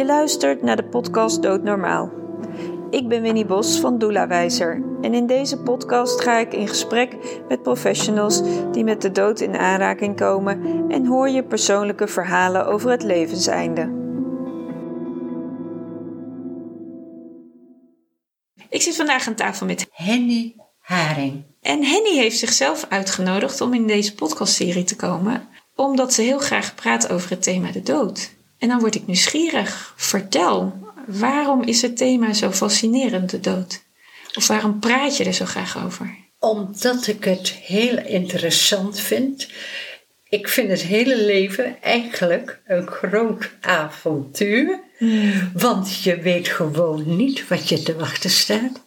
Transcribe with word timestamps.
Je 0.00 0.06
luistert 0.06 0.62
naar 0.62 0.76
de 0.76 0.84
podcast 0.84 1.42
Doodnormaal. 1.42 2.10
Ik 2.90 3.08
ben 3.08 3.22
Winnie 3.22 3.44
Bos 3.44 3.80
van 3.80 3.98
Doula 3.98 4.26
Wijzer 4.26 4.82
en 5.00 5.14
in 5.14 5.26
deze 5.26 5.58
podcast 5.58 6.20
ga 6.20 6.38
ik 6.38 6.52
in 6.52 6.68
gesprek 6.68 7.16
met 7.48 7.62
professionals 7.62 8.42
die 8.72 8.84
met 8.84 9.02
de 9.02 9.10
dood 9.10 9.40
in 9.40 9.56
aanraking 9.56 10.16
komen 10.16 10.84
en 10.88 11.06
hoor 11.06 11.28
je 11.28 11.44
persoonlijke 11.44 12.06
verhalen 12.06 12.66
over 12.66 12.90
het 12.90 13.02
levenseinde. 13.02 13.90
Ik 18.68 18.82
zit 18.82 18.96
vandaag 18.96 19.26
aan 19.26 19.34
tafel 19.34 19.66
met 19.66 19.88
Henny 19.92 20.56
Haring. 20.78 21.44
En 21.60 21.84
Henny 21.84 22.16
heeft 22.16 22.38
zichzelf 22.38 22.86
uitgenodigd 22.88 23.60
om 23.60 23.74
in 23.74 23.86
deze 23.86 24.14
podcastserie 24.14 24.84
te 24.84 24.96
komen, 24.96 25.48
omdat 25.74 26.12
ze 26.12 26.22
heel 26.22 26.38
graag 26.38 26.74
praat 26.74 27.10
over 27.10 27.30
het 27.30 27.42
thema 27.42 27.72
de 27.72 27.82
dood. 27.82 28.38
En 28.60 28.68
dan 28.68 28.80
word 28.80 28.94
ik 28.94 29.06
nieuwsgierig. 29.06 29.94
Vertel, 29.96 30.78
waarom 31.06 31.62
is 31.62 31.82
het 31.82 31.96
thema 31.96 32.32
zo 32.32 32.50
fascinerend, 32.50 33.30
de 33.30 33.40
dood? 33.40 33.82
Of 34.34 34.46
waarom 34.46 34.78
praat 34.78 35.16
je 35.16 35.24
er 35.24 35.32
zo 35.32 35.44
graag 35.44 35.84
over? 35.84 36.16
Omdat 36.38 37.06
ik 37.06 37.24
het 37.24 37.50
heel 37.50 37.98
interessant 37.98 39.00
vind. 39.00 39.48
Ik 40.28 40.48
vind 40.48 40.68
het 40.68 40.82
hele 40.82 41.24
leven 41.24 41.82
eigenlijk 41.82 42.60
een 42.66 42.86
groot 42.86 43.50
avontuur. 43.60 44.80
Want 45.52 46.02
je 46.02 46.16
weet 46.16 46.48
gewoon 46.48 47.16
niet 47.16 47.48
wat 47.48 47.68
je 47.68 47.82
te 47.82 47.96
wachten 47.96 48.30
staat. 48.30 48.84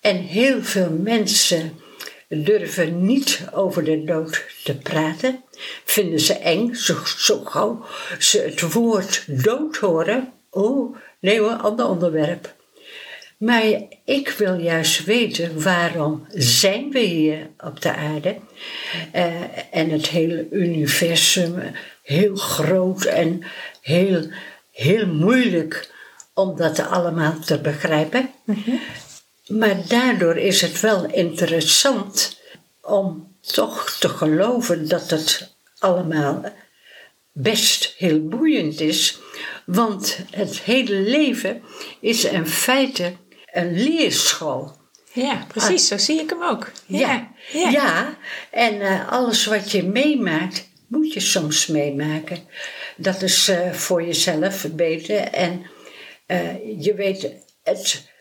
En 0.00 0.16
heel 0.16 0.62
veel 0.62 0.90
mensen 0.90 1.80
durven 2.40 3.04
niet 3.04 3.44
over 3.52 3.84
de 3.84 4.04
dood 4.04 4.44
te 4.64 4.76
praten. 4.76 5.44
Vinden 5.84 6.20
ze 6.20 6.34
eng, 6.34 6.74
zo, 6.74 6.96
zo 7.04 7.38
gauw 7.44 7.84
ze 8.18 8.40
het 8.40 8.72
woord 8.72 9.24
dood 9.44 9.76
horen. 9.76 10.32
Oh, 10.50 10.96
nee 11.20 11.40
hoor, 11.40 11.56
ander 11.56 11.88
onderwerp. 11.88 12.54
Maar 13.42 13.64
ik 14.04 14.28
wil 14.28 14.54
juist 14.54 15.04
weten 15.04 15.62
waarom 15.62 16.26
zijn 16.30 16.90
we 16.90 16.98
hier 16.98 17.50
op 17.58 17.80
de 17.80 17.94
aarde 17.94 18.36
uh, 19.14 19.32
en 19.70 19.90
het 19.90 20.08
hele 20.08 20.46
universum 20.50 21.62
heel 22.02 22.36
groot 22.36 23.04
en 23.04 23.42
heel, 23.80 24.26
heel 24.70 25.06
moeilijk 25.06 25.90
om 26.34 26.56
dat 26.56 26.86
allemaal 26.86 27.38
te 27.38 27.60
begrijpen. 27.60 28.30
Mm-hmm. 28.44 28.80
Maar 29.46 29.86
daardoor 29.88 30.36
is 30.36 30.60
het 30.60 30.80
wel 30.80 31.06
interessant 31.06 32.40
om 32.80 33.36
toch 33.40 33.90
te 33.90 34.08
geloven 34.08 34.88
dat 34.88 35.10
het 35.10 35.54
allemaal 35.78 36.52
best 37.32 37.94
heel 37.96 38.28
boeiend 38.28 38.80
is. 38.80 39.18
Want 39.66 40.18
het 40.30 40.60
hele 40.60 40.94
leven 40.94 41.62
is 42.00 42.24
in 42.24 42.46
feite 42.46 43.12
een 43.52 43.82
leerschool. 43.82 44.80
Ja, 45.12 45.44
precies, 45.48 45.86
zo 45.86 45.98
zie 45.98 46.20
ik 46.20 46.30
hem 46.30 46.42
ook. 46.42 46.70
Ja, 46.86 47.32
ja. 47.52 47.70
ja. 47.70 48.16
en 48.50 48.74
uh, 48.74 49.08
alles 49.08 49.44
wat 49.44 49.70
je 49.70 49.82
meemaakt, 49.82 50.68
moet 50.86 51.12
je 51.12 51.20
soms 51.20 51.66
meemaken. 51.66 52.38
Dat 52.96 53.22
is 53.22 53.48
uh, 53.48 53.72
voor 53.72 54.02
jezelf 54.02 54.66
beter. 54.72 55.16
En 55.16 55.66
uh, 56.26 56.82
je 56.84 56.94
weet, 56.94 57.30
het 57.62 58.11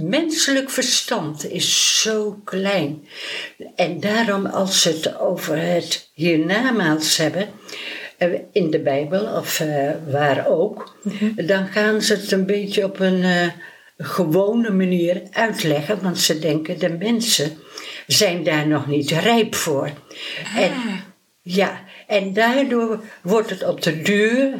menselijk 0.00 0.70
verstand 0.70 1.50
is 1.50 2.00
zo 2.00 2.40
klein. 2.44 3.08
En 3.76 4.00
daarom, 4.00 4.46
als 4.46 4.82
ze 4.82 4.88
het 4.88 5.18
over 5.18 5.56
het 5.56 6.10
hiernamaals 6.14 7.16
hebben, 7.16 7.48
eh, 8.18 8.28
in 8.52 8.70
de 8.70 8.80
Bijbel 8.80 9.36
of 9.36 9.60
uh, 9.60 9.90
waar 10.10 10.46
ook, 10.48 10.96
mhm. 11.02 11.46
dan 11.46 11.66
gaan 11.66 12.02
ze 12.02 12.14
het 12.14 12.32
een 12.32 12.46
beetje 12.46 12.84
op 12.84 13.00
een 13.00 13.22
uh, 13.22 13.46
gewone 13.98 14.70
manier 14.70 15.22
uitleggen, 15.30 16.02
want 16.02 16.18
ze 16.18 16.38
denken 16.38 16.78
de 16.78 16.88
mensen 16.88 17.58
zijn 18.06 18.44
daar 18.44 18.66
nog 18.66 18.86
niet 18.86 19.10
rijp 19.10 19.54
voor. 19.54 19.90
Ah. 20.44 20.62
En, 20.62 20.72
ja, 21.42 21.84
en 22.06 22.32
daardoor 22.32 23.00
wordt 23.22 23.50
het 23.50 23.66
op 23.66 23.82
de 23.82 24.02
duur 24.02 24.52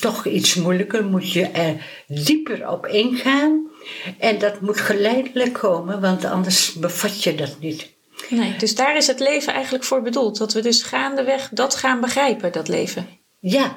toch 0.00 0.26
iets 0.26 0.54
moeilijker, 0.54 1.04
moet 1.04 1.32
je 1.32 1.46
er 1.46 1.74
dieper 2.06 2.68
op 2.68 2.86
ingaan. 2.86 3.72
En 4.18 4.38
dat 4.38 4.60
moet 4.60 4.80
geleidelijk 4.80 5.52
komen, 5.52 6.00
want 6.00 6.24
anders 6.24 6.72
bevat 6.72 7.22
je 7.22 7.34
dat 7.34 7.56
niet. 7.60 7.92
Nee, 8.28 8.56
dus 8.56 8.74
daar 8.74 8.96
is 8.96 9.06
het 9.06 9.20
leven 9.20 9.52
eigenlijk 9.52 9.84
voor 9.84 10.02
bedoeld. 10.02 10.38
Dat 10.38 10.52
we 10.52 10.60
dus 10.60 10.82
gaandeweg 10.82 11.48
dat 11.52 11.74
gaan 11.74 12.00
begrijpen, 12.00 12.52
dat 12.52 12.68
leven. 12.68 13.08
Ja, 13.40 13.76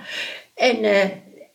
en 0.56 0.84
uh, 0.84 1.03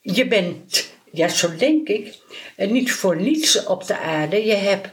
je 0.01 0.27
bent, 0.29 0.91
ja, 1.13 1.29
zo 1.29 1.57
denk 1.57 1.89
ik, 1.89 2.15
uh, 2.57 2.71
niet 2.71 2.93
voor 2.93 3.17
niets 3.17 3.65
op 3.65 3.87
de 3.87 3.99
aarde. 3.99 4.45
Je 4.45 4.55
hebt 4.55 4.89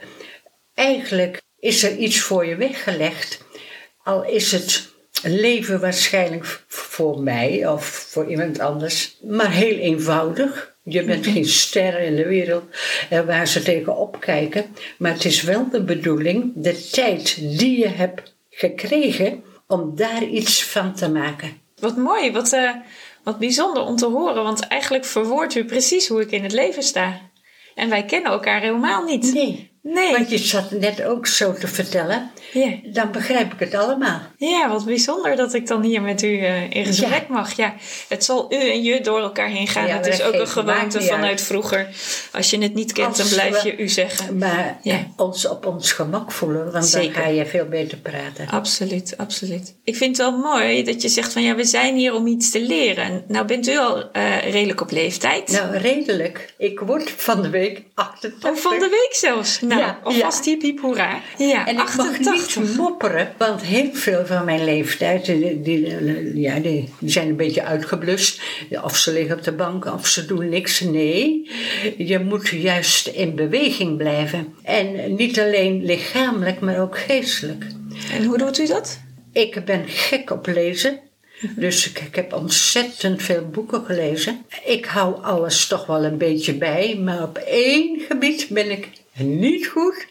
eigenlijk, 0.73 1.41
is 1.59 1.83
er 1.83 1.97
iets 1.97 2.19
voor 2.19 2.45
je 2.45 2.55
weggelegd. 2.55 3.43
Al 4.03 4.25
is 4.25 4.51
het 4.51 4.89
leven 5.23 5.79
waarschijnlijk 5.79 6.63
voor 6.67 7.19
mij 7.19 7.67
of 7.67 7.85
voor 7.85 8.29
iemand 8.29 8.59
anders, 8.59 9.17
maar 9.21 9.51
heel 9.51 9.77
eenvoudig. 9.77 10.77
Je 10.89 11.03
bent 11.03 11.27
geen 11.27 11.45
ster 11.45 11.99
in 11.99 12.15
de 12.15 12.25
wereld 12.27 12.63
eh, 13.09 13.21
waar 13.21 13.47
ze 13.47 13.61
tegen 13.61 14.09
kijken. 14.19 14.65
Maar 14.97 15.13
het 15.13 15.25
is 15.25 15.41
wel 15.41 15.69
de 15.69 15.83
bedoeling, 15.83 16.51
de 16.55 16.89
tijd 16.91 17.35
die 17.59 17.79
je 17.79 17.87
hebt 17.87 18.35
gekregen, 18.49 19.43
om 19.67 19.95
daar 19.95 20.23
iets 20.23 20.63
van 20.63 20.93
te 20.95 21.09
maken. 21.09 21.61
Wat 21.79 21.97
mooi, 21.97 22.31
wat, 22.31 22.53
uh, 22.53 22.71
wat 23.23 23.39
bijzonder 23.39 23.83
om 23.83 23.95
te 23.95 24.05
horen. 24.05 24.43
Want 24.43 24.67
eigenlijk 24.67 25.05
verwoordt 25.05 25.55
u 25.55 25.65
precies 25.65 26.07
hoe 26.07 26.21
ik 26.21 26.31
in 26.31 26.43
het 26.43 26.51
leven 26.51 26.83
sta. 26.83 27.21
En 27.75 27.89
wij 27.89 28.05
kennen 28.05 28.31
elkaar 28.31 28.61
helemaal 28.61 29.03
niet. 29.03 29.33
Nee. 29.33 29.68
Nee. 29.81 30.11
Want 30.11 30.29
je 30.29 30.37
zat 30.37 30.71
net 30.71 31.03
ook 31.03 31.27
zo 31.27 31.53
te 31.53 31.67
vertellen. 31.67 32.31
Ja. 32.53 32.69
Dan 32.83 33.11
begrijp 33.11 33.53
ik 33.53 33.59
het 33.59 33.73
allemaal. 33.73 34.21
Ja, 34.37 34.69
wat 34.69 34.85
bijzonder 34.85 35.35
dat 35.35 35.53
ik 35.53 35.67
dan 35.67 35.83
hier 35.83 36.01
met 36.01 36.21
u 36.21 36.27
uh, 36.27 36.69
in 36.69 36.85
gesprek 36.85 37.27
mag. 37.27 37.51
Ja, 37.55 37.73
het 38.07 38.23
zal 38.23 38.53
u 38.53 38.69
en 38.69 38.83
je 38.83 39.01
door 39.01 39.19
elkaar 39.19 39.49
heen 39.49 39.67
gaan. 39.67 39.87
Ja, 39.87 39.95
het 39.95 40.07
is 40.07 40.21
ook 40.21 40.33
een 40.33 40.47
gewoonte 40.47 41.01
vanuit 41.01 41.41
vroeger. 41.41 41.87
Als 42.31 42.49
je 42.49 42.57
het 42.57 42.73
niet 42.73 42.91
kent, 42.91 43.17
dan 43.17 43.27
blijf 43.27 43.63
je 43.63 43.77
u 43.77 43.87
zeggen. 43.87 44.37
Maar 44.37 44.79
ja. 44.81 45.07
ons 45.15 45.47
op 45.47 45.65
ons 45.65 45.91
gemak 45.91 46.31
voelen, 46.31 46.71
want 46.71 46.85
Zeker. 46.85 47.13
dan 47.13 47.23
ga 47.23 47.29
je 47.29 47.45
veel 47.45 47.65
beter 47.65 47.97
praten. 47.97 48.47
Absoluut, 48.47 49.13
absoluut. 49.17 49.75
Ik 49.83 49.95
vind 49.95 50.17
het 50.17 50.25
wel 50.25 50.37
mooi 50.37 50.83
dat 50.83 51.01
je 51.01 51.09
zegt 51.09 51.33
van 51.33 51.41
ja, 51.41 51.55
we 51.55 51.65
zijn 51.65 51.95
hier 51.95 52.13
om 52.13 52.27
iets 52.27 52.51
te 52.51 52.61
leren. 52.61 53.23
Nou 53.27 53.45
bent 53.45 53.67
u 53.67 53.77
al 53.77 53.97
uh, 53.97 54.51
redelijk 54.51 54.81
op 54.81 54.91
leeftijd. 54.91 55.51
Nou, 55.51 55.77
redelijk. 55.77 56.53
Ik 56.57 56.79
word 56.79 57.11
van 57.11 57.41
de 57.41 57.49
week 57.49 57.83
88. 57.93 58.49
Oh, 58.49 58.57
van 58.57 58.79
de 58.79 58.89
week 58.89 59.15
zelfs? 59.15 59.61
Nou, 59.69 59.81
ja, 59.81 59.99
alvast 60.03 60.45
ja. 60.45 60.57
hiep 60.59 60.79
hoera. 60.79 61.21
Ja, 61.37 61.67
en 61.67 61.77
88. 61.77 62.17
ik 62.17 62.55
mag 62.55 62.67
niet 62.67 62.77
mopperen, 62.77 63.33
want 63.37 63.61
heel 63.61 63.89
veel 63.93 64.25
van 64.25 64.45
mijn 64.45 64.63
leeftijd, 64.63 65.25
die, 65.25 65.61
die, 65.61 66.39
ja, 66.39 66.59
die, 66.59 66.93
zijn 67.05 67.27
een 67.27 67.35
beetje 67.35 67.63
uitgeblust. 67.63 68.41
Of 68.83 68.97
ze 68.97 69.11
liggen 69.11 69.37
op 69.37 69.43
de 69.43 69.51
bank, 69.51 69.85
of 69.85 70.07
ze 70.07 70.25
doen 70.25 70.49
niks. 70.49 70.79
Nee, 70.79 71.49
je 71.97 72.19
moet 72.19 72.47
juist 72.47 73.07
in 73.07 73.35
beweging 73.35 73.97
blijven. 73.97 74.53
En 74.63 75.15
niet 75.15 75.39
alleen 75.39 75.85
lichamelijk, 75.85 76.59
maar 76.59 76.81
ook 76.81 76.97
geestelijk. 76.97 77.65
En 78.13 78.25
hoe 78.25 78.37
doet 78.37 78.59
u 78.59 78.67
dat? 78.67 78.99
Ik 79.33 79.65
ben 79.65 79.87
gek 79.87 80.31
op 80.31 80.47
lezen. 80.47 80.99
Dus 81.55 81.89
ik, 81.89 81.99
ik, 81.99 82.15
heb 82.15 82.33
ontzettend 82.33 83.21
veel 83.21 83.49
boeken 83.49 83.85
gelezen. 83.85 84.45
Ik 84.65 84.85
hou 84.85 85.23
alles 85.23 85.67
toch 85.67 85.85
wel 85.85 86.03
een 86.03 86.17
beetje 86.17 86.53
bij, 86.53 86.97
maar 87.03 87.23
op 87.23 87.37
één 87.37 87.99
gebied 87.99 88.47
ben 88.49 88.71
ik 88.71 88.89
niet 89.19 89.67
goed. 89.67 90.07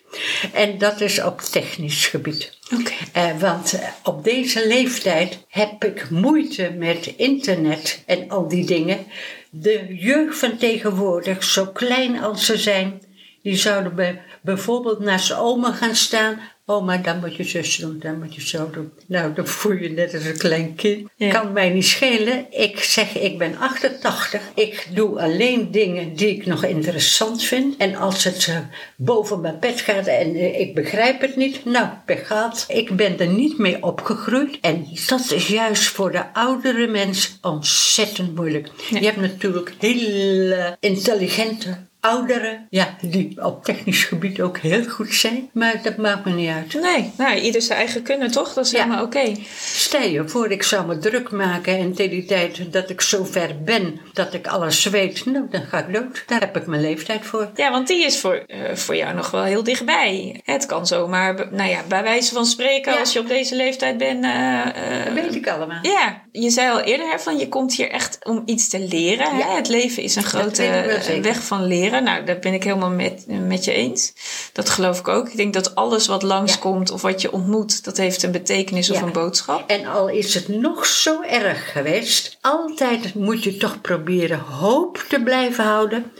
En 0.52 0.78
dat 0.78 1.00
is 1.00 1.22
op 1.22 1.40
technisch 1.40 2.06
gebied. 2.06 2.58
Okay. 2.74 3.32
Uh, 3.32 3.40
want 3.40 3.74
uh, 3.74 3.80
op 4.02 4.24
deze 4.24 4.66
leeftijd 4.66 5.44
heb 5.48 5.84
ik 5.84 6.10
moeite 6.10 6.74
met 6.78 7.14
internet 7.16 8.02
en 8.06 8.30
al 8.30 8.48
die 8.48 8.64
dingen. 8.64 9.06
De 9.50 9.86
jeugd 9.90 10.38
van 10.38 10.56
tegenwoordig, 10.56 11.44
zo 11.44 11.66
klein 11.66 12.20
als 12.20 12.46
ze 12.46 12.56
zijn, 12.56 13.02
die 13.42 13.56
zouden 13.56 13.94
bij, 13.94 14.22
bijvoorbeeld 14.40 14.98
naast 14.98 15.32
oma 15.32 15.72
gaan 15.72 15.94
staan 15.94 16.40
maar 16.76 17.02
dan 17.02 17.20
moet 17.20 17.36
je 17.36 17.44
zus 17.44 17.76
doen, 17.76 17.98
dan 17.98 18.18
moet 18.18 18.34
je 18.34 18.40
zo 18.40 18.70
doen. 18.70 18.92
Nou, 19.06 19.34
dan 19.34 19.46
voel 19.46 19.72
je 19.72 19.90
net 19.90 20.14
als 20.14 20.24
een 20.24 20.38
klein 20.38 20.74
kind. 20.74 21.08
Kan 21.28 21.52
mij 21.52 21.68
niet 21.68 21.84
schelen. 21.84 22.46
Ik 22.50 22.80
zeg, 22.80 23.18
ik 23.18 23.38
ben 23.38 23.56
88. 23.58 24.42
Ik 24.54 24.88
doe 24.94 25.20
alleen 25.20 25.70
dingen 25.70 26.14
die 26.14 26.28
ik 26.28 26.46
nog 26.46 26.64
interessant 26.64 27.42
vind. 27.42 27.76
En 27.76 27.94
als 27.94 28.24
het 28.24 28.46
uh, 28.46 28.58
boven 28.96 29.40
mijn 29.40 29.58
pet 29.58 29.80
gaat 29.80 30.06
en 30.06 30.36
uh, 30.36 30.60
ik 30.60 30.74
begrijp 30.74 31.20
het 31.20 31.36
niet, 31.36 31.64
nou, 31.64 31.88
pech 32.06 32.26
gaat. 32.26 32.64
Ik 32.68 32.96
ben 32.96 33.18
er 33.18 33.26
niet 33.26 33.58
mee 33.58 33.82
opgegroeid. 33.82 34.58
En 34.60 34.86
dat 35.06 35.30
is 35.30 35.46
juist 35.46 35.84
voor 35.84 36.12
de 36.12 36.34
oudere 36.34 36.86
mens 36.86 37.38
ontzettend 37.42 38.34
moeilijk. 38.34 38.68
Je 38.90 39.04
hebt 39.04 39.20
natuurlijk 39.20 39.74
hele 39.78 40.76
intelligente 40.80 41.87
ouderen, 42.00 42.66
ja, 42.70 42.96
die 43.00 43.44
op 43.44 43.64
technisch 43.64 44.04
gebied 44.04 44.40
ook 44.40 44.58
heel 44.58 44.84
goed 44.84 45.14
zijn. 45.14 45.50
Maar 45.52 45.80
dat 45.82 45.96
maakt 45.96 46.24
me 46.24 46.32
niet 46.32 46.48
uit. 46.50 46.74
Nee, 46.82 47.10
nou, 47.16 47.38
ieder 47.38 47.62
zijn 47.62 47.78
eigen 47.78 48.02
kunnen, 48.02 48.30
toch? 48.30 48.54
Dat 48.54 48.64
is 48.64 48.70
Ja. 48.70 48.82
helemaal 48.82 49.04
oké. 49.04 49.32
Stel 49.60 50.02
je 50.02 50.28
voor, 50.28 50.50
ik 50.50 50.62
zou 50.62 50.86
me 50.86 50.98
druk 50.98 51.30
maken 51.30 51.78
en 51.78 51.94
tegen 51.94 52.10
die 52.10 52.24
tijd 52.24 52.72
dat 52.72 52.90
ik 52.90 53.00
zo 53.00 53.24
ver 53.24 53.62
ben 53.64 54.00
dat 54.12 54.34
ik 54.34 54.46
alles 54.46 54.84
weet, 54.84 55.24
nou, 55.26 55.46
dan 55.50 55.62
ga 55.62 55.86
ik 55.86 55.94
dood. 55.94 56.22
Daar 56.26 56.40
heb 56.40 56.56
ik 56.56 56.66
mijn 56.66 56.80
leeftijd 56.82 57.24
voor. 57.26 57.50
Ja, 57.54 57.70
want 57.70 57.86
die 57.86 58.04
is 58.04 58.20
voor, 58.20 58.34
eh, 58.46 58.74
voor 58.74 58.96
jou 58.96 59.14
nog 59.14 59.30
wel 59.30 59.42
heel 59.44 59.62
dichtbij. 59.64 60.40
Het 60.44 60.66
kan 60.66 60.86
zomaar, 60.86 61.48
nou 61.52 61.70
ja, 61.70 61.80
bij 61.88 62.02
wijze 62.02 62.34
van 62.34 62.46
spreken, 62.46 62.92
Ja. 62.92 62.98
als 62.98 63.12
je 63.12 63.18
op 63.20 63.28
deze 63.28 63.56
leeftijd 63.56 63.98
bent. 63.98 64.24
eh, 64.24 64.60
eh, 64.66 65.04
Dat 65.04 65.14
weet 65.14 65.34
ik 65.34 65.48
allemaal. 65.48 65.78
ja, 65.82 66.22
je 66.32 66.50
zei 66.50 66.70
al 66.70 66.80
eerder 66.80 67.10
hè, 67.10 67.18
van 67.18 67.38
je 67.38 67.48
komt 67.48 67.74
hier 67.74 67.90
echt 67.90 68.18
om 68.24 68.42
iets 68.44 68.68
te 68.68 68.78
leren. 68.80 69.30
Hè? 69.30 69.38
Ja. 69.38 69.54
Het 69.56 69.68
leven 69.68 70.02
is 70.02 70.16
een 70.16 70.22
grote 70.22 70.64
eh, 70.64 71.20
weg 71.22 71.42
van 71.42 71.64
leren. 71.66 71.86
Nou, 71.90 72.24
daar 72.24 72.38
ben 72.38 72.54
ik 72.54 72.64
helemaal 72.64 72.90
met, 72.90 73.24
met 73.26 73.64
je 73.64 73.72
eens. 73.72 74.12
Dat 74.52 74.70
geloof 74.70 74.98
ik 74.98 75.08
ook. 75.08 75.28
Ik 75.28 75.36
denk 75.36 75.54
dat 75.54 75.74
alles 75.74 76.06
wat 76.06 76.22
langskomt 76.22 76.90
of 76.90 77.02
wat 77.02 77.22
je 77.22 77.32
ontmoet, 77.32 77.84
dat 77.84 77.96
heeft 77.96 78.22
een 78.22 78.32
betekenis 78.32 78.90
of 78.90 79.00
een 79.02 79.12
boodschap. 79.12 79.70
En 79.70 79.86
al 79.86 80.08
is 80.08 80.34
het 80.34 80.48
nog 80.48 80.86
zo 80.86 81.22
erg 81.22 81.72
geweest, 81.72 82.38
altijd 82.40 83.14
moet 83.14 83.44
je 83.44 83.56
toch 83.56 83.80
proberen 83.80 84.38
hoop 84.38 85.04
te 85.08 85.22
blijven 85.22 85.64
houden. 85.64 86.12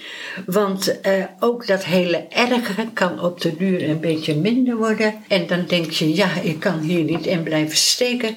Want 0.47 1.01
eh, 1.01 1.25
ook 1.41 1.67
dat 1.67 1.85
hele 1.85 2.27
erge 2.29 2.87
kan 2.93 3.21
op 3.21 3.41
de 3.41 3.57
duur 3.57 3.89
een 3.89 4.01
beetje 4.01 4.37
minder 4.37 4.77
worden. 4.77 5.15
En 5.29 5.47
dan 5.47 5.65
denk 5.67 5.91
je, 5.91 6.15
ja, 6.15 6.29
ik 6.43 6.61
kan 6.61 6.79
hier 6.79 7.05
niet 7.05 7.27
in 7.27 7.43
blijven 7.43 7.77
steken. 7.77 8.37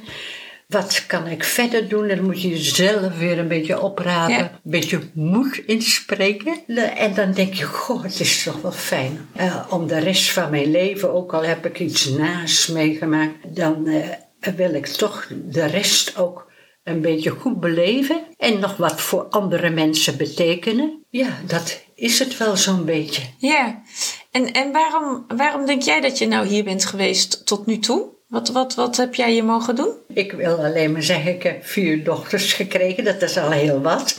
Wat 0.71 1.03
kan 1.07 1.27
ik 1.27 1.43
verder 1.43 1.87
doen? 1.87 2.07
Dan 2.07 2.23
moet 2.23 2.41
je 2.41 2.49
jezelf 2.49 3.17
weer 3.17 3.39
een 3.39 3.47
beetje 3.47 3.81
oprapen, 3.81 4.35
Ja. 4.35 4.41
een 4.41 4.71
beetje 4.71 4.99
moed 5.13 5.57
inspreken. 5.65 6.53
En 6.97 7.13
dan 7.13 7.31
denk 7.31 7.53
je, 7.53 7.63
goh, 7.65 8.03
het 8.03 8.19
is 8.19 8.43
toch 8.43 8.61
wel 8.61 8.71
fijn 8.71 9.29
eh, 9.35 9.65
om 9.69 9.87
de 9.87 9.99
rest 9.99 10.31
van 10.31 10.49
mijn 10.49 10.71
leven, 10.71 11.13
ook 11.13 11.33
al 11.33 11.43
heb 11.43 11.65
ik 11.65 11.79
iets 11.79 12.09
naast 12.09 12.71
meegemaakt, 12.71 13.55
dan 13.55 13.87
eh, 13.87 14.53
wil 14.55 14.73
ik 14.73 14.87
toch 14.87 15.27
de 15.45 15.65
rest 15.65 16.17
ook 16.17 16.49
een 16.83 17.01
beetje 17.01 17.29
goed 17.29 17.59
beleven 17.59 18.21
en 18.37 18.59
nog 18.59 18.77
wat 18.77 19.01
voor 19.01 19.23
andere 19.23 19.69
mensen 19.69 20.17
betekenen. 20.17 21.03
Ja, 21.09 21.37
dat 21.47 21.83
is 21.95 22.19
het 22.19 22.37
wel 22.37 22.57
zo'n 22.57 22.85
beetje. 22.85 23.21
Ja, 23.37 23.81
en, 24.31 24.51
en 24.51 24.71
waarom, 24.71 25.25
waarom 25.27 25.65
denk 25.65 25.81
jij 25.81 26.01
dat 26.01 26.17
je 26.17 26.27
nou 26.27 26.47
hier 26.47 26.63
bent 26.63 26.85
geweest 26.85 27.45
tot 27.45 27.65
nu 27.65 27.79
toe? 27.79 28.19
Wat, 28.31 28.49
wat, 28.49 28.75
wat 28.75 28.97
heb 28.97 29.15
jij 29.15 29.35
je 29.35 29.43
mogen 29.43 29.75
doen? 29.75 29.93
Ik 30.13 30.31
wil 30.31 30.57
alleen 30.57 30.91
maar 30.91 31.03
zeggen, 31.03 31.33
ik 31.33 31.43
heb 31.43 31.65
vier 31.65 32.03
dochters 32.03 32.53
gekregen, 32.53 33.03
dat 33.03 33.21
is 33.21 33.37
al 33.37 33.51
heel 33.51 33.81
wat. 33.81 34.17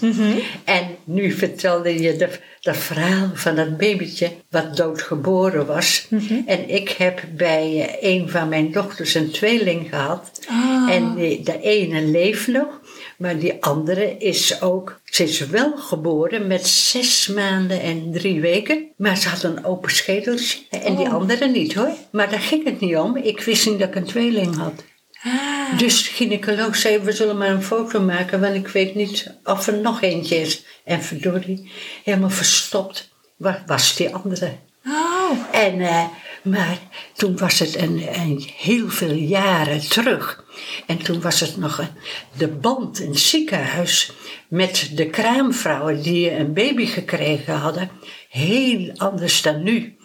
En 0.65 0.87
nu 1.05 1.31
vertelde 1.31 2.01
je 2.01 2.17
de, 2.17 2.29
dat 2.61 2.77
verhaal 2.77 3.31
van 3.35 3.57
dat 3.57 3.77
babytje 3.77 4.31
wat 4.51 4.77
doodgeboren 4.77 5.67
was. 5.67 6.07
En 6.47 6.69
ik 6.69 6.89
heb 6.89 7.23
bij 7.37 7.89
eh, 7.89 8.13
een 8.13 8.29
van 8.29 8.49
mijn 8.49 8.73
dochters 8.73 9.15
een 9.15 9.31
tweeling 9.31 9.89
gehad. 9.89 10.41
Ah. 10.49 10.95
En 10.95 11.15
die, 11.15 11.43
de 11.43 11.61
ene 11.61 12.03
leeft 12.03 12.47
nog, 12.47 12.81
maar 13.19 13.39
die 13.39 13.63
andere 13.65 14.17
is 14.19 14.61
ook... 14.63 15.01
Ze 15.05 15.23
is 15.23 15.39
wel 15.47 15.77
geboren 15.77 16.47
met 16.47 16.67
zes 16.67 17.27
maanden 17.27 17.81
en 17.81 18.13
drie 18.13 18.41
weken. 18.41 18.87
Maar 18.97 19.17
ze 19.17 19.29
had 19.29 19.43
een 19.43 19.65
open 19.65 19.91
schedeltje. 19.91 20.59
En 20.71 20.97
die 20.97 21.07
Oh. 21.07 21.13
andere 21.13 21.49
niet 21.49 21.75
hoor. 21.75 21.93
Maar 22.13 22.31
daar 22.31 22.41
ging 22.41 22.65
het 22.65 22.81
niet 22.81 22.97
om. 22.97 23.17
Ik 23.17 23.41
wist 23.41 23.67
niet 23.67 23.79
dat 23.79 23.89
ik 23.89 23.95
een 23.95 24.05
tweeling 24.05 24.57
had. 24.57 24.85
Ah, 25.25 25.79
Dus 25.79 26.03
de 26.05 26.11
gynaecoloog 26.11 26.77
zei, 26.77 26.99
we 26.99 27.13
zullen 27.13 27.39
maar 27.39 27.49
een 27.51 27.63
foto 27.63 28.01
maken, 28.01 28.41
want 28.41 28.55
ik 28.55 28.69
weet 28.69 28.95
niet 28.95 29.35
of 29.45 29.67
er 29.67 29.79
nog 29.79 30.03
eentje 30.03 30.37
is. 30.41 30.65
En 30.85 31.03
verdorie, 31.03 31.71
helemaal 32.05 32.31
verstopt, 32.31 33.09
waar 33.37 33.63
was 33.67 33.97
die 33.97 34.15
andere? 34.15 34.53
oh, 34.87 35.39
En, 35.53 35.81
eh, 35.81 36.05
maar 36.43 36.79
toen 37.17 37.37
was 37.37 37.59
het 37.59 37.77
een, 37.77 38.03
een 38.15 38.45
heel 38.57 38.89
veel 38.89 39.13
jaren 39.13 39.89
terug. 39.89 40.42
En 40.87 40.99
toen 40.99 41.21
was 41.21 41.41
het 41.41 41.57
nog 41.57 41.79
een, 41.79 41.89
de 42.37 42.49
band 42.49 43.01
in 43.01 43.09
het 43.09 43.19
ziekenhuis 43.19 44.13
met 44.49 44.91
de 44.95 45.07
kraamvrouwen 45.07 46.03
die 46.03 46.31
een 46.31 46.53
baby 46.53 46.87
gekregen 46.87 47.55
hadden. 47.55 47.91
Heel 48.29 48.93
anders 48.97 49.43
dan 49.43 49.63
nu. 49.63 49.97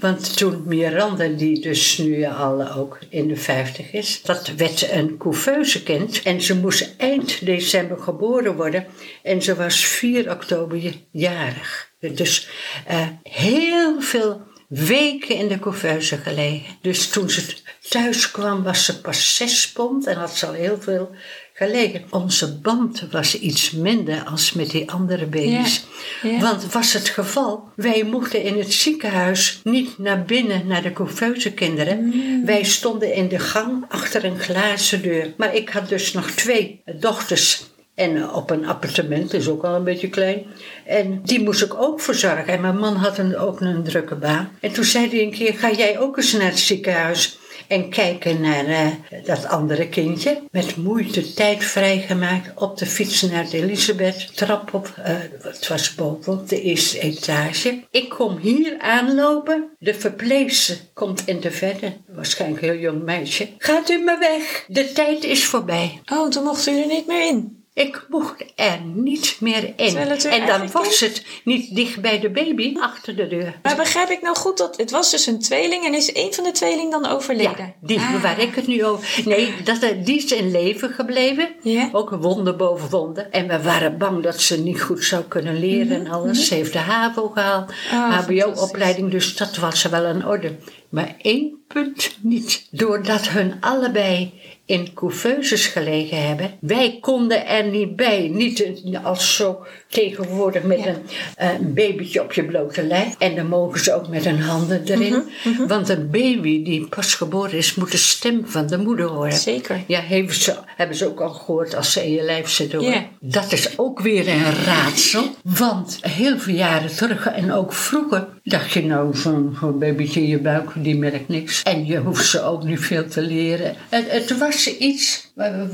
Want 0.00 0.36
toen 0.36 0.62
Miranda, 0.66 1.26
die 1.28 1.60
dus 1.60 1.98
nu 1.98 2.24
al 2.24 2.72
ook 2.72 2.98
in 3.08 3.28
de 3.28 3.36
50 3.36 3.92
is, 3.92 4.22
dat 4.22 4.52
werd 4.56 4.90
een 4.90 5.16
couveuse-kind. 5.16 6.22
En 6.22 6.40
ze 6.40 6.56
moest 6.56 6.94
eind 6.96 7.46
december 7.46 7.98
geboren 7.98 8.56
worden. 8.56 8.86
En 9.22 9.42
ze 9.42 9.54
was 9.54 9.84
4 9.84 10.30
oktober 10.30 10.92
jarig. 11.10 11.90
Dus 12.00 12.48
eh, 12.86 13.08
heel 13.22 14.00
veel 14.00 14.45
weken 14.68 15.36
in 15.36 15.48
de 15.48 15.58
couveuse 15.58 16.16
gelegen. 16.16 16.76
Dus 16.80 17.08
toen 17.08 17.30
ze 17.30 17.54
thuis 17.88 18.30
kwam 18.30 18.62
was 18.62 18.84
ze 18.84 19.00
pas 19.00 19.36
zes 19.36 19.72
pond 19.72 20.06
en 20.06 20.16
had 20.16 20.36
ze 20.36 20.46
al 20.46 20.52
heel 20.52 20.80
veel 20.80 21.10
gelegen. 21.52 22.04
Onze 22.10 22.58
band 22.58 23.06
was 23.10 23.38
iets 23.38 23.70
minder 23.70 24.24
als 24.24 24.52
met 24.52 24.70
die 24.70 24.90
andere 24.90 25.26
baby's. 25.26 25.84
Ja, 26.22 26.30
ja. 26.30 26.40
Want 26.40 26.72
was 26.72 26.92
het 26.92 27.08
geval, 27.08 27.68
wij 27.76 28.04
mochten 28.04 28.42
in 28.42 28.58
het 28.58 28.72
ziekenhuis 28.72 29.60
niet 29.64 29.98
naar 29.98 30.24
binnen 30.24 30.66
naar 30.66 30.82
de 30.82 30.92
couveuse 30.92 31.52
kinderen. 31.52 32.04
Mm. 32.04 32.44
Wij 32.44 32.64
stonden 32.64 33.14
in 33.14 33.28
de 33.28 33.38
gang 33.38 33.84
achter 33.88 34.24
een 34.24 34.38
glazen 34.38 35.02
deur. 35.02 35.34
Maar 35.36 35.54
ik 35.54 35.68
had 35.68 35.88
dus 35.88 36.12
nog 36.12 36.30
twee 36.30 36.82
dochters 36.98 37.64
en 37.96 38.16
eh, 38.16 38.36
op 38.36 38.50
een 38.50 38.66
appartement, 38.66 39.32
is 39.32 39.48
ook 39.48 39.64
al 39.64 39.74
een 39.74 39.84
beetje 39.84 40.08
klein. 40.08 40.46
En 40.84 41.20
die 41.22 41.42
moest 41.42 41.62
ik 41.62 41.74
ook 41.74 42.00
verzorgen. 42.00 42.46
En 42.46 42.60
mijn 42.60 42.78
man 42.78 42.96
had 42.96 43.18
een, 43.18 43.36
ook 43.36 43.60
een 43.60 43.82
drukke 43.82 44.14
baan. 44.14 44.50
En 44.60 44.72
toen 44.72 44.84
zei 44.84 45.08
hij 45.08 45.22
een 45.22 45.30
keer, 45.30 45.54
ga 45.54 45.70
jij 45.70 45.98
ook 45.98 46.16
eens 46.16 46.32
naar 46.32 46.48
het 46.48 46.58
ziekenhuis? 46.58 47.38
En 47.68 47.90
kijken 47.90 48.40
naar 48.40 48.66
eh, 48.66 48.86
dat 49.24 49.46
andere 49.46 49.88
kindje. 49.88 50.42
Met 50.50 50.76
moeite 50.76 51.32
tijd 51.34 51.64
vrijgemaakt. 51.64 52.50
Op 52.54 52.78
de 52.78 52.86
fiets 52.86 53.22
naar 53.22 53.48
de 53.48 53.56
Elisabeth. 53.56 54.36
Trap 54.36 54.74
op, 54.74 54.92
eh, 54.96 55.16
het 55.40 55.68
was 55.68 55.94
boven 55.94 56.44
de 56.48 56.62
eerste 56.62 56.98
etage. 56.98 57.82
Ik 57.90 58.08
kom 58.08 58.36
hier 58.36 58.78
aanlopen. 58.78 59.70
De 59.78 59.94
verpleegster 59.94 60.76
komt 60.94 61.22
in 61.26 61.40
de 61.40 61.50
verte. 61.50 61.96
Waarschijnlijk 62.08 62.62
een 62.62 62.68
heel 62.68 62.80
jong 62.80 63.02
meisje. 63.02 63.48
Gaat 63.58 63.90
u 63.90 64.04
maar 64.04 64.18
weg. 64.18 64.64
De 64.68 64.92
tijd 64.92 65.24
is 65.24 65.44
voorbij. 65.44 66.00
oh, 66.12 66.28
toen 66.30 66.44
mocht 66.44 66.66
u 66.66 66.80
er 66.80 66.86
niet 66.86 67.06
meer 67.06 67.28
in. 67.28 67.55
Ik 67.76 68.06
mocht 68.08 68.44
er 68.54 68.80
niet 68.94 69.36
meer 69.40 69.72
in. 69.76 69.96
En 69.96 70.46
dan 70.46 70.70
was 70.72 71.00
het 71.00 71.24
niet 71.44 71.74
dicht 71.74 72.00
bij 72.00 72.20
de 72.20 72.30
baby, 72.30 72.74
achter 72.80 73.16
de 73.16 73.26
deur. 73.28 73.58
Maar 73.62 73.76
begrijp 73.76 74.08
ik 74.10 74.22
nou 74.22 74.36
goed 74.36 74.58
dat 74.58 74.76
het 74.76 74.90
was 74.90 75.10
dus 75.10 75.26
een 75.26 75.40
tweeling 75.40 75.84
en 75.84 75.94
is 75.94 76.14
een 76.14 76.32
van 76.34 76.44
de 76.44 76.50
tweeling 76.52 76.90
dan 76.90 77.06
overleden? 77.06 77.54
Ja, 77.58 77.74
die 77.80 77.98
Ah. 77.98 78.22
waar 78.22 78.40
ik 78.40 78.54
het 78.54 78.66
nu 78.66 78.84
over. 78.84 79.22
Nee, 79.28 79.54
dat, 79.64 79.78
eh, 79.82 79.90
die 80.04 80.16
is 80.16 80.24
in 80.24 80.50
leven 80.50 80.90
gebleven. 80.90 81.48
Ja. 81.62 81.88
Ook 81.92 82.10
een 82.10 82.20
wonder 82.20 82.56
boven 82.56 82.90
wonder. 82.90 83.28
En 83.30 83.48
we 83.48 83.62
waren 83.62 83.98
bang 83.98 84.22
dat 84.22 84.40
ze 84.40 84.58
niet 84.62 84.82
goed 84.82 85.04
zou 85.04 85.22
kunnen 85.24 85.58
leren 85.58 86.00
en 86.04 86.10
alles. 86.10 86.48
Ze 86.48 86.54
heeft 86.54 86.72
de 86.72 86.78
HAVO 86.78 87.28
gehaald, 87.28 87.72
Mhm, 87.90 87.94
Oh, 87.96 88.18
HBO-opleiding, 88.18 89.10
dus 89.10 89.36
dat 89.36 89.56
was 89.56 89.82
wel 89.82 90.04
in 90.06 90.26
orde. 90.26 90.56
Maar 90.88 91.14
één 91.22 91.64
punt 91.68 92.16
niet. 92.20 92.66
Doordat 92.70 93.28
hun 93.28 93.54
allebei 93.60 94.32
in 94.66 94.92
couveuses 94.94 95.66
gelegen 95.66 96.26
hebben. 96.26 96.50
Wij 96.60 96.98
konden 97.00 97.46
er 97.46 97.64
niet 97.64 97.96
bij. 97.96 98.28
Niet 98.32 98.62
eh, 98.62 99.04
als 99.04 99.36
zo 99.36 99.66
tegenwoordig 99.88 100.62
met 100.62 100.78
Ja. 100.78 100.86
een, 100.86 100.96
eh, 101.36 101.52
een 101.52 101.74
babytje 101.74 102.22
op 102.22 102.32
je 102.32 102.44
blote 102.44 102.82
lijf. 102.86 103.14
En 103.18 103.34
dan 103.34 103.46
mogen 103.46 103.80
ze 103.80 103.94
ook 103.94 104.08
met 104.08 104.24
hun 104.24 104.40
handen 104.40 104.82
erin. 104.84 105.24
Mhm, 105.44 105.66
Want 105.66 105.88
een 105.88 106.10
baby 106.10 106.64
die 106.64 106.86
pas 106.88 107.14
geboren 107.14 107.52
is, 107.58 107.74
moet 107.74 107.90
de 107.90 107.96
stem 107.96 108.42
van 108.46 108.66
de 108.66 108.78
moeder 108.78 109.06
horen. 109.06 109.32
Zeker. 109.32 109.80
Ja, 109.86 110.00
hebben 110.00 110.34
ze, 110.34 110.54
hebben 110.76 110.96
ze 110.96 111.06
ook 111.06 111.20
al 111.20 111.30
gehoord 111.30 111.74
als 111.74 111.92
ze 111.92 112.04
in 112.04 112.12
je 112.12 112.22
lijf 112.22 112.48
zitten 112.48 112.78
hoor. 112.78 112.88
Ja. 112.90 113.06
Dat 113.20 113.52
is 113.52 113.78
ook 113.78 114.00
weer 114.00 114.28
een 114.28 114.54
raadsel. 114.64 115.24
Want 115.42 115.98
heel 116.00 116.38
veel 116.38 116.54
jaren 116.54 116.96
terug 116.96 117.26
en 117.26 117.52
ook 117.52 117.72
vroeger 117.72 118.26
dacht 118.48 118.72
je 118.72 118.84
nou 118.84 119.16
zo'n 119.16 119.56
zo'n 119.60 119.78
babytje 119.78 120.20
in 120.20 120.26
je 120.28 120.38
buik, 120.38 120.70
die 120.74 120.96
merkt 120.98 121.28
niks. 121.28 121.62
En 121.62 121.86
je 121.86 121.98
hoeft 121.98 122.26
ze 122.26 122.42
ook 122.42 122.64
niet 122.64 122.80
veel 122.80 123.08
te 123.08 123.20
leren. 123.20 123.74
Het, 123.88 124.10
het 124.10 124.38
was 124.38 124.66
iets 124.76 125.24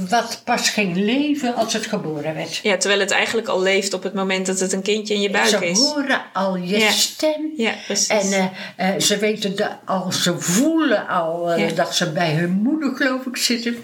wat 0.09 0.41
pas 0.45 0.69
ging 0.71 0.97
leven 0.97 1.55
als 1.55 1.73
het 1.73 1.87
geboren 1.87 2.35
werd. 2.35 2.57
Ja, 2.63 2.77
terwijl 2.77 3.01
het 3.01 3.11
eigenlijk 3.11 3.49
al 3.49 3.63
leeft 3.63 3.95
op 3.95 4.03
het 4.03 4.15
moment 4.15 4.47
dat 4.47 4.61
het 4.61 4.73
een 4.73 4.83
kindje 4.83 5.15
in 5.15 5.21
je 5.21 5.31
buik 5.31 5.47
Ze 5.47 5.67
is. 5.69 5.79
horen 5.79 6.21
al 6.33 6.57
je 6.57 6.79
Ja. 6.79 6.91
stem. 6.91 7.51
Ja, 7.57 7.73
precies. 7.87 8.07
En 8.09 8.33
eh, 8.77 8.89
eh, 8.95 9.01
ze 9.01 9.17
weten 9.19 9.57
dat 9.57 9.71
al, 9.85 10.13
ze 10.13 10.39
voelen 10.39 11.09
al 11.09 11.53
eh, 11.53 11.69
Ja. 11.69 11.75
dat 11.75 11.95
ze 11.95 12.13
bij 12.13 12.35
hun 12.35 12.51
moeder, 12.51 12.97
geloof 12.97 13.27
ik, 13.27 13.37
zitten. 13.37 13.77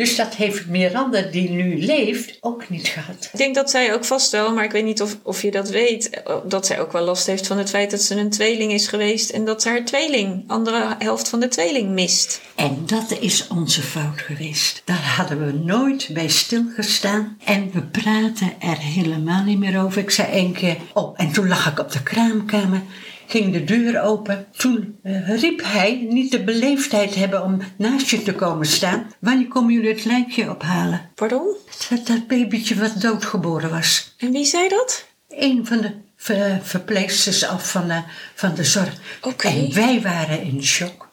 Dus 0.00 0.16
dat 0.16 0.34
heeft 0.34 0.66
Miranda, 0.66 1.22
die 1.22 1.50
nu 1.50 1.84
leeft, 1.84 2.38
ook 2.40 2.68
niet 2.68 2.88
gehad. 2.88 3.28
Ik 3.32 3.38
denk 3.38 3.54
dat 3.54 3.70
zij 3.70 3.94
ook 3.94 4.04
vast 4.04 4.32
wel, 4.32 4.54
maar 4.54 4.64
ik 4.64 4.70
weet 4.70 4.84
niet 4.84 5.02
of, 5.02 5.16
of 5.22 5.42
je 5.42 5.50
dat 5.50 5.68
weet, 5.68 6.22
dat 6.44 6.66
zij 6.66 6.80
ook 6.80 6.92
wel 6.92 7.04
last 7.04 7.26
heeft 7.26 7.46
van 7.46 7.58
het 7.58 7.70
feit 7.70 7.90
dat 7.90 8.02
ze 8.02 8.14
een 8.14 8.30
tweeling 8.30 8.72
is 8.72 8.86
geweest 8.86 9.30
en 9.30 9.44
dat 9.44 9.62
ze 9.62 9.68
haar 9.68 9.84
tweeling, 9.84 10.44
andere 10.46 10.96
helft 10.98 11.28
van 11.28 11.40
de 11.40 11.48
tweeling, 11.48 11.90
mist. 11.90 12.40
En 12.54 12.82
dat 12.86 13.16
is 13.20 13.48
onze 13.48 13.82
fout 13.82 14.20
geweest. 14.20 14.82
Daar 14.84 15.14
hadden 15.16 15.46
we 15.46 15.52
nooit 15.52 16.08
bij 16.12 16.28
stilgestaan. 16.28 17.36
En 17.44 17.70
we 17.72 17.82
praten 17.82 18.52
er 18.60 18.78
helemaal 18.78 19.44
niet 19.44 19.58
meer 19.58 19.82
over. 19.82 20.02
Ik 20.02 20.10
zei 20.10 20.28
één 20.28 20.52
keer, 20.52 20.76
oh, 20.92 21.14
en 21.16 21.32
toen 21.32 21.48
lag 21.48 21.70
ik 21.70 21.78
op 21.78 21.92
de 21.92 22.02
kraamkamer 22.02 22.82
ging 23.30 23.52
de 23.52 23.64
deur 23.64 24.02
open. 24.02 24.46
Toen 24.56 24.98
uh, 25.04 25.40
riep 25.40 25.60
hij 25.62 26.06
niet 26.08 26.30
de 26.30 26.44
beleefdheid 26.44 27.14
hebben 27.14 27.42
om 27.42 27.58
naast 27.76 28.08
je 28.08 28.22
te 28.22 28.34
komen 28.34 28.66
staan. 28.66 29.06
Wanneer 29.18 29.48
komen 29.48 29.74
jullie 29.74 29.92
het 29.92 30.04
lijkje 30.04 30.50
ophalen? 30.50 31.10
Pardon? 31.14 31.56
Dat, 31.88 32.06
dat 32.06 32.26
babytje 32.26 32.74
wat 32.74 33.00
doodgeboren 33.00 33.70
was. 33.70 34.14
En 34.18 34.32
wie 34.32 34.44
zei 34.44 34.68
dat? 34.68 35.06
Een 35.28 35.66
van 35.66 35.80
de 35.80 35.92
ver, 36.16 36.60
verpleegsters 36.62 37.44
af 37.44 37.70
van 37.70 37.88
de, 37.88 38.02
van 38.34 38.54
de 38.54 38.64
zorg. 38.64 38.94
Oké. 39.20 39.48
En 39.48 39.74
wij 39.74 40.00
waren 40.00 40.42
in 40.42 40.64
shock. 40.64 41.08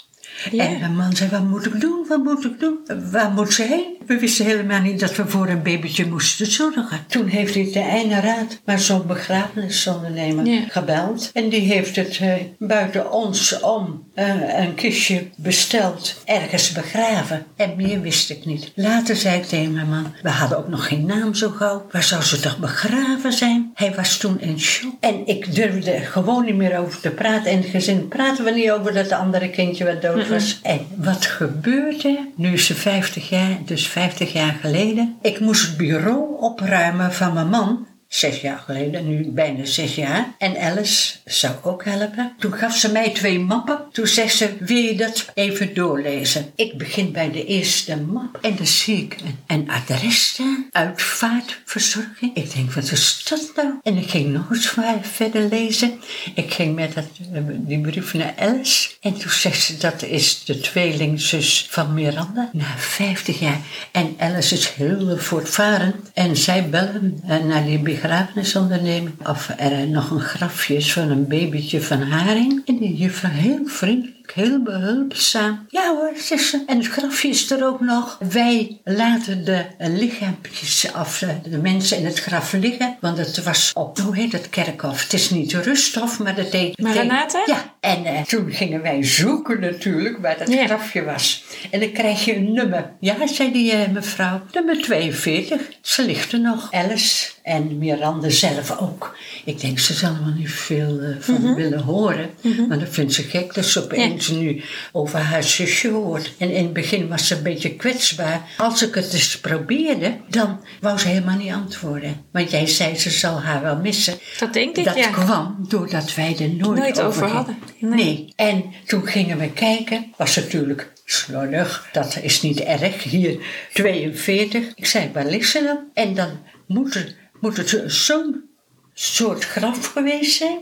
Ja. 0.52 0.64
En 0.66 0.80
de 0.80 0.88
man 0.90 1.16
zei, 1.16 1.30
wat 1.30 1.44
moet 1.44 1.66
ik 1.66 1.82
doen, 1.82 2.06
wat 2.08 2.24
moet 2.24 2.46
ik 2.46 2.60
doen? 2.60 2.78
Waar 3.12 3.32
moet 3.32 3.54
ze 3.54 3.64
heen? 3.64 3.96
We 4.06 4.20
wisten 4.20 4.46
helemaal 4.46 4.82
niet 4.82 5.00
dat 5.00 5.16
we 5.16 5.28
voor 5.28 5.48
een 5.48 5.64
babytje 5.64 6.06
moesten 6.08 6.52
zorgen. 6.52 7.00
Toen 7.08 7.28
heeft 7.28 7.54
hij 7.54 7.70
de 7.74 7.80
ene 7.90 8.20
raad, 8.20 8.60
maar 8.66 8.80
zo'n 8.80 9.08
begrafenisondernemer, 9.08 10.46
Ja. 10.46 10.62
gebeld. 10.70 11.30
En 11.34 11.50
die 11.50 11.62
heeft 11.62 11.96
het 11.96 12.18
eh, 12.22 12.34
buiten 12.60 13.12
ons 13.12 13.60
om 13.60 14.04
eh, 14.14 14.60
een 14.60 14.74
kistje 14.76 15.24
besteld, 15.36 16.22
ergens 16.26 16.72
begraven. 16.72 17.46
En 17.56 17.74
meer 17.76 18.02
wist 18.02 18.30
ik 18.30 18.46
niet. 18.46 18.72
Later 18.76 19.16
zei 19.16 19.38
ik 19.38 19.46
tegen 19.46 19.74
mijn 19.74 19.90
man, 19.90 20.14
we 20.24 20.30
hadden 20.30 20.58
ook 20.58 20.68
nog 20.68 20.88
geen 20.88 21.06
naam 21.06 21.34
zo 21.36 21.50
gauw. 21.50 21.86
Waar 21.92 22.04
zou 22.04 22.24
ze 22.24 22.40
toch 22.40 22.58
begraven 22.60 23.34
zijn? 23.34 23.72
Hij 23.74 23.94
was 23.96 24.18
toen 24.18 24.40
in 24.42 24.60
shock. 24.60 24.94
En 25.00 25.28
ik 25.28 25.56
durfde 25.56 25.92
er 25.92 26.06
gewoon 26.06 26.46
niet 26.46 26.56
meer 26.56 26.78
over 26.80 27.00
te 27.00 27.10
praten. 27.10 27.46
En 27.46 27.52
in 27.58 27.62
het 27.62 27.70
gezin 27.70 28.08
praten 28.08 28.44
we 28.46 28.52
niet 28.52 28.72
over 28.72 28.94
dat 28.94 29.12
andere 29.12 29.50
kindje 29.50 29.86
wat 29.86 30.02
dood 30.02 30.27
En 30.64 30.88
wat 30.96 31.26
gebeurde? 31.26 32.32
Nu 32.36 32.58
ze 32.60 32.76
50 32.76 33.30
jaar, 33.30 33.58
dus 33.66 33.88
50 33.88 34.34
jaar 34.34 34.58
geleden. 34.62 35.18
Ik 35.22 35.40
moest 35.40 35.68
het 35.68 35.78
bureau 35.78 36.40
opruimen 36.40 37.14
van 37.14 37.34
mijn 37.34 37.50
man. 37.50 37.88
Zes 38.08 38.42
jaar 38.42 38.58
geleden, 38.58 39.08
nu 39.08 39.32
bijna 39.32 39.66
zes 39.66 39.96
jaar. 39.96 40.36
En 40.38 40.58
Alice 40.58 41.14
zou 41.26 41.56
ook 41.64 41.86
helpen. 41.86 42.34
Toen 42.40 42.54
gaf 42.54 42.76
ze 42.76 42.92
mij 42.92 43.10
twee 43.10 43.40
mappen. 43.40 43.80
Toen 43.92 44.08
zegt 44.08 44.36
ze, 44.36 44.56
wil 44.60 44.78
je 44.78 44.96
dat 44.96 45.26
even 45.34 45.74
doorlezen? 45.74 46.52
Ik 46.56 46.78
begin 46.78 47.12
bij 47.12 47.32
de 47.32 47.46
eerste 47.46 47.96
map. 47.96 48.38
En 48.42 48.56
dan 48.56 48.66
zie 48.66 49.04
ik 49.04 49.18
een, 49.48 49.70
adres 49.70 50.28
staan. 50.28 50.68
Uitvaartverzorging. 50.72 52.36
Ik 52.36 52.54
denk, 52.54 52.74
wat 52.74 52.92
is 52.92 53.26
dat 53.30 53.52
nou? 53.56 53.74
En 53.84 53.98
ik 53.98 54.10
ging 54.10 54.34
nog 54.34 54.50
eens 54.50 54.76
verder 55.02 55.48
lezen. 55.50 56.00
Ik 56.36 56.54
ging 56.54 56.76
met 56.76 56.94
dat, 56.94 57.06
die 57.50 57.82
brief 57.82 58.14
naar 58.14 58.34
Alice. 58.38 58.90
En 59.02 59.14
toen 59.14 59.32
zegt 59.32 59.62
ze, 59.62 59.78
dat 59.78 60.04
is 60.04 60.44
de 60.46 60.60
tweelingzus 60.60 61.68
van 61.70 61.94
Miranda. 61.94 62.50
Na 62.54 62.78
50 62.78 63.40
jaar. 63.40 63.60
En 63.92 64.16
Alice 64.18 64.56
is 64.56 64.70
heel 64.70 65.18
voortvarend. 65.18 66.12
En 66.14 66.38
zij 66.38 66.70
bellen 66.70 67.22
eh, 67.28 67.44
naar 67.44 67.66
die 67.66 67.80
begrafenisonderneming. 68.02 69.28
Of 69.28 69.54
er 69.58 69.88
nog 69.88 70.12
een 70.12 70.20
grafje 70.20 70.76
is 70.76 70.94
van 70.94 71.10
een 71.10 71.28
babytje 71.28 71.82
van 71.82 72.02
Haring. 72.02 72.62
En 72.66 72.78
die 72.78 72.96
juffrouw 72.96 73.32
heel 73.32 73.66
vriendelijk. 73.66 74.17
Heel 74.34 74.64
behulpzaam. 74.64 75.66
Ja 75.70 75.96
hoor, 75.96 76.12
ze. 76.18 76.64
En 76.68 76.78
het 76.78 76.88
grafje 76.88 77.28
is 77.28 77.52
er 77.52 77.66
ook 77.66 77.80
nog. 77.82 78.18
Wij 78.30 78.82
laten 78.84 79.46
de 79.46 79.66
lichaampjes 79.80 80.94
af, 80.94 81.22
eh, 81.22 81.30
de 81.44 81.58
mensen 81.58 81.98
in 81.98 82.06
het 82.06 82.20
graf 82.20 82.54
liggen. 82.54 82.98
Want 83.02 83.18
het 83.18 83.44
was 83.44 83.72
op, 83.74 83.98
hoe 84.00 84.16
heet 84.16 84.32
het 84.32 84.50
kerkhof? 84.50 85.04
Het 85.04 85.14
is 85.14 85.30
niet 85.30 85.54
rusthof, 85.54 86.20
maar 86.20 86.36
dat 86.36 86.52
deed... 86.52 86.80
Maranatha? 86.80 87.44
Ja, 87.46 87.74
en 87.80 88.06
eh, 88.06 88.22
toen 88.22 88.52
gingen 88.52 88.82
wij 88.82 89.04
zoeken 89.04 89.60
natuurlijk 89.60 90.18
waar 90.18 90.38
dat 90.38 90.48
Ja. 90.48 90.66
grafje 90.66 91.04
was. 91.04 91.44
En 91.72 91.80
dan 91.80 91.92
krijg 91.92 92.26
je 92.26 92.36
een 92.36 92.54
nummer. 92.54 92.92
Ja, 93.00 93.28
zei 93.28 93.52
die 93.52 93.72
eh, 93.72 93.92
mevrouw. 93.92 94.42
Nummer 94.54 94.82
42. 94.82 95.62
Ze 95.82 96.06
ligt 96.06 96.32
er 96.32 96.40
nog. 96.40 96.72
Alice 96.72 97.28
en 97.44 97.78
Miranda 97.78 98.30
zelf 98.30 98.78
ook. 98.80 99.18
Ik 99.46 99.60
denk, 99.62 99.80
ze 99.80 99.94
zal 99.94 100.18
wel 100.24 100.34
niet 100.38 100.52
veel 100.52 101.00
van 101.20 101.56
willen 101.56 101.80
horen. 101.82 102.30
Maar 102.68 102.80
dat 102.80 102.90
vindt 102.90 103.14
ze 103.14 103.24
gek 103.24 103.54
dat 103.54 103.66
ze 103.66 103.88
opeens 104.18 104.30
nu 104.30 104.62
over 104.92 105.20
haar 105.20 105.44
zusje 105.44 105.90
hoort. 105.90 106.34
En 106.38 106.52
in 106.52 106.64
het 106.64 106.74
begin 106.74 107.08
was 107.08 107.28
ze 107.28 107.36
een 107.36 107.44
beetje 107.44 107.76
kwetsbaar. 107.76 108.42
Als 108.58 108.84
ik 108.84 108.96
het 108.96 109.14
eens 109.14 109.40
probeerde, 109.40 110.18
dan 110.30 110.66
wou 110.82 111.00
ze 111.00 111.08
helemaal 111.08 111.38
niet 111.38 111.52
antwoorden. 111.52 112.26
Want 112.32 112.52
jij 112.52 112.68
zei, 112.68 112.96
ze 112.98 113.10
zal 113.10 113.42
haar 113.42 113.62
wel 113.62 113.78
missen. 113.78 114.18
Dat 114.40 114.54
denk 114.54 114.78
ik, 114.78 114.86
Dat 114.86 114.98
ja. 114.98 115.10
kwam 115.10 115.66
doordat 115.70 116.16
wij 116.16 116.36
er 116.40 116.50
nooit, 116.50 116.80
Nooit 116.80 117.02
over 117.02 117.28
hadden. 117.28 117.58
Nee. 117.80 118.06
Nee. 118.06 118.34
En 118.36 118.64
toen 118.86 119.08
gingen 119.08 119.38
we 119.38 119.52
kijken. 119.52 120.14
Was 120.18 120.36
natuurlijk 120.36 120.92
slordig. 121.06 121.90
Dat 121.92 122.20
is 122.22 122.42
niet 122.42 122.60
erg. 122.60 123.04
Hier 123.04 123.38
42. 123.74 124.72
Ik 124.76 124.86
zei, 124.86 125.10
waar 125.14 125.26
ligt 125.26 125.50
ze 125.50 125.64
dan? 125.64 125.80
En 125.94 126.16
dan 126.16 126.30
moet, 126.68 126.96
er, 126.96 127.16
moet 127.40 127.58
het 127.58 127.84
zo'n 127.86 128.50
soort 128.94 129.46
graf 129.46 129.86
geweest 129.86 130.38
zijn. 130.38 130.60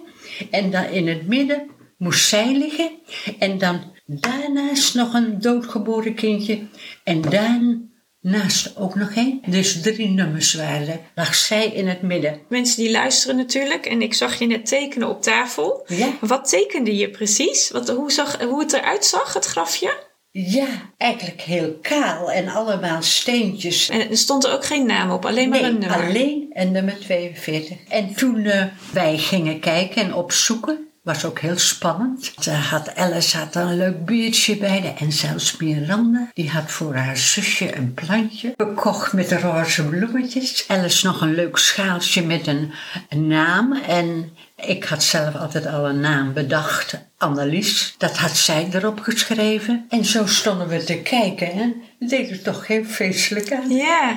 En 0.52 0.72
dan 0.72 0.84
in 0.84 1.08
het 1.08 1.28
midden 1.28 1.70
moest 1.98 2.28
zij 2.28 2.58
liggen. 2.58 2.92
En 3.40 3.58
dan 3.58 3.94
daarnaast 4.06 4.96
nog 4.96 5.14
een 5.14 5.42
doodgeboren 5.42 6.14
kindje. 6.14 6.60
En 7.04 7.22
daarnaast 7.22 8.78
ook 8.78 8.96
nog 8.96 9.12
één. 9.16 9.42
Dus 9.46 9.82
drie 9.82 10.10
nummers 10.10 10.54
waren 10.54 10.88
er. 10.88 11.00
Lag 11.16 11.36
zij 11.36 11.68
in 11.68 11.88
het 11.88 12.02
midden. 12.02 12.40
Mensen 12.50 12.84
die 12.84 12.92
luisteren 12.92 13.36
natuurlijk. 13.36 13.86
En 13.86 14.02
ik 14.02 14.14
zag 14.14 14.40
je 14.40 14.46
net 14.46 14.66
tekenen 14.66 15.10
op 15.10 15.22
tafel. 15.22 15.86
Ja. 15.88 16.10
Wat 16.20 16.50
tekende 16.50 16.96
je 16.96 17.10
precies? 17.10 17.70
Wat, 17.70 17.90
hoe, 17.90 18.12
zag, 18.12 18.42
hoe 18.42 18.60
het 18.60 18.74
eruit 18.74 19.06
zag, 19.06 19.34
het 19.34 19.46
grafje? 19.46 20.04
Ja, 20.38 20.68
eigenlijk 20.98 21.42
heel 21.42 21.78
kaal 21.82 22.32
en 22.32 22.48
allemaal 22.48 23.02
steentjes. 23.02 23.90
En 23.90 24.10
er 24.10 24.18
stond 24.18 24.44
er 24.44 24.54
ook 24.54 24.66
geen 24.66 24.86
naam 24.86 25.12
op, 25.12 25.26
alleen 25.26 25.50
maar 25.50 25.62
nee, 25.62 25.70
een 25.70 25.80
nummer. 25.80 26.06
alleen 26.06 26.50
een 26.54 26.72
nummer 26.72 27.00
42. 27.00 27.78
En 27.90 28.14
toen 28.14 28.46
eh, 28.46 28.66
wij 28.94 29.18
gingen 29.18 29.60
kijken 29.60 30.02
en 30.04 30.14
opzoeken, 30.14 30.88
was 31.06 31.26
ook 31.26 31.40
heel 31.40 31.58
spannend. 31.58 32.34
Ze 32.40 32.52
had, 32.52 32.96
Alice 32.96 33.38
had 33.38 33.56
een 33.56 33.78
leuk 33.78 34.06
biertje 34.06 34.58
bij 34.58 34.82
de 34.82 34.88
en 34.88 35.12
zelfs 35.12 35.58
Miranda. 35.58 36.30
Die 36.34 36.50
had 36.50 36.72
voor 36.72 36.96
haar 36.96 37.18
zusje 37.18 37.78
een 37.78 37.94
plantje 37.94 38.54
gekocht 38.58 39.14
met 39.14 39.32
roze 39.32 39.84
bloemetjes. 39.84 40.66
Alice 40.68 41.06
nog 41.06 41.22
een 41.22 41.36
leuk 41.36 41.58
schaaltje 41.58 42.26
met 42.26 42.48
een, 42.48 42.72
een 43.10 43.28
naam. 43.28 43.74
En 43.74 44.30
ik 44.56 44.84
had 44.84 45.04
zelf 45.04 45.36
altijd 45.36 45.66
al 45.68 45.86
een 45.90 46.00
naam 46.00 46.34
bedacht. 46.34 46.98
Annelies, 47.18 47.96
dat 47.98 48.18
had 48.18 48.38
zij 48.38 48.68
erop 48.74 49.00
geschreven. 49.00 49.86
En 49.90 50.06
zo 50.06 50.26
stonden 50.28 50.68
we 50.68 50.84
te 50.84 50.98
kijken 51.02 51.52
en 51.52 51.76
het 52.00 52.10
deed 52.10 52.30
er 52.30 52.42
toch 52.42 52.66
geen 52.66 52.88
feestelijk 52.88 53.52
aan. 53.54 53.70
Ja, 53.70 54.16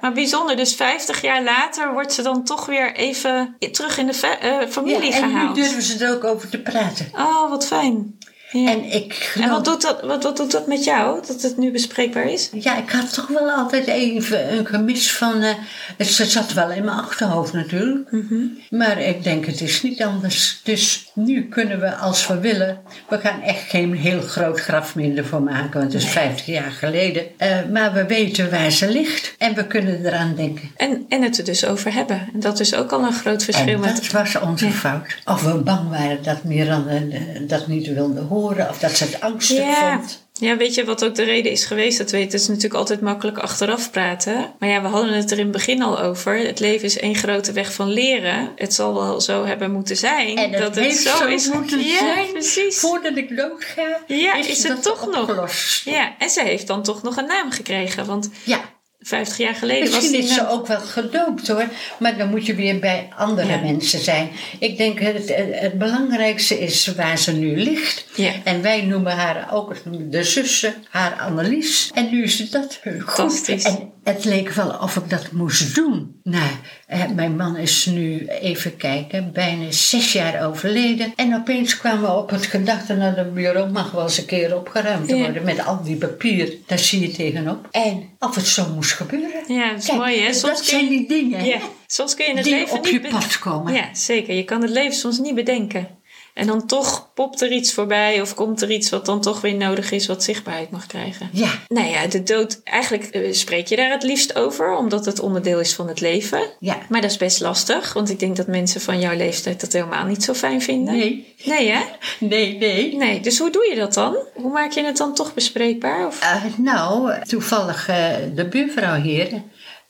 maar 0.00 0.12
bijzonder. 0.12 0.56
Dus 0.56 0.74
50 0.74 1.22
jaar 1.22 1.42
later 1.42 1.92
wordt 1.92 2.12
ze 2.12 2.22
dan 2.22 2.44
toch 2.44 2.66
weer 2.66 2.94
even 2.94 3.56
terug 3.72 3.98
in 3.98 4.06
de 4.06 4.36
eh, 4.40 4.68
familie 4.68 5.10
Ja, 5.10 5.16
en 5.22 5.26
nu 5.28 5.32
gehaald. 5.32 5.54
durven 5.54 5.82
ze 5.82 6.04
er 6.04 6.14
ook 6.14 6.24
over 6.24 6.48
te 6.48 6.58
praten. 6.62 7.08
Oh, 7.12 7.50
wat 7.50 7.66
fijn. 7.66 8.18
Ja. 8.52 8.70
En 8.70 8.84
ik 8.84 9.14
geloof... 9.14 9.46
En 9.46 9.52
wat 9.52 9.64
doet, 9.64 9.82
dat, 9.82 10.00
wat, 10.02 10.22
wat 10.22 10.36
doet 10.36 10.50
dat 10.50 10.66
met 10.66 10.84
jou, 10.84 11.26
dat 11.26 11.42
het 11.42 11.56
nu 11.56 11.70
bespreekbaar 11.70 12.30
is? 12.30 12.50
Ja, 12.52 12.76
ik 12.76 12.90
had 12.90 13.14
toch 13.14 13.26
wel 13.26 13.50
altijd 13.50 13.86
even 13.86 14.52
een 14.52 14.66
gemis 14.66 15.12
van... 15.12 15.42
eh, 15.42 15.54
het 15.96 16.08
zat 16.08 16.52
wel 16.52 16.70
in 16.70 16.84
mijn 16.84 16.98
achterhoofd 16.98 17.52
natuurlijk. 17.52 18.10
Mhm. 18.10 18.44
Maar 18.70 19.00
ik 19.00 19.24
denk, 19.24 19.46
het 19.46 19.60
is 19.60 19.82
niet 19.82 20.02
anders. 20.02 20.60
Dus 20.62 21.10
nu 21.14 21.48
kunnen 21.48 21.80
we, 21.80 21.94
als 21.96 22.26
we 22.26 22.38
willen... 22.40 22.78
We 23.08 23.18
gaan 23.18 23.42
echt 23.42 23.62
geen 23.70 23.94
heel 23.96 24.20
groot 24.20 24.60
graf 24.60 24.94
meer 24.94 25.18
ervoor 25.18 25.42
maken. 25.42 25.80
Want 25.80 25.92
het 25.92 26.02
is 26.02 26.08
50 26.08 26.46
jaar 26.46 26.70
geleden. 26.70 27.22
Eh, 27.36 27.56
maar 27.72 27.92
we 27.92 28.06
weten 28.06 28.50
waar 28.50 28.70
ze 28.70 28.88
ligt. 28.90 29.34
En 29.38 29.54
we 29.54 29.66
kunnen 29.66 30.06
eraan 30.06 30.34
denken. 30.34 30.70
En, 30.76 31.04
en 31.08 31.22
het 31.22 31.38
er 31.38 31.44
dus 31.44 31.64
over 31.66 31.92
hebben. 31.92 32.28
En 32.34 32.40
dat 32.40 32.60
is 32.60 32.74
ook 32.74 32.92
al 32.92 33.02
een 33.04 33.12
groot 33.12 33.44
verschil 33.44 33.74
En 33.74 33.80
met... 33.80 33.96
dat 33.96 34.10
was 34.10 34.38
onze 34.40 34.64
Ja. 34.66 34.70
fout. 34.72 35.18
Of 35.24 35.42
we 35.42 35.54
bang 35.54 35.88
waren 35.90 36.22
dat 36.22 36.44
Miranda 36.44 36.90
eh, 36.90 37.20
dat 37.48 37.66
niet 37.66 37.86
wilde 37.94 38.20
horen. 38.20 38.68
Of 38.68 38.78
dat 38.78 38.90
ze 38.96 39.04
het 39.04 39.20
angstig 39.20 39.56
Ja. 39.56 39.96
vond. 39.98 40.21
Ja, 40.42 40.56
weet 40.56 40.74
je 40.74 40.84
wat 40.84 41.04
ook 41.04 41.14
de 41.14 41.22
reden 41.22 41.52
is 41.52 41.64
geweest? 41.64 41.98
Dat 41.98 42.10
weet, 42.10 42.32
het 42.32 42.40
is 42.40 42.48
natuurlijk 42.48 42.74
altijd 42.74 43.00
makkelijk 43.00 43.38
achteraf 43.38 43.90
praten. 43.90 44.54
Maar 44.58 44.68
ja, 44.68 44.82
we 44.82 44.88
hadden 44.88 45.12
het 45.12 45.30
er 45.30 45.38
in 45.38 45.42
het 45.42 45.52
begin 45.52 45.82
al 45.82 46.00
over. 46.00 46.38
Het 46.38 46.60
leven 46.60 46.84
is 46.84 46.98
één 46.98 47.14
grote 47.14 47.52
weg 47.52 47.72
van 47.72 47.88
leren. 47.88 48.52
Het 48.56 48.74
zal 48.74 48.94
wel 48.94 49.20
zo 49.20 49.44
hebben 49.44 49.72
moeten 49.72 49.96
zijn. 49.96 50.36
En 50.36 50.50
het 50.50 50.62
dat 50.62 50.74
het 50.74 50.84
heeft 50.84 50.98
zo, 51.02 51.16
zo 51.16 51.26
is. 51.26 51.48
moeten 51.52 51.80
ja, 51.80 51.98
zijn. 51.98 52.32
precies. 52.32 52.78
Voordat 52.78 53.16
ik 53.16 53.36
doodga, 53.36 54.00
Ja, 54.06 54.34
is, 54.34 54.62
het 54.62 54.82
toch 54.82 55.10
nog? 55.10 55.50
Ja, 55.84 56.14
en 56.18 56.30
ze 56.30 56.42
heeft 56.42 56.66
dan 56.66 56.82
toch 56.82 57.02
nog 57.02 57.16
een 57.16 57.26
naam 57.26 57.50
gekregen. 57.50 58.06
Want 58.06 58.30
Ja, 58.44 58.60
50 59.02 59.36
jaar 59.36 59.54
geleden 59.54 59.82
Misschien 59.82 60.02
was 60.02 60.20
die 60.20 60.22
is 60.28 60.34
ze 60.34 60.48
ook 60.48 60.66
wel 60.66 60.80
gedoopt 60.80 61.48
hoor, 61.48 61.68
maar 61.98 62.16
dan 62.18 62.28
moet 62.30 62.46
je 62.46 62.54
weer 62.54 62.78
bij 62.78 63.08
andere 63.16 63.48
Ja. 63.48 63.60
mensen 63.60 63.98
zijn. 64.00 64.30
Ik 64.58 64.76
denk 64.76 65.00
het, 65.00 65.32
het 65.52 65.78
belangrijkste 65.78 66.60
is 66.60 66.86
waar 66.96 67.18
ze 67.18 67.32
nu 67.32 67.56
ligt. 67.56 68.04
Ja. 68.14 68.32
En 68.44 68.62
wij 68.62 68.82
noemen 68.82 69.12
haar 69.12 69.48
ook 69.52 69.74
de 70.10 70.24
zussen, 70.24 70.74
haar 70.88 71.12
Annelies. 71.20 71.90
En 71.94 72.08
nu 72.10 72.22
is 72.22 72.50
dat 72.50 72.80
goed. 72.82 73.02
Fantastisch. 73.04 73.64
En 73.64 73.92
het 74.04 74.24
leek 74.24 74.50
wel 74.52 74.68
of 74.70 74.96
ik 74.96 75.10
dat 75.10 75.32
moest 75.32 75.74
doen. 75.74 76.20
Nou, 76.22 76.50
eh, 76.86 77.08
mijn 77.14 77.36
man 77.36 77.56
is 77.56 77.86
nu, 77.86 78.26
even 78.26 78.76
kijken, 78.76 79.32
bijna 79.32 79.70
zes 79.70 80.12
jaar 80.12 80.46
overleden. 80.48 81.12
En 81.16 81.34
opeens 81.34 81.76
kwamen 81.78 82.00
we 82.02 82.16
op 82.16 82.30
het 82.30 82.46
gedachte, 82.46 82.94
nou 82.94 83.14
de 83.14 83.24
bureau 83.24 83.70
mag 83.70 83.90
wel 83.90 84.02
eens 84.02 84.18
een 84.18 84.26
keer 84.26 84.56
opgeruimd 84.56 85.08
Ja. 85.10 85.16
worden. 85.16 85.44
Met 85.44 85.64
al 85.66 85.82
die 85.82 85.96
papier, 85.96 86.54
daar 86.66 86.78
zie 86.78 87.00
je 87.00 87.10
tegenop. 87.10 87.68
En 87.70 88.08
of 88.18 88.34
het 88.34 88.46
zo 88.46 88.68
moest 88.74 88.92
gebeuren. 88.92 89.42
Ja, 89.54 89.70
dat 89.70 89.78
is 89.78 89.86
Kijk, 89.86 89.98
mooi 89.98 90.18
hè. 90.20 90.26
dat 90.26 90.34
Soms 90.36 90.58
kun 90.58 90.64
zijn 90.68 90.84
je, 90.84 90.90
die 90.90 91.08
dingen 91.08 91.44
ja, 91.44 91.58
soms 91.86 92.14
kun 92.14 92.24
je 92.26 92.34
het 92.34 92.44
die 92.44 92.54
leven 92.54 92.76
op 92.76 92.84
niet 92.84 92.92
je 92.92 93.08
pad 93.10 93.38
komen. 93.38 93.74
Ja, 93.74 93.88
zeker. 93.94 94.34
Je 94.34 94.44
kan 94.44 94.60
het 94.62 94.70
leven 94.70 94.96
soms 94.96 95.18
niet 95.18 95.34
bedenken. 95.34 95.88
En 96.34 96.46
dan 96.46 96.66
toch 96.66 97.10
popt 97.14 97.40
er 97.40 97.52
iets 97.52 97.72
voorbij 97.72 98.20
of 98.20 98.34
komt 98.34 98.62
er 98.62 98.70
iets 98.70 98.90
wat 98.90 99.06
dan 99.06 99.20
toch 99.20 99.40
weer 99.40 99.54
nodig 99.54 99.90
is, 99.90 100.06
wat 100.06 100.22
zichtbaarheid 100.22 100.70
mag 100.70 100.86
krijgen. 100.86 101.28
Ja, 101.32 101.50
Nou 101.68 101.86
ja, 101.86 102.06
de 102.06 102.22
dood, 102.22 102.60
eigenlijk 102.64 103.04
eh, 103.04 103.32
spreek 103.32 103.66
je 103.66 103.76
daar 103.76 103.90
het 103.90 104.02
liefst 104.02 104.34
over, 104.34 104.76
omdat 104.76 105.04
het 105.04 105.20
onderdeel 105.20 105.60
is 105.60 105.74
van 105.74 105.88
het 105.88 106.00
leven. 106.00 106.42
ja. 106.58 106.78
Maar 106.88 107.00
dat 107.00 107.10
is 107.10 107.16
best 107.16 107.40
lastig, 107.40 107.92
want 107.92 108.10
ik 108.10 108.18
denk 108.18 108.36
dat 108.36 108.46
mensen 108.46 108.80
van 108.80 109.00
jouw 109.00 109.16
leeftijd 109.16 109.60
dat 109.60 109.72
helemaal 109.72 110.06
niet 110.06 110.24
zo 110.24 110.34
fijn 110.34 110.62
vinden. 110.62 110.96
Nee, 110.96 111.34
Nee, 111.44 111.70
hè? 111.70 111.80
nee, 112.26 112.58
nee. 112.58 112.96
Nee, 112.96 113.20
dus 113.20 113.38
hoe 113.38 113.50
doe 113.50 113.68
je 113.70 113.76
dat 113.76 113.94
dan? 113.94 114.16
Hoe 114.34 114.52
maak 114.52 114.72
je 114.72 114.84
het 114.84 114.96
dan 114.96 115.14
toch 115.14 115.34
bespreekbaar? 115.34 116.06
Of... 116.06 116.20
Eh, 116.20 116.44
nou, 116.56 117.12
toevallig 117.22 117.88
eh, 117.88 118.14
de 118.34 118.48
buurvrouw 118.48 119.00
hier. 119.00 119.42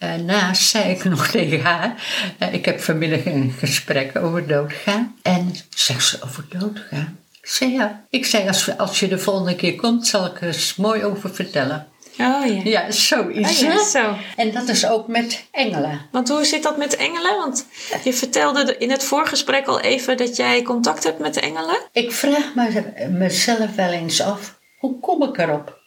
Eh, 0.02 0.14
naast 0.14 0.62
zei 0.68 0.90
ik 0.90 1.04
nog 1.04 1.26
tegen 1.36 1.60
haar. 1.60 1.94
eh, 2.38 2.52
ik 2.52 2.64
heb 2.64 2.80
vanmiddag 2.80 3.24
een 3.24 3.54
gesprek 3.58 4.16
over 4.16 4.46
doodgaan. 4.46 5.16
En 5.22 5.54
zegt 5.74 6.04
ze 6.06 6.18
over 6.24 6.44
doodgaan? 6.48 7.18
Ik 7.40 7.48
zei 7.48 7.72
ja. 7.72 8.04
Ik 8.10 8.26
zei 8.26 8.48
als, 8.48 8.78
als 8.78 9.00
je 9.00 9.08
de 9.08 9.18
volgende 9.18 9.56
keer 9.56 9.74
komt, 9.74 10.06
zal 10.06 10.26
ik 10.26 10.40
er 10.40 10.46
eens 10.46 10.76
mooi 10.76 11.04
over 11.04 11.34
vertellen. 11.34 11.86
Oh 12.18 12.46
ja. 12.46 12.60
Ja, 12.64 12.90
zoiets. 12.90 13.62
Oh 13.62 13.68
ja, 13.68 13.84
zo. 13.84 14.16
En 14.36 14.52
dat 14.52 14.68
is 14.68 14.86
ook 14.86 15.06
met 15.08 15.44
engelen. 15.50 16.00
Want 16.10 16.28
hoe 16.28 16.44
zit 16.44 16.62
dat 16.62 16.76
met 16.76 16.96
engelen? 16.96 17.36
Want 17.36 17.66
je 18.04 18.12
vertelde 18.12 18.76
in 18.78 18.90
het 18.90 19.04
voorgesprek 19.04 19.66
al 19.66 19.80
even 19.80 20.16
dat 20.16 20.36
jij 20.36 20.62
contact 20.62 21.04
hebt 21.04 21.18
met 21.18 21.34
de 21.34 21.40
engelen. 21.40 21.78
Ik 21.92 22.12
vraag 22.12 22.54
me, 22.54 23.08
mezelf 23.10 23.74
wel 23.74 23.90
eens 23.90 24.20
af, 24.20 24.58
hoe 24.78 25.00
kom 25.00 25.22
ik 25.22 25.38
erop? 25.38 25.80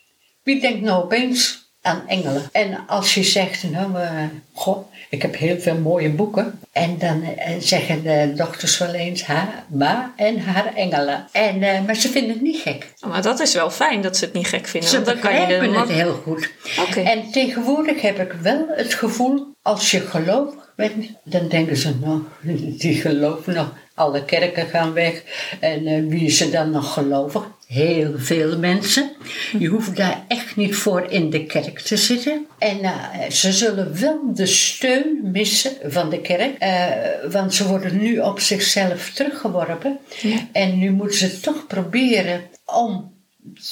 Wie 0.44 0.62
denkt 0.62 0.82
nou 0.82 1.04
opeens 1.04 1.65
aan 1.86 2.04
engelen? 2.08 2.50
En 2.52 2.88
als 2.88 3.14
je 3.14 3.24
zegt, 3.24 3.64
nou, 3.72 4.00
eh, 4.00 4.12
goh, 4.54 4.92
ik 5.10 5.22
heb 5.22 5.38
heel 5.38 5.60
veel 5.60 5.78
mooie 5.78 6.10
boeken. 6.10 6.60
En 6.72 6.98
dan 6.98 7.24
eh, 7.24 7.56
zeggen 7.60 8.04
de 8.04 8.34
dochters 8.36 8.78
wel 8.78 8.94
eens 8.94 9.24
haar 9.24 9.64
ma 9.68 10.14
en 10.16 10.40
haar 10.40 10.74
engelen. 10.76 11.28
En, 11.32 11.64
eh, 11.64 11.86
maar 11.86 11.96
ze 11.96 12.10
vinden 12.10 12.32
het 12.32 12.42
niet 12.42 12.62
gek. 12.62 12.94
Oh, 13.00 13.10
maar 13.10 13.22
dat 13.22 13.40
is 13.40 13.54
wel 13.54 13.72
fijn 13.72 14.02
dat 14.02 14.18
ze 14.18 14.26
het 14.26 14.34
niet 14.34 14.48
gek 14.48 14.68
vinden. 14.68 14.90
Ze 14.90 14.96
want 14.96 15.08
dan 15.08 15.20
kan 15.20 15.34
je 15.34 15.48
begrijpen 15.48 15.80
het 15.80 15.90
heel 15.90 16.14
goed. 16.14 16.52
En 16.96 17.32
tegenwoordig 17.32 18.02
heb 18.02 18.20
ik 18.20 18.32
wel 18.32 18.66
het 18.70 18.94
gevoel, 18.94 19.54
als 19.62 19.92
je 19.92 20.00
gelovig 20.00 20.74
bent, 20.76 21.06
dan 21.24 21.48
denken 21.48 21.78
ze, 21.78 21.96
nou, 22.02 22.22
die 22.82 22.96
geloven 22.96 23.54
nog. 23.54 23.74
Alle 23.96 24.26
kerken 24.26 24.68
gaan 24.68 24.94
weg. 24.94 25.24
En 25.60 25.88
eh, 25.88 26.04
wie 26.08 26.26
is 26.26 26.42
er 26.42 26.52
dan 26.52 26.72
nog 26.72 26.94
gelovig? 26.94 27.44
Heel 27.68 28.14
veel 28.18 28.58
mensen. 28.58 29.12
Je 29.60 29.68
hoeft 29.68 29.96
daar 29.96 30.24
echt 30.28 30.56
niet 30.56 30.76
voor 30.76 31.06
in 31.10 31.30
de 31.30 31.46
kerk 31.46 31.80
te 31.80 31.98
zitten. 31.98 32.46
En 32.58 32.80
eh, 32.80 33.30
ze 33.30 33.54
zullen 33.54 34.00
wel 34.00 34.20
de 34.34 34.46
steun 34.46 35.20
missen 35.24 35.72
van 35.86 36.10
de 36.10 36.22
kerk. 36.22 36.58
eh, 36.58 36.86
want 37.32 37.54
ze 37.54 37.68
worden 37.68 37.98
nu 37.98 38.20
op 38.20 38.40
zichzelf 38.40 39.10
teruggeworpen. 39.10 40.00
Ja. 40.22 40.38
En 40.52 40.78
nu 40.80 40.92
moeten 40.92 41.18
ze 41.18 41.40
toch 41.40 41.68
proberen 41.68 42.42
om 42.66 43.14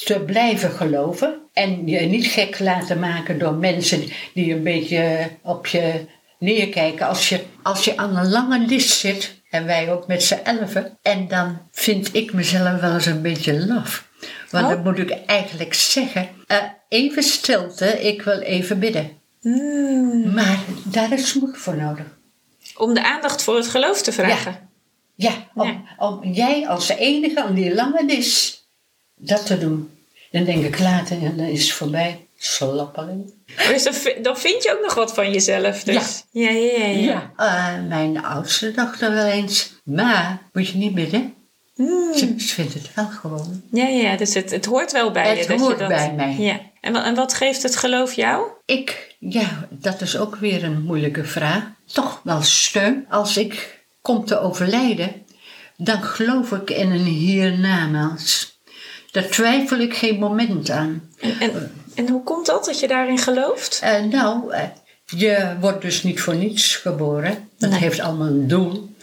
te 0.06 0.20
blijven 0.20 0.72
geloven. 0.72 1.42
En 1.54 1.88
je 1.88 2.00
niet 2.00 2.26
gek 2.26 2.60
laten 2.60 3.00
maken 3.00 3.40
door 3.40 3.54
mensen 3.54 4.04
die 4.34 4.54
een 4.54 4.64
beetje 4.64 5.30
op 5.42 5.68
je 5.68 6.06
neerkijken. 6.40 7.08
Als 7.08 7.30
je, 7.30 7.40
als 7.64 7.86
je 7.86 7.98
aan 7.98 8.18
een 8.18 8.30
lange 8.30 8.60
list 8.60 8.90
zit, 9.00 9.42
en 9.54 9.66
wij 9.66 9.92
ook 9.92 10.08
met 10.08 10.24
z'n 10.24 10.40
elfen, 10.44 10.98
en 11.02 11.28
dan 11.28 11.62
vind 11.72 12.14
ik 12.14 12.34
mezelf 12.34 12.80
wel 12.80 12.94
eens 12.94 13.06
een 13.06 13.22
beetje 13.22 13.66
laf. 13.66 14.08
Want 14.50 14.66
Oh. 14.66 14.72
dan 14.72 14.84
moet 14.84 15.00
ik 15.00 15.10
eigenlijk 15.26 15.74
zeggen, 15.74 16.30
eh, 16.48 16.58
even 16.90 17.24
stilte, 17.24 17.86
ik 17.86 18.22
wil 18.22 18.40
even 18.40 18.80
bidden. 18.80 19.12
Hmm. 19.42 20.34
Maar 20.34 20.60
daar 20.84 21.14
is 21.14 21.34
moed 21.34 21.58
voor 21.58 21.76
nodig. 21.76 22.06
Om 22.76 22.94
de 22.94 23.04
aandacht 23.04 23.44
voor 23.44 23.56
het 23.56 23.68
geloof 23.68 24.02
te 24.02 24.12
vragen. 24.12 24.70
Ja, 25.16 25.32
om, 25.54 25.88
om 25.98 26.24
jij 26.24 26.68
als 26.68 26.88
de 26.88 26.96
enige 26.98 27.44
aan 27.44 27.54
die 27.54 27.74
lange 27.74 28.06
list 28.06 28.68
dat 29.16 29.46
te 29.46 29.58
doen. 29.58 29.90
Dan 30.32 30.44
denk 30.44 30.64
ik 30.66 30.80
later, 30.80 31.24
en 31.24 31.38
dan 31.38 31.46
is 31.46 31.64
het 31.64 31.72
voorbij. 31.74 32.28
Slappeling. 32.46 33.34
Dus 33.68 33.84
dan, 33.84 33.94
vi- 33.94 34.22
dan 34.22 34.38
vind 34.38 34.64
je 34.64 34.72
ook 34.72 34.82
nog 34.82 34.94
wat 34.94 35.14
van 35.14 35.32
jezelf. 35.32 35.84
Dus. 35.84 36.24
Ja, 36.32 36.50
ja, 36.50 36.86
ja. 36.86 36.86
ja. 36.86 37.32
Eh, 37.38 37.88
mijn 37.88 38.24
oudste 38.24 38.72
dochter 38.72 39.14
wel 39.14 39.26
eens. 39.26 39.74
Maar, 39.84 40.42
moet 40.54 40.68
je 40.68 40.78
niet 40.78 40.94
bidden? 40.94 41.34
Hmm. 41.76 42.14
Ze, 42.14 42.34
ze 42.38 42.54
vindt 42.54 42.74
het 42.74 42.94
wel 42.94 43.06
gewoon. 43.06 43.62
Ja, 43.72 43.88
ja, 43.88 44.16
dus 44.18 44.34
het, 44.34 44.52
het 44.52 44.66
hoort 44.66 44.92
wel 44.92 45.12
bij 45.12 45.30
Het 45.30 45.40
je. 45.40 45.48
dat 45.48 45.60
hoort 45.60 45.72
je 45.74 45.80
dat, 45.80 45.88
bij 45.88 46.14
mij. 46.14 46.36
Ja. 46.38 46.60
En, 46.82 46.96
en 46.96 47.16
wat 47.16 47.34
geeft 47.34 47.64
het 47.64 47.76
geloof 47.76 48.14
jou? 48.14 48.48
Ik, 48.66 49.16
ja, 49.20 49.68
dat 49.70 50.02
is 50.02 50.18
ook 50.18 50.36
weer 50.36 50.64
een 50.64 50.82
moeilijke 50.82 51.24
vraag. 51.24 51.64
Toch 51.86 52.22
wel 52.24 52.42
steun. 52.42 53.06
Als 53.10 53.38
ik 53.38 53.84
kom 54.02 54.26
te 54.26 54.40
overlijden, 54.40 55.26
dan 55.78 56.04
geloof 56.04 56.52
ik 56.52 56.70
in 56.70 56.92
een 56.92 57.06
hiernamaals. 57.06 58.62
Daar 59.12 59.28
twijfel 59.28 59.78
ik 59.78 59.96
geen 59.96 60.20
moment 60.20 60.70
aan. 60.70 61.10
En, 61.20 61.40
en, 61.40 61.72
en 61.96 62.10
hoe 62.10 62.24
komt 62.24 62.46
dat, 62.46 62.66
dat 62.66 62.80
je 62.80 62.88
daarin 62.88 63.18
gelooft? 63.18 63.80
Eh, 63.84 64.04
nou, 64.04 64.54
eh, 64.54 64.64
je 65.06 65.56
wordt 65.60 65.82
dus 65.82 66.04
niet 66.04 66.20
voor 66.22 66.36
niets 66.36 66.76
geboren. 66.76 67.50
Dat 67.58 67.70
Nee. 67.70 67.80
heeft 67.80 68.00
allemaal 68.00 68.28
een 68.28 68.48
doel. 68.48 68.96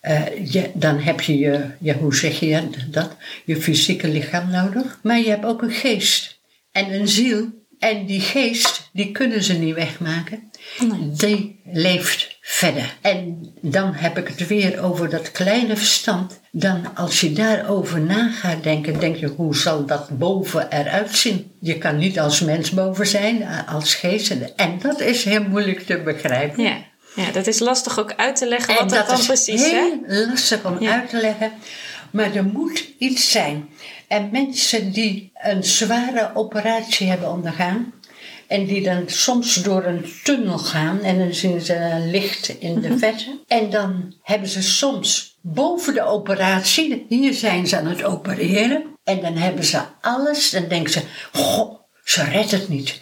Eh, 0.00 0.52
je, 0.52 0.70
dan 0.74 0.98
heb 0.98 1.20
je 1.20 1.38
je, 1.38 1.64
ja, 1.80 1.94
hoe 1.94 2.14
zeg 2.14 2.40
je 2.40 2.62
dat? 2.90 3.10
Je 3.44 3.56
fysieke 3.62 4.08
lichaam 4.08 4.50
nodig. 4.50 4.98
Maar 5.02 5.18
je 5.18 5.28
hebt 5.28 5.44
ook 5.44 5.62
een 5.62 5.70
geest 5.70 6.40
en 6.72 6.92
een 6.92 7.08
ziel. 7.08 7.64
En 7.78 8.06
die 8.06 8.20
geest, 8.20 8.88
die 8.92 9.12
kunnen 9.12 9.42
ze 9.42 9.52
niet 9.52 9.74
wegmaken. 9.74 10.50
Nee. 10.78 11.10
Die 11.12 11.60
leeft 11.64 12.38
verder. 12.40 12.96
En 13.00 13.52
dan 13.60 13.94
heb 13.94 14.18
ik 14.18 14.28
het 14.28 14.46
weer 14.46 14.82
over 14.82 15.08
dat 15.10 15.30
kleine 15.30 15.76
verstand. 15.76 16.40
Dan 16.58 16.94
als 16.94 17.20
je 17.20 17.32
daarover 17.32 18.00
na 18.00 18.30
gaat 18.30 18.62
denken, 18.62 19.00
denk 19.00 19.16
je, 19.16 19.26
hoe 19.26 19.56
zal 19.56 19.84
dat 19.86 20.18
boven 20.18 20.70
eruit 20.70 21.14
zien? 21.16 21.52
Je 21.60 21.78
kan 21.78 21.96
niet 21.96 22.18
als 22.18 22.40
mens 22.40 22.70
boven 22.70 23.06
zijn, 23.06 23.42
eh, 23.42 23.74
als 23.74 23.94
geest. 23.94 24.34
En 24.56 24.78
dat 24.82 25.00
is 25.00 25.24
heel 25.24 25.42
moeilijk 25.42 25.80
te 25.86 25.98
begrijpen. 26.04 26.62
Ja. 26.62 26.76
ja, 27.14 27.30
dat 27.32 27.46
is 27.46 27.58
lastig 27.58 27.98
ook 27.98 28.14
uit 28.16 28.36
te 28.36 28.48
leggen 28.48 28.74
En 28.74 28.80
wat 28.80 28.88
dat 28.88 28.98
dat 28.98 29.08
dan 29.08 29.18
is 29.18 29.26
precies 29.26 29.62
is. 29.64 29.70
heel 29.70 30.00
lastig 30.06 30.64
om 30.64 30.76
Ja. 30.80 30.92
uit 31.00 31.08
te 31.08 31.20
leggen. 31.20 31.52
Maar 32.10 32.34
er 32.34 32.44
moet 32.44 32.84
iets 32.98 33.30
zijn. 33.30 33.68
En 34.08 34.28
mensen 34.32 34.92
die 34.92 35.32
een 35.34 35.64
zware 35.64 36.30
operatie 36.34 37.08
hebben 37.08 37.30
ondergaan. 37.30 37.92
En 38.48 38.64
die 38.66 38.82
dan 38.82 39.02
soms 39.06 39.54
door 39.54 39.84
een 39.84 40.04
tunnel 40.24 40.58
gaan. 40.58 41.00
En 41.02 41.18
dan 41.18 41.34
zien 41.34 41.60
ze 41.60 41.74
een 41.76 42.10
licht 42.10 42.48
in 42.48 42.80
de 42.80 42.98
verte. 42.98 43.38
En 43.46 43.70
dan 43.70 44.14
hebben 44.22 44.48
ze 44.48 44.62
soms 44.62 45.38
boven 45.40 45.94
de 45.94 46.02
operatie. 46.02 47.06
Hier 47.08 47.34
zijn 47.34 47.66
ze 47.66 47.78
aan 47.78 47.86
het 47.86 48.02
opereren. 48.04 48.84
En 49.04 49.20
dan 49.20 49.36
hebben 49.36 49.64
ze 49.64 49.80
alles. 50.00 50.50
Dan 50.50 50.68
denken 50.68 50.92
ze, 50.92 51.02
goh, 51.32 51.80
ze 52.04 52.24
redt 52.24 52.50
het 52.50 52.68
niet. 52.68 53.00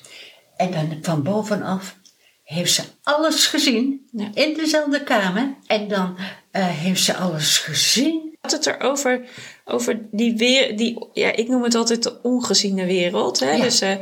En 0.57 0.70
dan 0.70 0.98
van 1.02 1.22
bovenaf 1.22 1.96
heeft 2.44 2.72
ze 2.72 2.83
alles 3.02 3.46
gezien 3.46 4.09
Ja. 4.12 4.30
in 4.35 4.54
dezelfde 4.54 5.02
kamer. 5.02 5.54
En 5.66 5.88
dan 5.88 6.16
eh, 6.50 6.66
heeft 6.68 7.02
ze 7.02 7.14
alles 7.14 7.59
gezien. 7.59 8.23
Had 8.44 8.52
het 8.64 8.66
erover 8.66 9.20
over 9.64 10.00
die 10.11 10.37
weer, 10.37 10.76
die, 10.76 11.07
ja, 11.12 11.33
ik 11.37 11.48
noem 11.48 11.62
het 11.62 11.74
altijd 11.74 12.02
de 12.02 12.22
ongeziene 12.22 12.87
wereld. 12.87 13.40
Hè? 13.40 13.50
Ja. 13.52 13.62
Dus, 13.62 13.80
eh, 13.80 13.92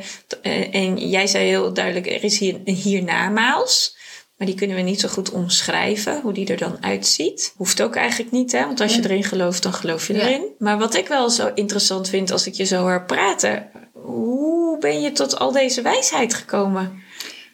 eh, 0.42 0.74
en 0.74 1.08
jij 1.08 1.26
zei 1.26 1.46
heel 1.48 1.72
duidelijk, 1.72 2.06
er 2.06 2.24
is 2.24 2.38
hier 2.38 2.60
een 2.64 2.74
hiernamaals. 2.74 3.96
Maar 4.36 4.46
die 4.46 4.56
kunnen 4.56 4.76
we 4.76 4.82
niet 4.82 5.00
zo 5.00 5.08
goed 5.08 5.30
omschrijven, 5.30 6.20
hoe 6.20 6.32
die 6.32 6.46
er 6.46 6.56
dan 6.56 6.76
uitziet. 6.80 7.54
Hoeft 7.56 7.82
ook 7.82 7.94
eigenlijk 7.96 8.30
niet, 8.32 8.52
hè? 8.52 8.60
want 8.66 8.80
als 8.80 8.94
je 8.94 9.02
erin 9.04 9.24
gelooft, 9.24 9.62
dan 9.62 9.72
geloof 9.72 10.06
je 10.06 10.14
Ja. 10.14 10.20
erin. 10.20 10.46
Maar 10.58 10.78
wat 10.78 10.94
ik 10.94 11.08
wel 11.08 11.30
zo 11.30 11.50
interessant 11.54 12.08
vind 12.08 12.30
als 12.30 12.46
ik 12.46 12.54
je 12.54 12.64
zo 12.64 12.80
hoor 12.80 13.04
praten, 13.04 13.70
hoe 13.92 14.78
ben 14.78 15.00
je 15.00 15.12
tot 15.12 15.38
al 15.38 15.52
deze 15.52 15.82
wijsheid 15.82 16.34
gekomen? 16.34 17.02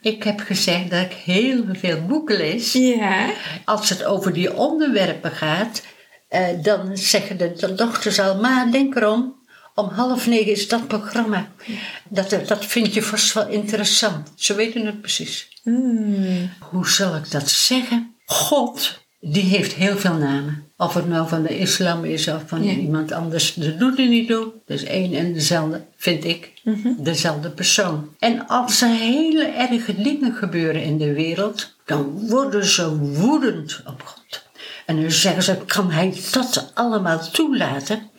Ik 0.02 0.22
heb 0.22 0.40
gezegd 0.40 0.90
dat 0.90 1.00
ik 1.00 1.12
heel 1.12 1.64
veel 1.72 1.98
boeken 2.06 2.36
lees. 2.36 2.72
Ja, 2.72 3.26
Als 3.64 3.88
het 3.88 4.04
over 4.04 4.32
die 4.32 4.56
onderwerpen 4.56 5.30
gaat, 5.30 5.82
eh, 6.28 6.46
dan 6.62 6.96
zeggen 6.96 7.38
de, 7.38 7.52
de 7.52 7.74
dochters 7.74 8.18
al, 8.18 8.40
maar 8.40 8.70
denk 8.70 8.94
erom. 8.94 9.36
Om 9.74 9.88
half 9.88 10.26
negen 10.26 10.52
is 10.52 10.68
dat 10.68 10.88
programma. 10.88 11.48
Dat, 12.08 12.36
dat 12.46 12.64
vind 12.64 12.94
je 12.94 13.02
vast 13.02 13.32
wel 13.32 13.48
interessant. 13.48 14.32
Ze 14.36 14.54
weten 14.54 14.86
het 14.86 15.00
precies. 15.00 15.48
Hmm. 15.62 16.50
Hoe 16.60 16.88
zal 16.88 17.16
ik 17.16 17.30
dat 17.30 17.48
zeggen? 17.50 18.14
God, 18.26 18.98
die 19.20 19.42
heeft 19.42 19.72
heel 19.72 19.96
veel 19.96 20.14
namen. 20.14 20.64
Of 20.76 20.94
het 20.94 21.08
nou 21.08 21.28
van 21.28 21.42
de 21.42 21.58
islam 21.58 22.04
is 22.04 22.28
of 22.28 22.42
van 22.46 22.64
Ja. 22.64 22.72
iemand 22.72 23.12
anders. 23.12 23.54
Dat 23.54 23.78
doet 23.78 23.98
er 23.98 24.06
niet 24.08 24.28
toe. 24.28 24.52
Dat 24.66 24.76
is 24.76 24.84
één 24.84 25.14
en 25.14 25.32
dezelfde, 25.32 25.84
vind 25.96 26.24
ik. 26.24 26.52
Mhm. 26.64 26.88
Dezelfde 26.98 27.50
persoon. 27.50 28.08
En 28.18 28.46
als 28.46 28.80
er 28.82 28.88
hele 28.88 29.44
erge 29.44 30.02
dingen 30.02 30.34
gebeuren 30.34 30.82
in 30.82 30.98
de 30.98 31.12
wereld, 31.12 31.74
dan 31.84 32.28
worden 32.28 32.64
ze 32.64 32.96
woedend 32.98 33.82
op 33.86 34.02
God. 34.04 34.46
En 34.88 35.00
dan 35.00 35.10
zeggen 35.10 35.42
ze, 35.42 35.56
kan 35.66 35.90
hij 35.90 36.14
dat 36.32 36.70
allemaal 36.74 37.20
toelaten? 37.32 38.10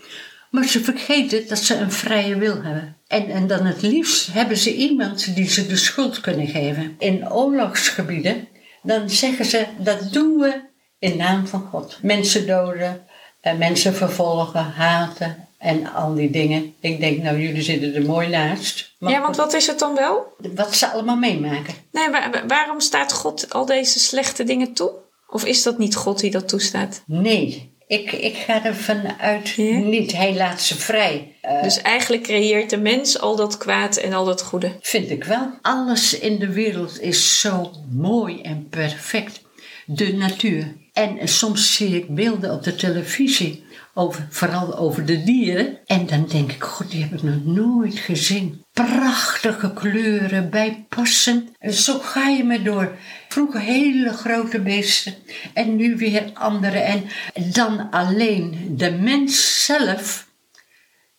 Maar 0.51 0.65
ze 0.67 0.84
vergeten 0.84 1.47
dat 1.47 1.58
ze 1.58 1.75
een 1.75 1.91
vrije 1.91 2.38
wil 2.38 2.62
hebben. 2.63 2.95
En, 3.08 3.29
en 3.29 3.47
dan 3.47 3.65
het 3.65 3.82
liefst 3.82 4.34
hebben 4.34 4.58
ze 4.58 4.75
iemand 4.75 5.36
die 5.36 5.47
ze 5.49 5.67
de 5.67 5.75
schuld 5.77 6.19
kunnen 6.21 6.47
geven. 6.47 6.95
In 6.99 7.32
oorlogsgebieden, 7.32 8.47
dan 8.84 9.10
zeggen 9.10 9.45
ze, 9.45 9.65
dat 9.77 10.13
doen 10.13 10.38
we 10.38 10.62
in 10.99 11.17
naam 11.17 11.47
van 11.47 11.67
God. 11.71 11.97
Mensen 12.01 12.47
doden, 12.47 13.01
eh, 13.41 13.53
mensen 13.58 13.93
vervolgen, 13.95 14.63
haten 14.63 15.47
en 15.58 15.93
al 15.93 16.13
die 16.13 16.29
dingen. 16.32 16.73
Ik 16.79 16.99
denk, 16.99 17.23
nou 17.23 17.39
jullie 17.39 17.62
zitten 17.62 17.93
er 17.95 18.01
mooi 18.05 18.27
naast. 18.27 18.95
Maar 18.99 19.12
Ja, 19.12 19.21
want 19.21 19.36
wat 19.36 19.53
is 19.53 19.67
het 19.67 19.79
dan 19.79 19.95
wel? 19.95 20.36
wat 20.55 20.75
ze 20.75 20.88
allemaal 20.91 21.15
meemaken. 21.15 21.73
Nee, 21.91 22.10
wa- 22.10 22.29
wa- 22.29 22.45
waarom 22.47 22.79
staat 22.79 23.13
God 23.13 23.53
al 23.53 23.65
deze 23.65 23.99
slechte 23.99 24.43
dingen 24.43 24.73
toe? 24.73 24.91
Of 25.29 25.45
is 25.45 25.63
dat 25.63 25.77
niet 25.77 25.95
God 25.95 26.19
die 26.19 26.31
dat 26.31 26.47
toestaat? 26.47 27.03
Nee, 27.05 27.73
ik, 27.87 28.11
ik 28.11 28.35
ga 28.35 28.65
ervan 28.65 29.01
uit 29.19 29.49
Ja? 29.49 29.77
niet. 29.77 30.11
Hij 30.11 30.35
laat 30.35 30.61
ze 30.61 30.75
vrij. 30.75 31.35
Eh, 31.41 31.63
Dus 31.63 31.81
eigenlijk 31.81 32.23
creëert 32.23 32.69
de 32.69 32.77
mens 32.77 33.19
al 33.19 33.35
dat 33.35 33.57
kwaad 33.57 33.97
en 33.97 34.13
al 34.13 34.25
dat 34.25 34.41
goede. 34.41 34.75
Vind 34.81 35.09
ik 35.09 35.23
wel. 35.23 35.49
Alles 35.61 36.19
in 36.19 36.39
de 36.39 36.51
wereld 36.53 37.01
is 37.01 37.39
zo 37.39 37.71
mooi 37.91 38.41
en 38.41 38.67
perfect. 38.69 39.41
De 39.85 40.13
natuur. 40.13 40.75
En 40.93 41.27
soms 41.27 41.75
zie 41.75 41.95
ik 41.95 42.15
beelden 42.15 42.53
op 42.53 42.63
de 42.63 42.75
televisie, 42.75 43.63
over, 43.93 44.27
vooral 44.29 44.77
over 44.77 45.05
de 45.05 45.23
dieren. 45.23 45.77
En 45.85 46.05
dan 46.05 46.25
denk 46.27 46.51
ik, 46.51 46.63
god, 46.63 46.91
die 46.91 47.01
heb 47.01 47.13
ik 47.13 47.23
nog 47.23 47.45
nooit 47.45 47.99
gezien. 47.99 48.65
Prachtige 48.73 49.73
kleuren, 49.73 50.49
bijpassend. 50.49 51.49
En 51.59 51.73
zo 51.73 51.99
ga 51.99 52.27
je 52.27 52.43
maar 52.43 52.63
door. 52.63 52.91
Vroeger 53.31 53.59
hele 53.59 54.13
grote 54.13 54.59
beesten 54.59 55.15
en 55.53 55.75
nu 55.75 55.95
weer 55.95 56.31
andere. 56.33 56.79
En 56.79 57.09
dan 57.33 57.89
alleen 57.91 58.73
de 58.77 58.91
mens 58.91 59.65
zelf, 59.65 60.27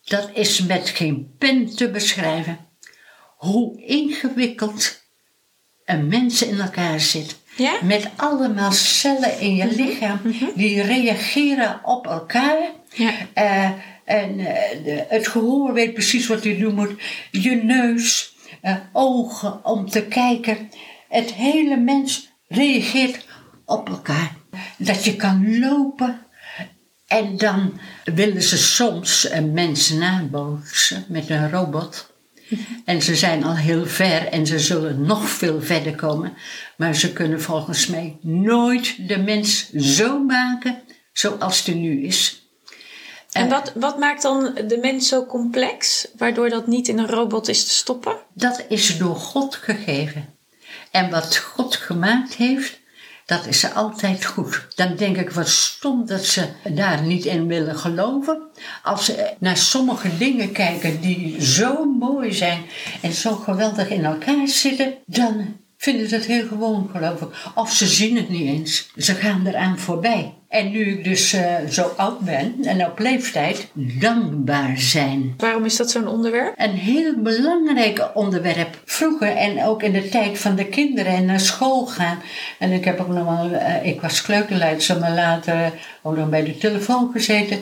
dat 0.05 0.31
is 0.35 0.61
met 0.61 0.89
geen 0.89 1.35
pen 1.39 1.77
te 1.77 1.91
beschrijven 1.91 2.59
hoe 3.37 3.83
ingewikkeld 3.87 5.03
een 5.85 6.09
mens 6.09 6.43
in 6.43 6.61
elkaar 6.61 7.01
zit. 7.01 7.37
Ja? 7.57 7.79
Met 7.83 8.11
allemaal 8.17 8.73
cellen 8.73 9.41
in 9.41 9.57
je 9.57 9.75
lichaam 9.75 10.21
die 10.55 10.83
reageren 10.83 11.81
op 11.85 12.07
elkaar. 12.07 12.71
Ja. 12.95 13.13
Eh, 13.33 13.71
en 14.05 14.39
eh, 14.39 15.01
het 15.09 15.29
gehoor 15.29 15.73
weet 15.73 15.95
precies 15.95 16.27
wat 16.27 16.45
hij 16.45 16.59
doen 16.59 16.75
moet. 16.75 16.93
Je 17.31 17.55
neus, 17.55 18.37
eh, 18.61 18.77
ogen 18.93 19.65
om 19.65 19.91
te 19.91 20.03
kijken. 20.03 20.69
Het 21.11 21.33
hele 21.33 21.77
mens 21.77 22.31
reageert 22.49 23.27
op 23.65 23.89
elkaar. 23.89 24.37
Dat 24.79 25.05
je 25.05 25.17
kan 25.17 25.59
lopen. 25.59 26.27
En 27.07 27.37
dan 27.37 27.81
willen 28.05 28.43
ze 28.43 28.59
soms 28.59 29.31
een 29.31 29.53
mens 29.53 29.89
nabootsen 29.89 31.05
met 31.09 31.31
een 31.31 31.51
robot. 31.51 32.13
En 32.85 33.03
ze 33.03 33.17
zijn 33.17 33.45
al 33.45 33.57
heel 33.57 33.87
ver 33.87 34.27
en 34.27 34.47
ze 34.47 34.59
zullen 34.59 35.03
nog 35.03 35.29
veel 35.29 35.63
verder 35.63 35.95
komen. 35.95 36.33
Maar 36.77 36.95
ze 36.95 37.13
kunnen 37.13 37.41
volgens 37.41 37.87
mij 37.87 38.19
nooit 38.23 39.09
de 39.09 39.19
mens 39.19 39.71
zo 39.73 40.25
maken 40.25 40.83
zoals 41.13 41.65
die 41.65 41.75
nu 41.75 42.03
is. 42.03 42.49
En 43.33 43.49
wat, 43.49 43.73
wat 43.75 43.99
maakt 43.99 44.23
dan 44.23 44.55
de 44.67 44.79
mens 44.81 45.09
zo 45.09 45.27
complex, 45.27 46.09
waardoor 46.17 46.49
dat 46.49 46.67
niet 46.67 46.89
in 46.89 46.99
een 46.99 47.07
robot 47.07 47.49
is 47.49 47.65
te 47.65 47.71
stoppen? 47.71 48.17
Dat 48.35 48.65
is 48.69 48.99
door 48.99 49.17
God 49.17 49.55
gegeven. 49.55 50.39
En 50.91 51.11
wat 51.11 51.37
God 51.37 51.77
gemaakt 51.77 52.35
heeft, 52.35 52.81
dat 53.27 53.47
is 53.47 53.75
altijd 53.75 54.25
goed. 54.25 54.67
Dan 54.75 54.97
denk 54.97 55.17
ik 55.17 55.31
wat 55.31 55.49
stom 55.49 56.07
dat 56.07 56.25
ze 56.25 56.49
daar 56.65 57.03
niet 57.03 57.25
in 57.25 57.47
willen 57.47 57.77
geloven. 57.77 58.43
Als 58.83 59.05
ze 59.05 59.35
naar 59.39 59.57
sommige 59.57 60.17
dingen 60.17 60.53
kijken 60.53 61.01
die 61.01 61.45
zo 61.45 61.85
mooi 61.85 62.33
zijn 62.33 62.63
en 63.03 63.13
zo 63.13 63.35
geweldig 63.35 63.89
in 63.89 64.05
elkaar 64.05 64.49
zitten, 64.49 64.95
dan 65.07 65.57
vinden 65.81 66.09
ze 66.09 66.15
het 66.15 66.27
heel 66.27 66.47
gewoon 66.47 66.91
geloof 66.93 67.21
ik. 67.21 67.29
Of 67.55 67.73
ze 67.73 67.87
zien 67.87 68.17
het 68.17 68.29
niet 68.29 68.47
eens. 68.47 68.91
Ze 68.97 69.15
gaan 69.15 69.47
eraan 69.47 69.79
voorbij. 69.79 70.35
En 70.49 70.71
nu 70.71 70.85
ik 70.85 71.05
dus 71.05 71.33
eh, 71.33 71.55
zo 71.69 71.93
oud 71.97 72.21
ben 72.21 72.55
en 72.65 72.87
op 72.87 72.99
leeftijd, 72.99 73.71
dankbaar 73.75 74.79
zijn. 74.79 75.35
Waarom 75.37 75.65
is 75.65 75.77
dat 75.77 75.91
zo'n 75.91 76.07
onderwerp? 76.07 76.55
Een 76.57 76.75
heel 76.75 77.23
belangrijk 77.23 78.11
onderwerp. 78.15 78.83
Vroeger 78.85 79.37
en 79.37 79.65
ook 79.65 79.83
in 79.83 79.93
de 79.93 80.09
tijd 80.09 80.39
van 80.39 80.57
de 80.57 80.67
kinderen 80.67 81.13
en 81.13 81.25
naar 81.25 81.41
school 81.41 81.87
gaan. 81.87 82.19
En 82.59 82.73
ik 82.73 82.85
heb 82.85 83.01
ook 83.01 83.09
nog 83.09 83.25
wel, 83.25 83.51
eh, 83.53 83.87
ik 83.87 84.01
was 84.01 84.23
kleuterleidster, 84.23 84.99
maar 84.99 85.15
later 85.15 85.73
ook 86.03 86.17
nog 86.17 86.29
bij 86.29 86.45
de 86.45 86.59
telefoon 86.59 87.11
gezeten. 87.13 87.59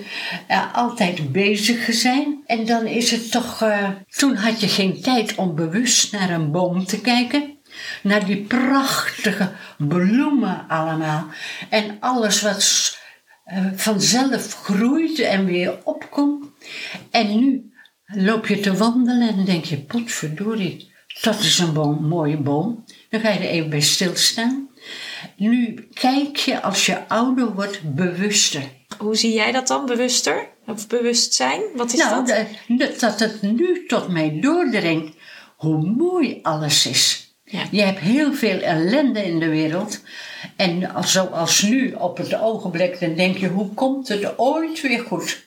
Eh, 0.47 0.75
altijd 0.75 1.33
bezig 1.33 1.95
zijn. 1.95 2.43
En 2.47 2.67
dan 2.67 2.87
is 2.87 3.11
het 3.11 3.31
toch, 3.31 3.65
toen 4.09 4.35
had 4.35 4.61
je 4.61 4.69
geen 4.69 5.01
tijd 5.03 5.35
om 5.35 5.55
bewust 5.55 6.13
naar 6.13 6.31
een 6.31 6.51
boom 6.51 6.85
te 6.85 7.01
kijken. 7.01 7.58
Naar 8.03 8.25
die 8.25 8.37
prachtige 8.43 9.53
bloemen 9.79 10.65
allemaal. 10.69 11.27
En 11.69 11.97
alles 12.01 12.43
wat 12.43 12.97
eh, 13.45 13.65
vanzelf 13.75 14.55
groeit 14.55 15.19
en 15.19 15.45
weer 15.45 15.79
opkomt. 15.85 16.47
En 17.11 17.41
nu 17.41 17.73
loop 18.07 18.47
je 18.47 18.61
te 18.61 18.77
wandelen 18.77 19.29
en 19.29 19.45
denk 19.45 19.65
je, 19.65 19.79
potverdorie, 19.79 20.93
dat 21.23 21.41
is 21.41 21.59
een 21.59 21.73
boom, 21.73 22.05
mooie 22.05 22.37
boom. 22.37 22.85
Dan 23.11 23.21
ga 23.21 23.31
je 23.31 23.39
er 23.39 23.49
even 23.49 23.71
bij 23.71 23.81
stilstaan. 23.81 24.69
Nu 25.37 25.89
kijk 25.93 26.37
je 26.37 26.63
als 26.63 26.87
je 26.87 27.09
ouder 27.09 27.55
wordt 27.55 27.95
bewuster. 27.95 28.63
Hoe 28.99 29.17
zie 29.17 29.33
jij 29.33 29.53
dat 29.53 29.67
dan? 29.67 29.87
Bewuster? 29.87 30.49
Of 30.67 30.87
bewustzijn? 30.87 31.63
Wat 31.75 31.93
is 31.93 31.99
nou, 31.99 32.27
dat? 32.67 33.01
dat 33.01 33.19
het 33.19 33.43
nu 33.43 33.87
tot 33.87 34.09
mij 34.09 34.41
doordringt 34.41 35.17
hoe 35.57 35.87
mooi 35.87 36.39
alles 36.43 36.87
is. 36.87 37.28
Ja. 37.51 37.63
Je 37.71 37.83
hebt 37.83 38.01
heel 38.01 38.35
veel 38.35 38.61
ellende 38.61 39.25
in 39.25 39.39
de 39.39 39.49
wereld. 39.49 40.01
En 40.57 40.91
zoals 41.01 41.63
nu 41.63 41.93
op 41.93 42.17
het 42.17 42.41
ogenblik, 42.41 43.01
dan 43.01 43.15
denk 43.15 43.37
je, 43.37 43.49
hoe 43.49 43.75
komt 43.75 44.09
het 44.09 44.39
ooit 44.39 44.81
weer 44.81 45.01
goed? 45.01 45.47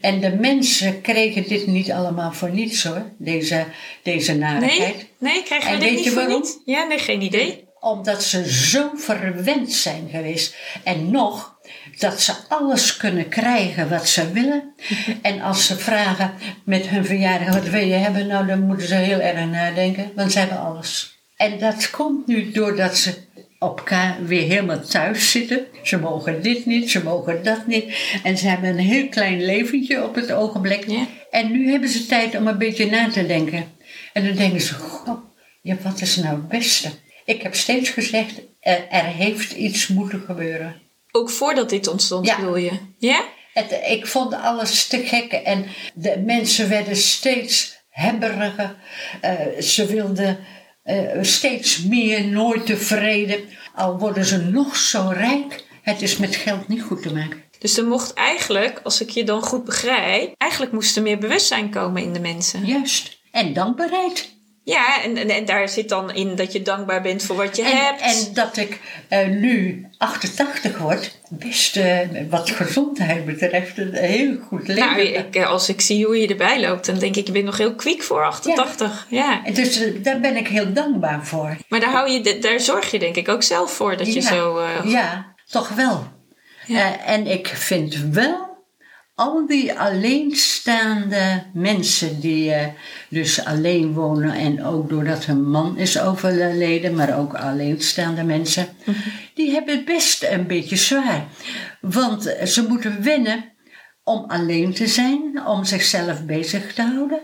En 0.00 0.20
de 0.20 0.36
mensen 0.40 1.00
kregen 1.00 1.48
dit 1.48 1.66
niet 1.66 1.92
allemaal 1.92 2.32
voor 2.32 2.50
niets 2.50 2.84
hoor, 2.84 3.12
deze, 3.18 3.64
deze 4.02 4.34
narigheid. 4.34 4.96
Nee? 5.18 5.32
Nee, 5.32 5.42
krijgen 5.42 5.68
we 5.68 5.74
En 5.74 5.80
dit 5.80 5.88
weet 5.88 5.96
niet 5.96 6.04
je 6.04 6.10
voor 6.10 6.22
waarom? 6.22 6.40
niet? 6.40 6.62
Ja, 6.64 6.84
nee, 6.84 6.98
geen 6.98 7.22
idee. 7.22 7.64
Omdat 7.80 8.24
ze 8.24 8.52
zo 8.52 8.90
verwend 8.94 9.72
zijn 9.72 10.08
geweest. 10.10 10.56
En 10.84 11.10
nog, 11.10 11.58
dat 11.98 12.20
ze 12.20 12.32
alles 12.48 12.96
kunnen 12.96 13.28
krijgen 13.28 13.88
wat 13.88 14.08
ze 14.08 14.32
willen. 14.32 14.74
En 15.22 15.40
als 15.40 15.66
ze 15.66 15.76
vragen 15.76 16.34
met 16.64 16.86
hun 16.86 17.04
verjaardag, 17.04 17.54
wat 17.54 17.68
wil 17.68 17.86
je 17.86 17.94
hebben? 17.94 18.26
Nou, 18.26 18.46
dan 18.46 18.60
moeten 18.60 18.88
ze 18.88 18.94
heel 18.94 19.20
erg 19.20 19.46
nadenken, 19.46 20.12
want 20.14 20.32
ze 20.32 20.38
hebben 20.38 20.60
alles. 20.60 21.15
En 21.36 21.58
dat 21.58 21.90
komt 21.90 22.26
nu 22.26 22.50
doordat 22.50 22.96
ze 22.96 23.14
op 23.58 23.78
elkaar 23.78 24.16
weer 24.24 24.42
helemaal 24.42 24.80
thuis 24.80 25.30
zitten. 25.30 25.66
Ze 25.82 25.98
mogen 25.98 26.42
dit 26.42 26.66
niet, 26.66 26.90
ze 26.90 27.02
mogen 27.02 27.42
dat 27.44 27.66
niet. 27.66 27.96
En 28.22 28.38
ze 28.38 28.48
hebben 28.48 28.68
een 28.70 28.78
heel 28.78 29.08
klein 29.08 29.44
leventje 29.44 30.04
op 30.04 30.14
het 30.14 30.32
ogenblik. 30.32 30.88
Ja. 30.88 31.06
En 31.30 31.50
nu 31.52 31.70
hebben 31.70 31.88
ze 31.88 32.06
tijd 32.06 32.36
om 32.36 32.46
een 32.46 32.58
beetje 32.58 32.86
na 32.86 33.08
te 33.10 33.26
denken. 33.26 33.72
En 34.12 34.26
dan 34.26 34.34
denken 34.36 34.60
ze, 34.60 34.74
goh, 34.74 35.18
ja, 35.62 35.76
wat 35.82 36.00
is 36.00 36.16
nou 36.16 36.36
het 36.36 36.48
beste? 36.48 36.88
Ik 37.24 37.42
heb 37.42 37.54
steeds 37.54 37.90
gezegd, 37.90 38.40
er, 38.60 38.88
er 38.90 39.04
heeft 39.04 39.52
iets 39.52 39.88
moeten 39.88 40.20
gebeuren. 40.26 40.76
Ook 41.10 41.30
voordat 41.30 41.70
dit 41.70 41.86
ontstond, 41.88 42.26
Ja. 42.26 42.36
bedoel 42.36 42.56
je? 42.56 42.70
Ja? 42.98 43.24
Het, 43.52 43.80
ik 43.88 44.06
vond 44.06 44.34
alles 44.34 44.86
te 44.86 44.98
gek 44.98 45.32
en 45.32 45.66
de 45.94 46.22
mensen 46.26 46.68
werden 46.68 46.96
steeds 46.96 47.76
hebberiger. 47.90 48.76
Eh, 49.20 49.32
ze 49.60 49.86
wilden 49.86 50.38
eh, 50.86 51.22
steeds 51.22 51.82
meer, 51.82 52.24
nooit 52.24 52.66
tevreden. 52.66 53.40
Al 53.74 53.98
worden 53.98 54.24
ze 54.24 54.38
nog 54.38 54.76
zo 54.76 55.08
rijk, 55.14 55.64
het 55.82 56.02
is 56.02 56.16
met 56.16 56.36
geld 56.36 56.68
niet 56.68 56.82
goed 56.82 57.02
te 57.02 57.12
maken. 57.12 57.42
Dus 57.58 57.78
er 57.78 57.84
mocht 57.84 58.14
eigenlijk, 58.14 58.80
als 58.82 59.00
ik 59.00 59.10
je 59.10 59.24
dan 59.24 59.42
goed 59.42 59.64
begrijp, 59.64 60.34
eigenlijk 60.36 60.72
moest 60.72 60.96
er 60.96 61.02
meer 61.02 61.18
bewustzijn 61.18 61.70
komen 61.70 62.02
in 62.02 62.12
de 62.12 62.20
mensen. 62.20 62.66
Juist. 62.66 63.20
En 63.30 63.52
dankbaarheid. 63.52 64.35
Ja, 64.68 65.02
en, 65.02 65.16
en, 65.16 65.28
en 65.30 65.44
daar 65.44 65.68
zit 65.68 65.88
dan 65.88 66.14
in 66.14 66.34
dat 66.36 66.52
je 66.52 66.62
dankbaar 66.62 67.02
bent 67.02 67.22
voor 67.22 67.36
wat 67.36 67.56
je 67.56 67.62
En, 67.62 67.76
hebt. 67.84 68.00
en 68.00 68.34
dat 68.34 68.56
ik 68.56 68.80
eh, 69.08 69.26
nu 69.28 69.86
88 69.98 70.78
word, 70.78 71.18
best 71.28 71.76
eh, 71.76 71.98
wat 72.30 72.50
gezondheid 72.50 73.24
betreft, 73.24 73.78
een 73.78 73.94
heel 73.94 74.36
goed 74.48 74.68
leven. 74.68 74.86
nou, 74.86 75.00
ik, 75.00 75.34
eh, 75.36 75.46
als 75.48 75.68
ik 75.68 75.80
zie 75.80 76.04
hoe 76.04 76.20
je 76.20 76.26
erbij 76.28 76.60
loopt, 76.60 76.86
dan 76.86 76.98
denk 76.98 77.16
ik, 77.16 77.26
je 77.26 77.32
bent 77.32 77.44
nog 77.44 77.58
heel 77.58 77.74
kwiek 77.74 78.02
voor 78.02 78.24
88. 78.24 79.06
Ja. 79.10 79.44
En 79.44 79.54
Dus 79.54 79.80
daar 80.02 80.20
ben 80.20 80.36
ik 80.36 80.48
heel 80.48 80.72
dankbaar 80.72 81.24
voor. 81.26 81.56
Maar 81.68 81.80
daar, 81.80 81.92
hou 81.92 82.10
je, 82.10 82.38
daar 82.38 82.60
zorg 82.60 82.90
je 82.90 82.98
denk 82.98 83.16
ik 83.16 83.28
ook 83.28 83.42
zelf 83.42 83.72
voor 83.72 83.96
dat 83.96 84.06
je 84.14 84.20
ja, 84.22 84.28
zo... 84.28 84.58
eh, 84.58 84.90
ja, 84.90 85.34
toch 85.50 85.68
wel. 85.68 86.06
Ja. 86.66 87.04
En 87.04 87.26
ik 87.26 87.46
vind 87.48 87.96
wel, 88.10 88.45
al 89.16 89.46
die 89.46 89.72
alleenstaande 89.72 91.42
mensen 91.52 92.20
die 92.20 92.52
eh, 92.52 92.66
dus 93.08 93.44
alleen 93.44 93.92
wonen 93.92 94.32
en 94.32 94.64
ook 94.64 94.88
doordat 94.88 95.24
hun 95.24 95.50
man 95.50 95.78
is 95.78 96.00
overleden, 96.00 96.94
maar 96.94 97.18
ook 97.18 97.34
alleenstaande 97.34 98.22
mensen, 98.22 98.68
Mhm. 98.84 98.98
die 99.34 99.50
hebben 99.50 99.74
het 99.76 99.84
best 99.84 100.22
een 100.22 100.46
beetje 100.46 100.76
zwaar. 100.76 101.26
Want 101.80 102.34
ze 102.44 102.66
moeten 102.68 103.02
wennen 103.02 103.44
om 104.04 104.24
alleen 104.28 104.72
te 104.74 104.86
zijn, 104.86 105.46
om 105.46 105.64
zichzelf 105.64 106.24
bezig 106.24 106.74
te 106.74 106.82
houden. 106.82 107.20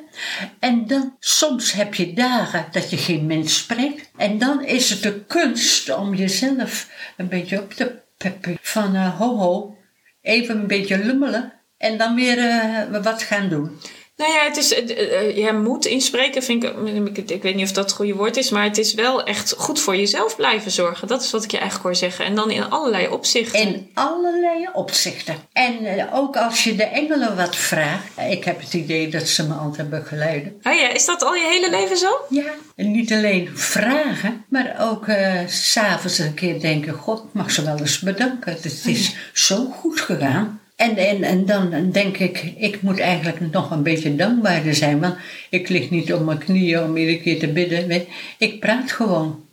En 0.59 0.87
dan, 0.87 1.17
soms 1.19 1.73
heb 1.73 1.95
je 1.95 2.13
dagen 2.13 2.67
dat 2.71 2.91
je 2.91 2.97
geen 2.97 3.27
mens 3.27 3.57
spreekt. 3.57 4.11
En 4.17 4.39
dan 4.39 4.65
is 4.65 4.91
het 4.91 5.03
de 5.03 5.25
kunst 5.25 5.95
om 5.95 6.15
jezelf 6.15 6.89
een 7.17 7.29
beetje 7.29 7.61
op 7.61 7.73
te 7.73 8.01
peppen. 8.17 8.59
Van 8.63 8.95
eh, 8.95 9.19
ho 9.19 9.37
ho, 9.39 9.77
even 10.23 10.57
een 10.59 10.67
beetje 10.67 11.05
lummelen 11.05 11.53
en 11.83 11.99
dan 11.99 12.15
weer 12.15 12.39
eh, 12.39 13.03
wat 13.03 13.23
gaan 13.23 13.49
doen. 13.49 13.81
Nou 14.17 14.33
ja, 14.33 14.45
het 14.45 14.57
is, 14.57 14.75
eh, 14.75 15.21
eh, 15.21 15.37
ja, 15.37 15.53
moed 15.53 15.85
inspreken 15.85 16.43
vind 16.43 16.65
ik, 16.65 16.75
ik, 17.17 17.31
ik 17.31 17.43
weet 17.43 17.55
niet 17.55 17.65
of 17.65 17.73
dat 17.73 17.85
het 17.85 17.95
goede 17.95 18.15
woord 18.15 18.37
is, 18.37 18.51
maar 18.51 18.65
het 18.65 18.79
is 18.79 18.95
wel 18.95 19.25
echt 19.25 19.55
goed 19.59 19.81
voor 19.81 19.97
jezelf 19.97 20.37
blijven 20.37 20.71
zorgen. 20.71 21.09
Dat 21.09 21.23
is 21.23 21.31
wat 21.31 21.45
ik 21.45 21.51
je 21.51 21.57
eigenlijk 21.59 21.87
hoor 21.87 21.97
zeggen. 21.97 22.25
En 22.25 22.35
dan 22.35 22.51
in 22.51 22.71
allerlei 22.71 23.09
opzichten. 23.09 23.61
In 23.61 23.91
allerlei 23.95 24.69
opzichten. 24.73 25.37
En 25.53 26.09
ook 26.13 26.37
als 26.37 26.65
je 26.65 26.75
de 26.75 26.85
engelen 26.85 27.37
wat 27.37 27.57
vraagt. 27.57 28.19
Ik 28.31 28.45
heb 28.45 28.61
het 28.61 28.75
idee 28.75 29.09
dat 29.09 29.29
ze 29.29 29.47
me 29.47 29.55
altijd 29.55 29.91
begeleiden. 29.91 30.61
Oh 30.63 30.75
ja, 30.75 30.89
is 30.89 31.05
dat 31.05 31.23
al 31.23 31.35
je 31.35 31.47
hele 31.47 31.71
leven 31.71 31.97
zo? 31.97 32.11
Ja, 32.29 32.53
en 32.77 32.91
niet 32.91 33.13
alleen 33.13 33.51
vragen, 33.55 34.45
maar 34.49 34.77
ook 34.81 35.05
s 35.47 35.73
s'avonds 35.73 36.19
een 36.19 36.35
keer 36.35 36.61
denken: 36.61 36.95
God 36.95 37.35
mag 37.35 37.51
ze 37.51 37.65
wel 37.65 37.79
eens 37.79 37.99
bedanken. 37.99 38.53
Het 38.53 38.85
is 38.85 39.15
zo 39.33 39.65
goed 39.65 40.01
gegaan. 40.01 40.62
En, 40.83 40.97
en, 40.97 41.23
en 41.23 41.47
dan 41.47 41.91
denk 41.91 42.17
ik, 42.17 42.53
ik 42.57 42.83
moet 42.83 43.01
eigenlijk 43.01 43.41
nog 43.53 43.71
een 43.71 43.83
beetje 43.83 44.17
dankbaarder 44.17 44.75
zijn. 44.75 45.01
Want 45.01 45.15
ik 45.51 45.69
lig 45.69 45.91
niet 45.91 46.13
op 46.13 46.25
mijn 46.25 46.39
knieën 46.39 46.83
om 46.83 46.97
iedere 46.97 47.21
keer 47.21 47.39
te 47.39 47.49
bidden. 47.49 48.07
Ik 48.39 48.61
praat 48.61 48.93
gewoon. 48.93 49.45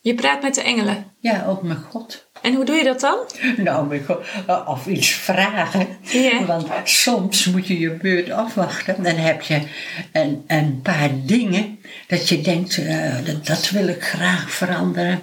Je 0.00 0.14
praat 0.14 0.42
met 0.42 0.54
de 0.54 0.62
engelen. 0.62 1.04
Ja, 1.20 1.44
ook 1.48 1.62
met 1.62 1.76
God. 1.90 2.26
En 2.42 2.54
hoe 2.54 2.64
doe 2.64 2.76
je 2.76 2.84
dat 2.84 3.00
dan? 3.00 3.18
Nou, 3.56 3.94
ik- 3.94 4.16
of 4.66 4.86
iets 4.86 5.08
vragen. 5.08 5.86
Want 6.46 6.66
soms 6.84 7.44
moet 7.46 7.66
je 7.66 7.78
je 7.78 7.90
beurt 7.90 8.30
afwachten. 8.30 9.02
Dan 9.02 9.16
heb 9.16 9.42
je 9.42 9.60
een, 10.12 10.44
een 10.46 10.80
paar 10.82 11.10
dingen 11.24 11.78
dat 12.06 12.28
je 12.28 12.40
denkt, 12.40 12.78
eh, 12.78 13.14
dat, 13.24 13.46
dat 13.46 13.70
wil 13.70 13.88
ik 13.88 14.02
graag 14.02 14.50
veranderen. 14.50 15.20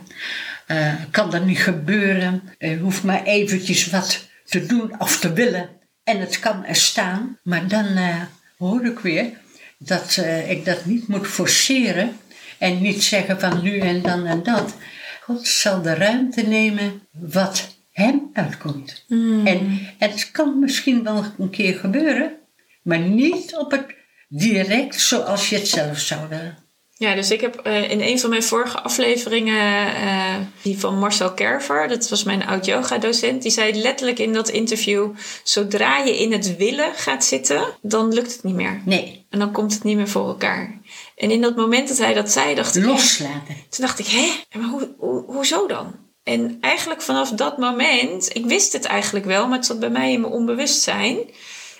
Eh, 0.67 0.93
kan 1.11 1.29
dat 1.29 1.45
niet 1.45 1.59
gebeuren? 1.59 2.43
Je 2.59 2.77
hoeft 2.77 3.03
maar 3.03 3.23
eventjes 3.23 3.89
wat 3.89 4.24
te 4.45 4.65
doen 4.65 4.99
of 4.99 5.19
te 5.19 5.33
willen. 5.33 5.69
En 6.03 6.19
het 6.19 6.39
kan 6.39 6.65
er 6.65 6.75
staan. 6.75 7.39
Maar 7.43 7.67
dan 7.67 7.85
eh, 7.85 8.21
hoor 8.57 8.85
ik 8.85 8.99
weer 8.99 9.31
dat 9.77 10.17
eh, 10.17 10.51
ik 10.51 10.65
dat 10.65 10.85
niet 10.85 11.07
moet 11.07 11.27
forceren. 11.27 12.17
En 12.57 12.81
niet 12.81 13.03
zeggen 13.03 13.39
van 13.39 13.63
nu 13.63 13.79
en 13.79 14.01
dan 14.01 14.25
en 14.25 14.43
dat. 14.43 14.75
God 15.21 15.47
zal 15.47 15.81
de 15.81 15.93
ruimte 15.93 16.41
nemen 16.41 17.01
wat 17.11 17.77
hem 17.91 18.29
uitkomt. 18.33 19.05
En 19.43 19.79
het 19.97 20.31
kan 20.31 20.59
misschien 20.59 21.03
wel 21.03 21.25
een 21.37 21.49
keer 21.49 21.75
gebeuren, 21.75 22.37
maar 22.83 22.99
niet 22.99 23.55
op 23.55 23.71
het 23.71 23.85
direct 24.27 25.01
zoals 25.01 25.49
je 25.49 25.55
het 25.55 25.67
zelf 25.67 25.99
zou 25.99 26.29
willen. 26.29 26.64
Ja, 26.97 27.15
dus 27.15 27.31
ik 27.31 27.41
heb 27.41 27.55
eh, 27.55 27.91
in 27.91 28.01
een 28.01 28.19
van 28.19 28.29
mijn 28.29 28.43
vorige 28.43 28.81
afleveringen, 28.81 29.95
eh, 29.95 30.35
die 30.61 30.79
van 30.79 30.99
Marcel 30.99 31.33
Kerver, 31.33 31.87
dat 31.87 32.09
was 32.09 32.23
mijn 32.23 32.45
oud-yoga-docent, 32.45 33.41
die 33.41 33.51
zei 33.51 33.81
letterlijk 33.81 34.19
in 34.19 34.33
dat 34.33 34.49
interview: 34.49 35.09
zodra 35.43 35.97
je 35.97 36.17
in 36.17 36.31
het 36.31 36.55
willen 36.55 36.93
gaat 36.93 37.25
zitten, 37.25 37.65
dan 37.81 38.13
lukt 38.13 38.33
het 38.33 38.43
niet 38.43 38.55
meer. 38.55 38.81
Nee, 38.85 39.25
En 39.29 39.39
dan 39.39 39.51
komt 39.51 39.73
het 39.73 39.83
niet 39.83 39.95
meer 39.95 40.07
voor 40.07 40.27
elkaar. 40.27 40.79
En 41.15 41.31
in 41.31 41.41
dat 41.41 41.55
moment 41.55 41.87
dat 41.87 41.97
hij 41.97 42.13
dat 42.13 42.31
zei, 42.31 42.55
dacht 42.55 42.75
ik: 42.75 42.85
loslaten. 42.85 43.55
Toen 43.69 43.85
dacht 43.85 43.99
ik, 43.99 44.07
hè? 44.07 44.31
Maar 44.59 44.69
hoe, 44.69 44.89
hoe, 44.97 45.23
hoezo 45.27 45.67
dan? 45.67 45.95
En 46.23 46.57
eigenlijk 46.61 47.01
vanaf 47.01 47.29
dat 47.29 47.57
moment, 47.57 48.35
ik 48.35 48.45
wist 48.45 48.73
het 48.73 48.85
eigenlijk 48.85 49.25
wel, 49.25 49.47
maar 49.47 49.57
het 49.57 49.65
zat 49.65 49.79
bij 49.79 49.89
mij 49.89 50.11
in 50.11 50.21
mijn 50.21 50.33
onbewustzijn. 50.33 51.17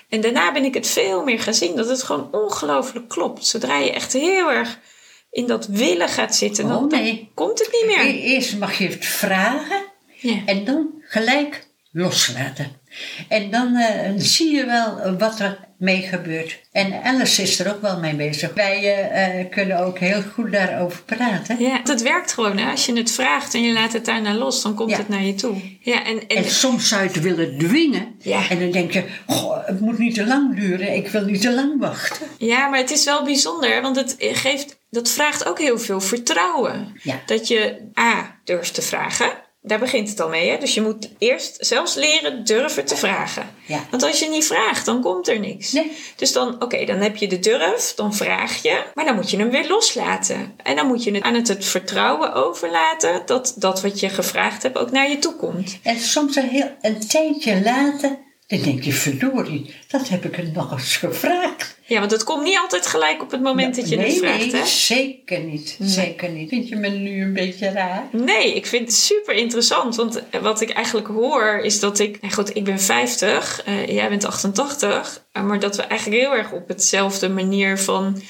En 0.10 0.22
daarna 0.22 0.52
ben 0.52 0.64
ik 0.64 0.74
het 0.74 0.88
veel 0.88 1.24
meer 1.24 1.40
gaan 1.40 1.54
zien, 1.54 1.76
dat 1.76 1.90
het 1.90 2.04
gewoon 2.04 2.28
ongelooflijk 2.32 3.08
klopt. 3.08 3.46
Zodra 3.46 3.78
je 3.78 3.92
echt 3.92 4.14
heel 4.14 4.52
erg 4.52 4.80
in 5.36 5.48
dat 5.48 5.68
willen 5.68 6.10
gaat 6.10 6.36
zitten, 6.36 6.68
dan, 6.68 6.84
Oh, 6.84 6.90
dan 6.90 7.00
nee. 7.02 7.32
komt 7.34 7.60
het 7.60 7.70
niet 7.72 7.86
meer. 7.98 8.06
E- 8.06 8.20
Eerst 8.22 8.58
mag 8.58 8.78
je 8.78 8.88
het 8.88 9.06
vragen 9.06 9.82
Ja. 10.16 10.36
en 10.46 10.64
dan 10.66 10.88
gelijk 11.02 11.68
loslaten. 11.92 12.72
En 13.30 13.52
dan 13.52 13.76
eh, 13.76 14.12
zie 14.18 14.56
je 14.56 14.66
wel 14.66 15.18
wat 15.18 15.40
er 15.40 15.60
mee 15.78 16.02
gebeurt. 16.02 16.60
En 16.72 17.04
Alice 17.04 17.42
is 17.42 17.60
er 17.60 17.74
ook 17.74 17.82
wel 17.82 18.00
mee 18.00 18.14
bezig. 18.16 18.54
Wij 18.54 18.78
eh, 18.78 19.40
eh, 19.40 19.50
kunnen 19.50 19.80
ook 19.80 20.00
heel 20.00 20.22
goed 20.34 20.52
daarover 20.52 21.02
praten. 21.04 21.60
Ja, 21.60 21.80
het 21.84 22.02
werkt 22.02 22.32
gewoon. 22.34 22.58
Hè? 22.58 22.72
Als 22.72 22.86
je 22.86 22.94
het 22.98 23.12
vraagt 23.12 23.54
en 23.54 23.62
je 23.64 23.74
laat 23.74 23.94
het 23.94 24.06
daarna 24.06 24.34
los, 24.34 24.62
dan 24.62 24.76
komt 24.76 24.90
Ja. 24.90 24.98
het 24.98 25.10
naar 25.10 25.24
je 25.24 25.34
toe. 25.36 25.56
Ja, 25.80 26.06
en, 26.06 26.28
en, 26.28 26.36
En 26.38 26.50
soms 26.50 26.88
zou 26.88 27.02
je 27.02 27.08
het 27.08 27.22
willen 27.22 27.58
dwingen. 27.58 28.16
Ja. 28.20 28.50
En 28.50 28.60
dan 28.60 28.72
denk 28.72 28.92
je, 28.92 29.04
goh, 29.28 29.66
het 29.68 29.80
moet 29.80 29.98
niet 29.98 30.14
te 30.16 30.26
lang 30.26 30.56
duren. 30.60 30.94
Ik 30.96 31.08
wil 31.08 31.26
niet 31.26 31.42
te 31.42 31.54
lang 31.54 31.80
wachten. 31.80 32.28
Ja, 32.38 32.68
maar 32.68 32.80
het 32.80 32.92
is 32.92 33.04
wel 33.06 33.24
bijzonder, 33.24 33.82
want 33.82 33.96
het 33.96 34.16
geeft, 34.20 34.80
dat 34.90 35.10
vraagt 35.10 35.46
ook 35.46 35.60
heel 35.60 35.80
veel 35.80 36.02
vertrouwen. 36.02 37.00
Ja. 37.04 37.22
Dat 37.26 37.48
je 37.48 37.92
A, 38.00 38.40
durft 38.44 38.74
te 38.74 38.82
vragen. 38.82 39.44
Daar 39.62 39.80
begint 39.80 40.10
het 40.10 40.20
al 40.20 40.30
mee. 40.30 40.50
Hè? 40.50 40.58
Dus 40.58 40.74
je 40.74 40.82
moet 40.82 41.10
eerst 41.18 41.66
zelfs 41.66 41.96
leren 41.96 42.44
durven 42.44 42.86
te 42.86 42.96
vragen. 42.96 43.50
Ja. 43.66 43.86
Want 43.90 44.04
als 44.04 44.20
je 44.20 44.30
niet 44.30 44.46
vraagt, 44.46 44.86
dan 44.86 45.02
komt 45.02 45.28
er 45.28 45.40
niks. 45.40 45.72
Nee. 45.72 45.92
Dus 46.16 46.32
dan, 46.32 46.62
oké, 46.64 46.86
dan 46.86 47.00
heb 47.00 47.16
je 47.16 47.28
de 47.28 47.40
durf, 47.40 47.94
dan 47.96 48.14
vraag 48.14 48.62
je. 48.62 48.84
Maar 48.94 49.06
dan 49.06 49.16
moet 49.16 49.30
je 49.30 49.38
hem 49.38 49.50
weer 49.50 49.68
loslaten. 49.68 50.56
En 50.64 50.76
dan 50.76 50.88
moet 50.88 51.04
je 51.04 51.12
het 51.12 51.24
aan 51.24 51.34
het, 51.34 51.48
het 51.48 51.66
vertrouwen 51.66 52.34
overlaten 52.34 53.22
dat 53.26 53.54
dat 53.58 53.82
wat 53.82 54.00
je 54.00 54.10
gevraagd 54.10 54.64
hebt 54.64 54.78
ook 54.78 54.92
naar 54.92 55.10
je 55.10 55.20
toe 55.20 55.36
komt. 55.36 55.80
En 55.84 56.00
soms 56.00 56.36
een, 56.36 56.50
heel, 56.50 56.72
een 56.82 57.08
tijdje 57.08 57.62
later, 57.62 58.18
dan 58.48 58.62
denk 58.62 58.84
je, 58.84 58.94
verdorie, 58.94 59.76
dat 59.88 60.10
heb 60.10 60.26
ik 60.26 60.38
er 60.38 60.52
nog 60.52 60.72
eens 60.72 60.98
gevraagd. 60.98 61.75
Ja, 61.88 62.00
want 62.00 62.12
het 62.12 62.24
komt 62.24 62.44
niet 62.44 62.58
altijd 62.58 62.88
gelijk 62.88 63.22
op 63.22 63.32
het 63.32 63.42
moment 63.42 63.76
dat 63.76 63.90
je 63.90 63.96
nee, 63.96 64.06
het 64.06 64.18
vraagt. 64.18 64.52
nee, 64.52 64.62
hè? 64.62 64.66
zeker 64.66 65.40
niet. 65.40 65.78
Zeker 65.82 66.30
niet. 66.30 66.50
Vind 66.50 66.70
je 66.70 66.76
me 66.76 66.90
nu 66.90 67.22
een 67.22 67.34
beetje 67.34 67.70
raar? 67.70 68.08
Nee, 68.12 68.56
ik 68.56 68.66
vind 68.66 68.88
het 68.88 68.96
super 68.96 69.34
interessant. 69.34 69.96
Want 69.96 70.24
wat 70.42 70.62
ik 70.62 70.70
eigenlijk 70.70 71.08
hoor 71.08 71.60
is 71.64 71.80
dat 71.80 72.00
ik. 72.00 72.22
Nou 72.22 72.34
goed, 72.34 72.56
ik 72.56 72.64
ben 72.64 72.80
50, 72.80 73.62
eh, 73.66 73.88
jij 73.88 74.10
bent 74.10 74.26
88. 74.26 75.26
eh, 75.32 75.44
Maar 75.44 75.60
dat 75.60 75.76
we 75.76 75.82
eigenlijk 75.82 76.22
heel 76.22 76.36
erg 76.36 76.52
op 76.52 76.68
hetzelfde 76.68 77.30
manier 77.30 77.78
van. 77.78 78.22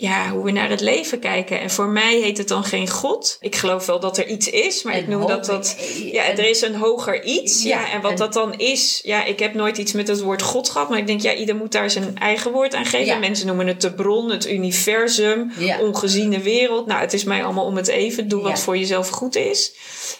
Ja, 0.00 0.30
hoe 0.30 0.44
we 0.44 0.50
naar 0.50 0.70
het 0.70 0.80
leven 0.80 1.18
kijken. 1.18 1.60
En 1.60 1.70
voor 1.70 1.88
mij 1.88 2.16
heet 2.20 2.38
het 2.38 2.48
dan 2.48 2.64
geen 2.64 2.88
God. 2.88 3.36
Ik 3.40 3.56
geloof 3.56 3.86
wel 3.86 4.00
dat 4.00 4.18
er 4.18 4.26
iets 4.26 4.50
is, 4.50 4.82
maar 4.82 4.96
ik 4.98 5.08
noem 5.08 5.26
dat 5.26 5.44
dat. 5.44 5.76
Ja, 6.12 6.24
er 6.24 6.48
is 6.48 6.62
een 6.62 6.74
hoger 6.74 7.24
iets. 7.24 7.62
Ja, 7.62 7.80
Ja, 7.80 7.92
en 7.92 8.00
wat 8.00 8.10
en- 8.10 8.16
dat 8.16 8.32
dan 8.32 8.54
is. 8.58 9.00
Ja, 9.02 9.24
ik 9.24 9.38
heb 9.38 9.54
nooit 9.54 9.78
iets 9.78 9.92
met 9.92 10.08
het 10.08 10.20
woord 10.20 10.42
God 10.42 10.68
gehad. 10.68 10.88
Maar 10.88 10.98
ik 10.98 11.06
denk, 11.06 11.20
ja, 11.20 11.34
ieder 11.34 11.56
moet 11.56 11.72
daar 11.72 11.90
zijn 11.90 12.18
eigen 12.18 12.52
woord 12.52 12.74
aan 12.74 12.84
geven. 12.84 13.06
Ja. 13.06 13.18
Mensen 13.18 13.46
noemen 13.46 13.66
het 13.66 13.80
de 13.80 13.92
bron, 13.92 14.30
het 14.30 14.50
universum, 14.50 15.52
Ja. 15.58 15.78
ongeziene 15.80 16.40
wereld. 16.40 16.86
Nou, 16.86 17.00
het 17.00 17.12
is 17.12 17.24
mij 17.24 17.44
allemaal 17.44 17.64
om 17.64 17.76
het 17.76 17.88
even. 17.88 18.28
Doe 18.28 18.42
wat 18.42 18.60
voor 18.60 18.78
jezelf 18.78 19.08
goed 19.08 19.36
is. 19.36 19.72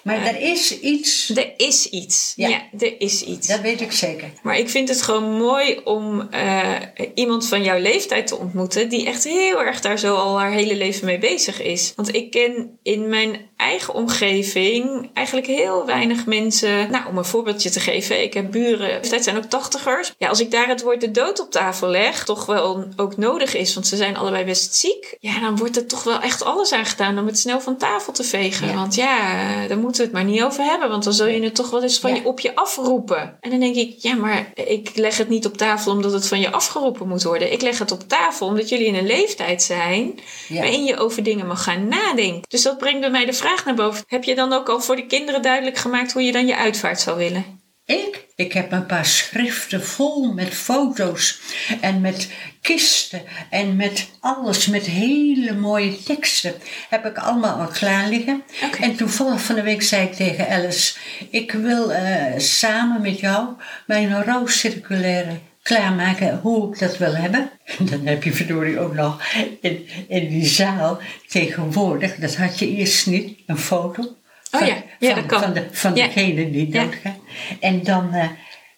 Maar 0.03 0.27
er 0.27 0.41
is 0.41 0.81
iets, 0.81 1.31
Er 1.35 1.53
is 1.57 1.87
iets. 1.89 2.33
Ja, 2.37 2.49
Ja. 2.49 2.63
er 2.79 3.01
is 3.01 3.23
iets. 3.25 3.47
dat 3.47 3.61
weet 3.61 3.81
ik 3.81 3.93
zeker. 3.93 4.31
Maar 4.43 4.59
ik 4.59 4.69
vind 4.69 4.89
het 4.89 5.03
gewoon 5.03 5.31
mooi 5.37 5.81
om 5.85 6.29
eh, 6.31 6.69
iemand 7.15 7.47
van 7.49 7.63
jouw 7.63 7.79
leeftijd 7.79 8.27
te 8.27 8.37
ontmoeten 8.37 8.89
die 8.89 9.07
echt 9.07 9.25
heel 9.25 9.63
erg 9.63 9.70
daar 9.79 9.99
zo 9.99 10.15
al 10.15 10.39
haar 10.39 10.51
hele 10.51 10.77
leven 10.77 11.07
mee 11.07 11.19
bezig 11.19 11.63
is. 11.63 11.93
Want 11.97 12.15
ik 12.15 12.31
ken 12.31 12.79
in 12.83 13.09
mijn 13.09 13.49
eigen 13.57 13.95
omgeving 13.95 15.11
eigenlijk 15.15 15.47
heel 15.47 15.87
weinig 15.87 16.27
mensen. 16.27 16.91
Nou, 16.91 17.07
om 17.09 17.19
een 17.19 17.25
voorbeeldje 17.25 17.71
te 17.71 17.81
geven, 17.81 18.23
ik 18.23 18.35
heb 18.35 18.51
buren, 18.51 19.11
dat 19.11 19.23
zijn 19.25 19.37
ook 19.37 19.45
tachtigers. 19.45 20.15
Ja, 20.19 20.29
als 20.29 20.41
ik 20.41 20.51
daar 20.51 20.69
het 20.69 20.83
woord 20.83 21.01
de 21.01 21.11
dood 21.11 21.41
op 21.41 21.51
tafel 21.51 21.89
leg, 21.89 22.25
toch 22.25 22.47
wel 22.47 22.85
ook 22.97 23.17
nodig 23.17 23.55
is, 23.55 23.75
want 23.75 23.87
ze 23.87 23.97
zijn 23.97 24.17
allebei 24.17 24.45
best 24.45 24.75
ziek. 24.75 25.17
Ja, 25.21 25.41
dan 25.41 25.57
wordt 25.57 25.77
er 25.77 25.87
toch 25.87 26.03
wel 26.03 26.21
echt 26.21 26.45
alles 26.45 26.73
aan 26.73 26.87
gedaan 26.87 27.19
om 27.19 27.27
het 27.27 27.39
snel 27.39 27.61
van 27.61 27.77
tafel 27.77 28.13
te 28.13 28.25
vegen. 28.25 28.69
Ja. 28.69 28.75
Want 28.75 28.95
ja, 28.95 29.67
daar 29.67 29.79
moeten 29.79 30.01
we 30.01 30.07
het 30.07 30.13
maar 30.13 30.33
niet 30.33 30.43
over 30.43 30.65
hebben, 30.65 30.89
want 30.89 31.05
dan 31.05 31.13
zul 31.13 31.27
je 31.27 31.43
het 31.43 31.55
toch 31.55 31.71
wel 31.71 31.83
eens 31.83 31.99
van 31.99 32.11
Ja. 32.11 32.17
je 32.17 32.25
op 32.25 32.41
je 32.41 32.55
afroepen. 32.55 33.37
En 33.41 33.51
dan 33.51 33.61
denk 33.61 33.75
ik, 33.77 33.95
ja, 33.99 34.15
maar 34.15 34.53
ik 34.55 34.91
leg 34.95 35.17
het 35.17 35.29
niet 35.29 35.47
op 35.47 35.57
tafel 35.57 35.93
omdat 35.93 36.13
het 36.13 36.27
van 36.29 36.41
je 36.41 36.51
afgeroepen 36.51 37.09
moet 37.09 37.23
worden. 37.23 37.53
Ik 37.53 37.61
leg 37.61 37.79
het 37.79 37.93
op 37.93 38.09
tafel 38.09 38.47
omdat 38.47 38.69
jullie 38.69 38.87
in 38.87 38.95
een 38.95 39.07
leeftijd 39.07 39.60
zijn 39.63 40.21
Ja. 40.49 40.61
waarin 40.61 40.85
je 40.85 40.97
over 40.97 41.23
dingen 41.23 41.47
mag 41.47 41.63
gaan 41.63 41.89
nadenken. 41.89 42.43
Dus 42.49 42.63
dat 42.63 42.79
brengt 42.79 43.01
bij 43.01 43.11
mij 43.11 43.25
de 43.25 43.33
vraag 43.33 43.65
naar 43.65 43.75
boven. 43.75 44.05
Heb 44.07 44.25
je 44.25 44.35
dan 44.35 44.53
ook 44.53 44.69
al 44.69 44.81
voor 44.81 44.97
de 44.97 45.07
kinderen 45.07 45.43
duidelijk 45.43 45.77
gemaakt 45.79 46.13
hoe 46.13 46.23
je 46.23 46.33
dan 46.33 46.47
je 46.47 46.57
uitvaart 46.57 47.01
zou 47.01 47.19
willen? 47.19 47.59
Ik? 47.85 48.27
Ik 48.37 48.53
heb 48.53 48.73
een 48.73 48.87
paar 48.87 49.07
schriften 49.07 49.85
vol 49.87 50.33
met 50.33 50.55
foto's 50.55 51.41
en 51.81 52.01
met 52.01 52.29
kisten 52.61 53.23
en 53.51 53.77
met 53.77 54.09
alles, 54.21 54.67
met 54.67 54.87
hele 54.87 55.53
mooie 55.55 56.03
teksten. 56.03 56.55
Heb 56.89 57.07
ik 57.07 57.19
allemaal 57.19 57.61
al 57.61 57.67
klaar 57.67 58.09
liggen. 58.09 58.43
En 58.81 58.97
toevallig 58.97 59.43
van 59.43 59.55
de 59.55 59.63
week 59.63 59.83
zei 59.83 60.07
ik 60.07 60.13
tegen 60.13 60.49
Alice: 60.49 60.95
Ik 61.31 61.53
wil 61.53 61.93
eh, 61.93 62.39
samen 62.39 63.01
met 63.01 63.21
jou 63.21 63.49
mijn 63.87 64.25
rouwcirculaire 64.25 65.39
klaarmaken 65.63 66.39
hoe 66.43 66.73
ik 66.73 66.79
dat 66.79 66.99
wil 66.99 67.15
hebben. 67.15 67.51
En 67.79 67.87
dan 67.91 68.07
heb 68.07 68.23
je 68.25 68.33
verdorie 68.33 68.79
ook 68.79 68.95
nog 68.95 69.23
in, 69.61 69.89
in 70.09 70.29
die 70.29 70.47
zaal 70.47 70.99
tegenwoordig, 71.29 72.17
dat 72.17 72.37
had 72.37 72.59
je 72.59 72.69
eerst 72.77 73.07
niet, 73.07 73.39
een 73.47 73.59
foto. 73.59 74.03
Oh 74.03 74.59
van, 74.59 74.67
ja, 74.67 74.83
ja, 74.99 75.13
van, 75.13 75.17
dat 75.21 75.27
kan. 75.27 75.43
Van, 75.43 75.53
de, 75.53 75.67
van 75.71 75.95
Ja. 75.95 76.07
degene 76.07 76.51
die 76.51 76.73
Ja. 76.73 76.85
doodgaat. 76.85 77.19
En 77.61 77.83
dan 77.83 78.15
eh, 78.15 78.29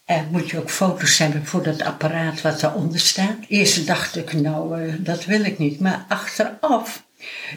eh, 0.05 0.21
moet 0.31 0.49
je 0.49 0.57
ook 0.59 0.69
foto's 0.69 1.17
hebben 1.17 1.45
voor 1.45 1.63
dat 1.63 1.81
apparaat 1.81 2.41
wat 2.41 2.59
daaronder 2.59 2.99
staat. 2.99 3.35
Eerst 3.47 3.87
dacht 3.87 4.15
ik, 4.15 4.33
nou, 4.33 4.81
eh, 4.81 4.93
dat 4.99 5.25
wil 5.25 5.43
ik 5.43 5.57
niet. 5.57 5.79
Maar 5.79 6.05
achteraf, 6.07 7.03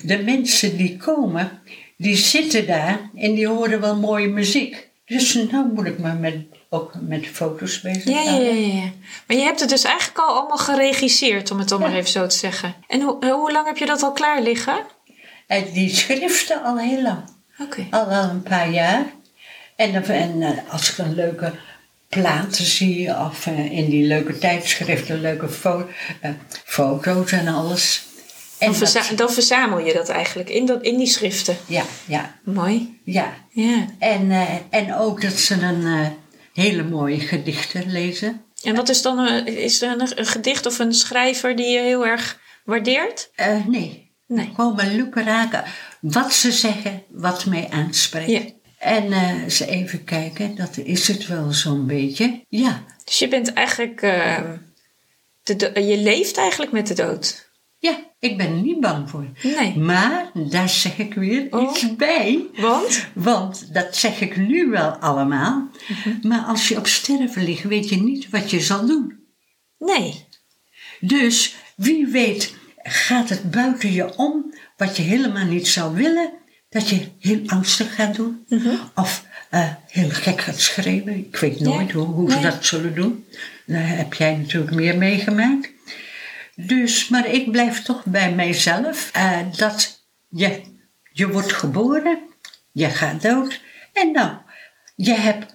de 0.02 0.22
mensen 0.22 0.76
die 0.76 0.96
komen, 0.96 1.50
die 1.96 2.16
zitten 2.16 2.66
daar 2.66 3.10
en 3.16 3.34
die 3.34 3.48
horen 3.48 3.80
wel 3.80 3.96
mooie 3.96 4.28
muziek. 4.28 4.88
Dus 5.06 5.34
nou 5.34 5.72
moet 5.74 5.86
ik 5.86 5.98
me 5.98 6.12
met, 6.14 6.34
ook 6.80 6.92
met 7.00 7.26
foto's 7.26 7.80
bezig 7.80 8.04
Ja, 8.04 8.20
ja, 8.20 8.50
ja. 8.52 8.90
Maar 9.26 9.36
je 9.36 9.42
hebt 9.42 9.60
het 9.60 9.68
dus 9.68 9.84
eigenlijk 9.84 10.18
al 10.18 10.34
allemaal 10.36 10.56
geregisseerd, 10.56 11.50
om 11.50 11.58
het 11.58 11.68
dan 11.68 11.80
maar 11.80 11.94
even 11.94 12.10
zo 12.10 12.26
te 12.26 12.36
zeggen. 12.36 12.74
En 12.88 13.00
hoe, 13.00 13.16
eh, 13.20 13.30
hoe 13.32 13.52
lang 13.52 13.66
heb 13.66 13.76
je 13.76 13.86
dat 13.86 14.02
al 14.02 14.12
klaar 14.12 14.42
liggen? 14.42 14.78
En 15.46 15.64
die 15.72 15.94
schriften 15.96 16.62
al 16.62 16.78
heel 16.78 17.02
lang. 17.02 17.20
Oké. 17.58 17.86
Al 17.90 18.08
wel 18.08 18.22
een 18.22 18.42
paar 18.42 18.70
jaar. 18.70 19.04
En, 19.76 19.92
dan- 19.92 20.02
en 20.02 20.42
eh, 20.42 20.72
als 20.72 20.90
ik 20.90 20.98
een 20.98 21.14
leuke 21.14 21.52
platen 22.08 22.64
zie, 22.64 23.10
of 23.18 23.46
eh, 23.46 23.72
in 23.72 23.90
die 23.90 24.06
leuke 24.06 24.38
tijdschriften, 24.38 25.20
leuke 25.20 25.48
fo- 25.48 25.88
eh, 26.20 26.30
foto's 26.64 27.32
en 27.32 27.48
alles. 27.48 28.04
En 28.58 28.70
Dan, 28.70 28.78
dat- 28.80 28.90
verza- 28.90 29.14
dan 29.14 29.30
verzamel 29.30 29.78
je 29.78 29.92
dat 29.92 30.08
eigenlijk 30.08 30.48
in, 30.50 30.66
dat, 30.66 30.82
in 30.82 30.96
die 30.98 31.06
schriften. 31.06 31.56
ja, 31.66 31.82
ja, 32.06 32.34
Mooi. 32.44 33.00
ja. 33.04 33.34
Ja. 33.50 33.84
En, 33.98 34.30
eh, 34.30 34.42
en 34.70 34.94
ook 34.94 35.22
dat 35.22 35.32
ze 35.32 35.54
een 35.54 35.86
eh, 35.86 36.06
hele 36.62 36.82
mooie 36.82 37.20
gedichten 37.20 37.90
lezen. 37.92 38.44
En 38.62 38.74
wat 38.74 38.88
is 38.88 39.02
dan 39.02 39.18
een, 39.18 39.46
is 39.46 39.82
er 39.82 39.90
een, 40.00 40.18
een 40.18 40.26
gedicht 40.26 40.66
of 40.66 40.78
een 40.78 40.92
schrijver 40.94 41.56
die 41.56 41.66
je 41.68 41.78
heel 41.80 42.06
erg 42.06 42.40
waardeert? 42.64 43.30
Eh, 43.34 43.66
nee, 43.66 44.04
Nee. 44.26 44.52
gewoon 44.54 44.74
maar 44.74 44.86
lukken 44.86 45.24
raken. 45.24 45.64
Wat 46.00 46.32
ze 46.32 46.52
zeggen, 46.52 47.02
wat 47.08 47.44
mij 47.46 47.68
aanspreekt. 47.70 48.30
Ja. 48.30 48.40
En 48.78 49.12
eh, 49.12 49.42
eens 49.42 49.60
even 49.60 50.04
kijken, 50.04 50.54
dat 50.54 50.76
is 50.76 51.08
het 51.08 51.26
wel 51.26 51.52
zo'n 51.52 51.86
beetje. 51.86 52.44
Ja, 52.48 52.84
Dus 53.04 53.18
je 53.18 53.28
bent 53.28 53.52
eigenlijk. 53.52 54.02
eh, 54.02 54.40
de 55.42 55.72
je 55.86 55.96
leeft 55.98 56.36
eigenlijk 56.36 56.72
met 56.72 56.86
de 56.86 56.94
dood. 56.94 57.45
Ik 58.18 58.36
ben 58.36 58.46
er 58.46 58.62
niet 58.62 58.80
bang 58.80 59.10
voor. 59.10 59.26
Nee. 59.42 59.78
Maar 59.78 60.30
daar 60.34 60.68
zeg 60.68 60.98
ik 60.98 61.14
weer 61.14 61.46
Oh. 61.50 61.62
iets 61.62 61.96
bij. 61.96 62.46
Want? 62.56 63.06
Want 63.14 63.74
dat 63.74 63.96
zeg 63.96 64.20
ik 64.20 64.36
nu 64.36 64.70
wel 64.70 64.90
allemaal. 64.90 65.68
Mhm. 65.88 66.28
Maar 66.28 66.40
als 66.40 66.68
je 66.68 66.76
op 66.76 66.86
sterven 66.86 67.44
ligt, 67.44 67.62
weet 67.62 67.88
je 67.88 68.02
niet 68.02 68.30
wat 68.30 68.50
je 68.50 68.60
zal 68.60 68.86
doen. 68.86 69.18
Nee. 69.78 70.24
Dus 71.00 71.56
wie 71.76 72.06
weet 72.06 72.54
gaat 72.82 73.28
het 73.28 73.50
buiten 73.50 73.92
je 73.92 74.16
om 74.16 74.54
wat 74.76 74.96
je 74.96 75.02
helemaal 75.02 75.44
niet 75.46 75.68
zou 75.68 75.94
willen. 75.94 76.30
Dat 76.68 76.88
je 76.88 77.08
heel 77.18 77.40
angstig 77.46 77.94
gaat 77.94 78.14
doen. 78.16 78.44
Mhm. 78.48 78.74
Of 78.94 79.24
eh, 79.50 79.68
heel 79.88 80.10
gek 80.10 80.40
gaat 80.40 80.60
schreeuwen. 80.60 81.16
Ik 81.16 81.36
weet 81.36 81.60
nooit 81.60 81.92
hoe, 81.92 82.06
hoe 82.06 82.30
ze 82.30 82.36
nee. 82.36 82.50
dat 82.50 82.64
zullen 82.64 82.94
doen. 82.94 83.24
Daar 83.66 83.88
heb 83.88 84.14
jij 84.14 84.36
natuurlijk 84.36 84.74
meer 84.74 84.98
meegemaakt. 84.98 85.70
Dus, 86.56 87.08
maar 87.08 87.26
ik 87.26 87.50
blijf 87.50 87.82
toch 87.82 88.04
bij 88.04 88.32
mijzelf. 88.32 89.10
eh, 89.12 89.38
dat 89.56 90.04
je, 90.28 90.60
je 91.12 91.28
wordt 91.28 91.52
geboren. 91.52 92.18
Je 92.72 92.88
gaat 92.90 93.22
dood. 93.22 93.60
En 93.92 94.12
nou, 94.12 94.30
je 94.96 95.14
hebt 95.14 95.54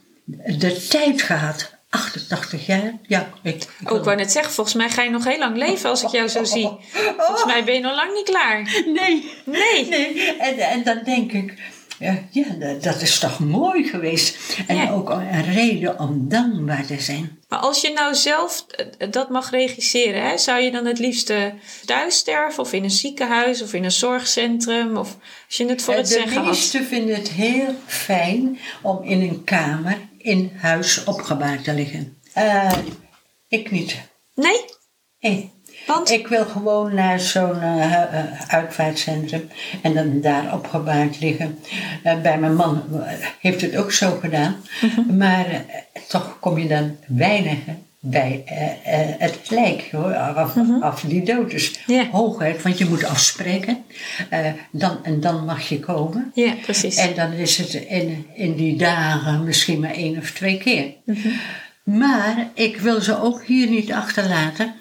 de 0.60 0.88
tijd 0.90 1.22
gehad. 1.22 1.80
88 1.90 2.66
jaar. 2.66 2.94
Ja, 3.08 3.30
ik, 3.42 3.64
ik 3.80 3.92
Oh, 3.92 3.98
ik 3.98 4.04
wou 4.04 4.18
net 4.18 4.32
zeggen, 4.32 4.54
volgens 4.54 4.76
mij 4.76 4.90
ga 4.90 5.02
je 5.02 5.10
nog 5.10 5.24
heel 5.24 5.38
lang 5.38 5.58
leven 5.58 5.90
als 5.90 6.04
ik 6.04 6.10
jou 6.10 6.28
zo 6.28 6.44
zie. 6.44 6.70
Volgens 7.18 7.46
mij 7.46 7.64
ben 7.64 7.74
je 7.74 7.80
nog 7.80 7.96
lang 7.96 8.14
niet 8.14 8.26
klaar. 8.30 8.62
Nee. 8.86 9.32
Nee. 9.46 9.88
Nee. 9.90 10.38
En, 10.38 10.58
en 10.58 10.84
dan 10.84 11.04
denk 11.04 11.32
ik, 11.32 11.54
ja, 12.30 12.44
dat- 12.82 13.02
is 13.02 13.20
toch 13.20 13.40
mooi 13.40 13.84
geweest. 13.84 14.38
En 14.68 14.76
Ja. 14.76 14.92
ook 14.92 15.10
een 15.10 15.44
reden 15.54 16.00
om 16.00 16.30
dankbaar 16.30 16.86
te 16.86 17.00
zijn. 17.00 17.40
Maar 17.48 17.60
als 17.60 17.82
je 17.82 17.92
nou 17.94 18.16
zelf 18.16 18.66
eh, 18.98 19.08
dat 19.12 19.30
mag 19.30 19.50
regisseren, 19.50 20.30
hè, 20.30 20.38
zou 20.38 20.60
je 20.62 20.72
dan 20.72 20.86
het 20.86 21.00
liefst 21.00 21.30
eh, 21.30 21.44
thuis 21.86 22.16
sterven 22.18 22.64
of 22.64 22.74
in 22.74 22.84
een 22.84 22.92
ziekenhuis 22.92 23.62
of 23.62 23.74
in 23.74 23.84
een 23.84 23.92
zorgcentrum? 23.92 24.98
Of 24.98 25.18
als 25.48 25.58
je 25.58 25.66
het 25.66 25.82
voor 25.82 25.94
het 25.94 26.08
de 26.08 26.14
zeggen 26.14 26.38
had. 26.38 26.46
meesten 26.46 26.86
vinden 26.86 27.16
het 27.16 27.30
heel 27.30 27.76
fijn 27.86 28.58
om 28.82 29.04
in 29.04 29.22
een 29.22 29.44
kamer 29.44 29.98
in 30.18 30.52
huis 30.58 31.04
opgebaard 31.04 31.64
te 31.64 31.74
liggen. 31.74 32.18
Eh, 32.34 32.72
ik 33.48 33.72
niet. 33.72 33.96
Nee? 34.36 34.66
Nee. 35.20 35.52
Want? 35.88 36.10
Ik 36.10 36.28
wil 36.28 36.46
gewoon 36.46 36.94
naar 36.96 37.20
zo'n 37.20 37.62
eh, 37.62 37.92
hu- 37.92 38.18
eh, 38.18 38.24
uitvaartcentrum 38.48 39.50
en 39.82 39.94
dan 39.94 40.22
daar 40.22 40.54
opgebaard 40.54 41.20
liggen. 41.20 41.60
Eh, 42.04 42.22
bij 42.22 42.38
mijn 42.40 42.56
man 42.56 42.84
eh, 42.94 43.14
heeft 43.40 43.62
het 43.62 43.76
ook 43.76 43.92
zo 43.92 44.18
gedaan. 44.22 44.56
Mhm. 44.82 45.18
Maar 45.18 45.46
eh, 45.46 45.60
toch 46.08 46.38
kom 46.40 46.58
je 46.58 46.68
dan 46.68 46.96
weinig 47.08 47.58
bij 48.00 48.44
eh, 48.46 49.00
eh, 49.00 49.16
het 49.20 49.40
lijk, 49.50 49.88
hoor, 49.92 50.16
af, 50.16 50.54
af 50.82 51.02
die 51.02 51.24
dood. 51.24 51.72
Mhm. 51.88 52.06
Hooguit, 52.12 52.62
want 52.62 52.78
je 52.78 52.86
moet 52.86 53.04
afspreken. 53.06 53.78
Eh, 54.30 54.40
dan, 54.72 54.98
en 55.04 55.20
dan 55.20 55.46
mag 55.46 55.70
je 55.70 55.80
komen. 55.80 56.32
Ja, 56.34 56.54
precies. 56.62 56.96
En 56.96 57.16
dan 57.16 57.32
is 57.32 57.58
het 57.58 57.74
in, 57.74 58.26
in 58.36 58.56
die 58.56 58.76
dagen 58.78 59.44
misschien 59.44 59.80
maar 59.80 59.94
één 59.94 60.18
of 60.18 60.32
twee 60.32 60.58
keer. 60.58 60.94
Mhm. 61.06 61.28
Maar 61.84 62.50
ik 62.54 62.78
wil 62.78 63.02
ze 63.02 63.22
ook 63.22 63.44
hier 63.46 63.70
niet 63.70 63.92
achterlaten 63.92 64.74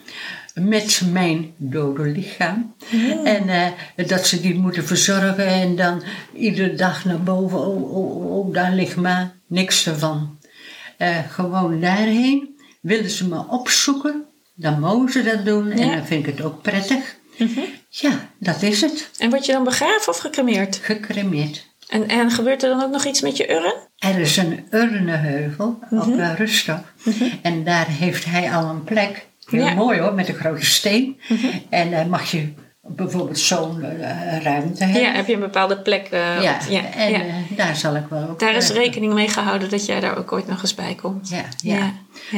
met 0.53 1.01
mijn 1.11 1.53
dode 1.57 2.03
lichaam. 2.03 2.75
Mhm. 2.91 3.25
En 3.25 3.49
eh, 3.95 4.07
dat 4.07 4.27
ze 4.27 4.41
die 4.41 4.55
moeten 4.55 4.85
verzorgen 4.85 5.45
en 5.47 5.75
dan 5.75 6.03
iedere 6.33 6.73
dag 6.75 7.05
naar 7.05 7.23
boven. 7.23 7.59
Oh, 7.59 7.91
oh, 7.97 8.15
oh, 8.15 8.37
oh, 8.37 8.53
daar 8.53 8.71
ligt 8.73 8.95
maar 8.95 9.31
niks 9.47 9.87
ervan. 9.87 10.39
Eh, 10.97 11.17
gewoon 11.29 11.79
daarheen 11.79 12.55
willen 12.81 13.09
ze 13.09 13.27
me 13.27 13.47
opzoeken. 13.47 14.25
Dan 14.55 14.79
mogen 14.79 15.11
ze 15.11 15.23
dat 15.23 15.45
doen 15.45 15.71
en 15.71 15.77
Ja. 15.77 15.85
Mhm. 15.85 15.95
dan 15.95 16.05
vind 16.05 16.27
ik 16.27 16.35
het 16.35 16.45
ook 16.45 16.61
prettig. 16.61 17.15
Ja, 17.89 18.29
dat 18.39 18.61
is 18.61 18.81
het. 18.81 19.09
En 19.17 19.29
word 19.29 19.45
je 19.45 19.51
dan 19.51 19.63
begraven 19.63 20.07
of 20.09 20.17
gecremeerd? 20.17 20.79
Gecremeerd. 20.81 21.69
En, 21.89 22.07
en 22.07 22.31
gebeurt 22.31 22.63
er 22.63 22.69
dan 22.69 22.83
ook 22.83 22.91
nog 22.91 23.05
iets 23.05 23.21
met 23.21 23.37
je 23.37 23.51
urn? 23.51 23.73
Er 23.97 24.19
is 24.19 24.37
een 24.37 24.65
urnenheuvel 24.69 25.79
op 25.89 25.91
Mhm. 26.05 26.19
uh, 26.19 26.33
Rustov. 26.37 26.79
En 27.41 27.63
daar 27.63 27.87
heeft 27.87 28.25
hij 28.25 28.51
al 28.51 28.69
een 28.69 28.83
plek. 28.83 29.27
Heel 29.51 29.63
Ja. 29.63 29.69
Mhm. 29.69 29.77
mooi 29.77 29.99
hoor, 29.99 30.13
met 30.13 30.27
een 30.27 30.35
grote 30.35 30.65
steen. 30.65 31.19
En 31.69 31.91
dan 31.91 32.09
mag 32.09 32.31
je 32.31 32.53
bijvoorbeeld 32.87 33.39
zo'n 33.39 33.83
eh, 33.83 34.41
ruimte 34.43 34.83
hebben. 34.83 35.01
Ja, 35.01 35.11
heb 35.11 35.27
je 35.27 35.33
een 35.33 35.39
bepaalde 35.39 35.77
plek? 35.81 36.07
eh, 36.11 36.41
Ja, 36.41 36.57
ja, 36.69 36.91
en 36.93 37.11
ja. 37.11 37.23
daar 37.55 37.75
zal 37.75 37.95
ik 37.95 38.03
wel 38.09 38.29
ook... 38.29 38.39
Daar 38.39 38.55
is 38.55 38.69
rekening 38.69 39.13
mee 39.13 39.27
gehouden 39.27 39.69
dat 39.69 39.85
jij 39.85 39.99
daar 39.99 40.17
ook 40.17 40.31
ooit 40.31 40.47
nog 40.47 40.61
eens 40.61 40.75
bij 40.75 40.95
komt. 40.95 41.29
Ja, 41.29 41.43
ja. 41.63 41.93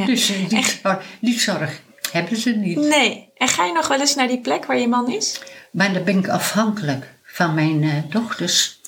Dus 0.06 0.30
eh, 0.30 0.50
die, 0.50 0.58
Echt? 0.58 0.80
zorg, 0.84 1.04
die 1.22 1.40
zorg 1.40 1.82
hebben 2.12 2.38
ze 2.38 2.50
niet. 2.50 2.78
Nee. 2.78 3.30
En 3.38 3.48
ga 3.48 3.66
je 3.66 3.74
nog 3.74 3.88
wel 3.88 4.00
eens 4.00 4.16
naar 4.16 4.28
die 4.28 4.40
plek 4.42 4.66
waar 4.66 4.80
je 4.80 4.88
man 4.88 5.12
is? 5.12 5.42
Maar 5.72 5.94
dan 5.94 6.04
ben 6.04 6.18
ik 6.18 6.28
afhankelijk 6.30 7.06
van 7.24 7.54
mijn 7.54 8.06
dochters. 8.10 8.82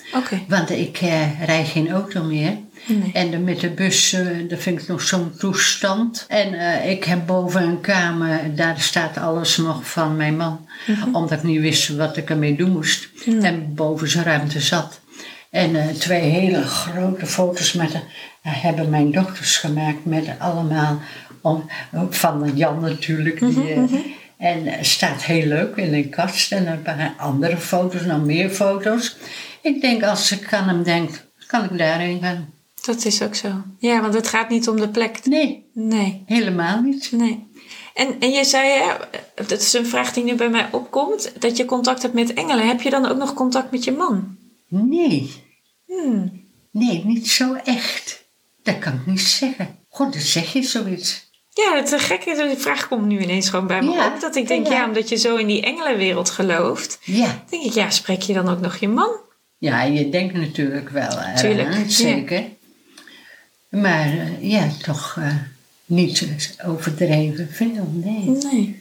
Want 0.48 0.70
ik 0.70 0.98
eh 0.98 1.46
rijd 1.46 1.68
geen 1.68 1.90
auto 1.92 2.24
meer. 2.24 2.58
Nee. 2.88 3.10
En 3.14 3.32
de, 3.32 3.38
met 3.38 3.60
de 3.60 3.70
bus, 3.70 4.16
dat 4.50 4.60
vind 4.60 4.82
ik 4.82 4.88
nog 4.88 5.02
zo'n 5.02 5.32
toestand. 5.38 6.26
En 6.28 6.54
eh, 6.54 6.90
ik 6.92 7.04
heb 7.04 7.26
boven 7.26 7.64
een 7.64 7.82
kamer, 7.82 8.56
daar 8.56 8.80
staat 8.80 9.18
alles 9.18 9.58
nog 9.58 9.90
van 9.90 10.16
mijn 10.16 10.38
man. 10.38 10.68
Omdat 11.12 11.32
ik 11.32 11.44
niet 11.44 11.62
wist 11.62 11.88
wat 11.96 12.18
ik 12.18 12.30
ermee 12.30 12.56
doen 12.56 12.72
moest. 12.72 13.08
En 13.42 13.74
boven 13.76 14.10
zijn 14.10 14.24
ruimte 14.26 14.60
zat. 14.60 15.00
En 15.50 15.96
twee 16.00 16.22
hele 16.22 16.62
grote 16.64 17.26
foto's 17.26 17.74
met, 17.74 17.92
de- 17.92 18.00
hebben 18.50 18.90
mijn 18.90 19.12
dochters 19.12 19.58
gemaakt. 19.58 20.06
Met 20.06 20.26
allemaal, 20.40 21.02
om, 21.42 21.70
van 22.10 22.52
Jan 22.56 22.80
natuurlijk. 22.82 23.40
Die, 23.40 23.74
eh, 23.74 23.84
En 24.38 24.86
staat 24.86 25.24
heel 25.24 25.46
leuk 25.48 25.76
in 25.76 25.94
een 25.94 26.10
kast. 26.10 26.52
En 26.52 26.68
een 26.68 26.82
paar 26.82 27.14
andere 27.18 27.58
foto's, 27.58 28.02
nog 28.02 28.26
meer 28.26 28.50
foto's. 28.50 29.16
Ik 29.66 29.82
denk, 29.82 30.04
als 30.04 30.32
ik 30.32 30.54
aan 30.54 30.68
hem 30.68 30.84
denk, 30.84 31.26
kan 31.48 31.64
ik 31.64 31.78
daarheen 31.78 32.20
gaan. 32.22 32.54
Dat 32.86 33.06
is 33.06 33.22
ook 33.22 33.36
zo. 33.36 33.48
Ja, 33.80 34.02
want 34.02 34.14
het 34.14 34.28
gaat 34.28 34.50
niet 34.50 34.68
om 34.68 34.80
de 34.80 34.90
plek. 34.90 35.26
Nee, 35.26 35.66
Nee, 35.74 36.24
helemaal 36.26 36.82
niet. 36.82 37.12
nee. 37.12 37.48
En, 37.94 38.20
en 38.20 38.32
je 38.32 38.44
zei, 38.44 38.70
hè, 38.70 38.94
dat 39.48 39.62
is 39.62 39.74
een 39.74 39.86
vraag 39.86 40.14
die 40.14 40.24
nu 40.24 40.36
bij 40.36 40.50
mij 40.50 40.68
opkomt, 40.72 41.32
dat 41.42 41.58
je 41.58 41.66
contact 41.66 42.02
hebt 42.02 42.14
met 42.14 42.34
engelen. 42.34 42.68
Heb 42.68 42.82
je 42.82 42.90
dan 42.90 43.06
ook 43.06 43.18
nog 43.18 43.34
contact 43.34 43.72
met 43.72 43.84
je 43.84 43.92
man? 43.92 44.38
Nee, 44.68 45.32
Hmm. 45.88 46.44
nee, 46.72 47.06
niet 47.06 47.30
zo 47.30 47.54
echt. 47.54 48.24
Dat 48.64 48.80
kan 48.80 48.94
ik 48.94 49.06
niet 49.06 49.22
zeggen. 49.22 49.78
God, 49.90 50.14
dan 50.14 50.22
zeg 50.22 50.54
je 50.54 50.64
zoiets. 50.64 51.30
Ja, 51.50 51.76
het 51.76 51.94
gekke 52.02 52.48
die 52.48 52.58
vraag 52.58 52.88
komt 52.88 53.06
nu 53.06 53.20
ineens 53.20 53.50
gewoon 53.50 53.68
bij 53.68 53.82
me 53.82 53.92
Ja, 53.92 54.08
op. 54.08 54.20
Dat 54.22 54.36
ik 54.36 54.48
denk, 54.48 54.68
ja. 54.68 54.74
ja. 54.74 54.86
omdat 54.86 55.10
je 55.10 55.16
zo 55.16 55.36
in 55.36 55.48
die 55.48 55.62
engelenwereld 55.62 56.30
gelooft, 56.30 57.00
Ja, 57.04 57.44
denk 57.50 57.64
ik, 57.64 57.74
ja, 57.74 57.90
spreek 57.90 58.22
je 58.22 58.34
dan 58.34 58.50
ook 58.50 58.60
nog 58.62 58.76
je 58.78 58.88
man? 58.88 59.24
Ja 59.58 59.84
je 59.84 60.10
denkt 60.10 60.34
natuurlijk 60.34 60.90
wel 60.90 61.12
eraan, 61.12 61.56
ja. 61.56 61.88
zeker. 61.88 62.44
Maar 63.70 64.06
eh, 64.08 64.50
ja, 64.52 64.68
toch 64.84 65.16
eh, 65.20 65.36
niet 65.86 66.56
overdreven 66.66 67.50
veel, 67.52 67.90
nee. 67.92 68.30
Nee. 68.52 68.78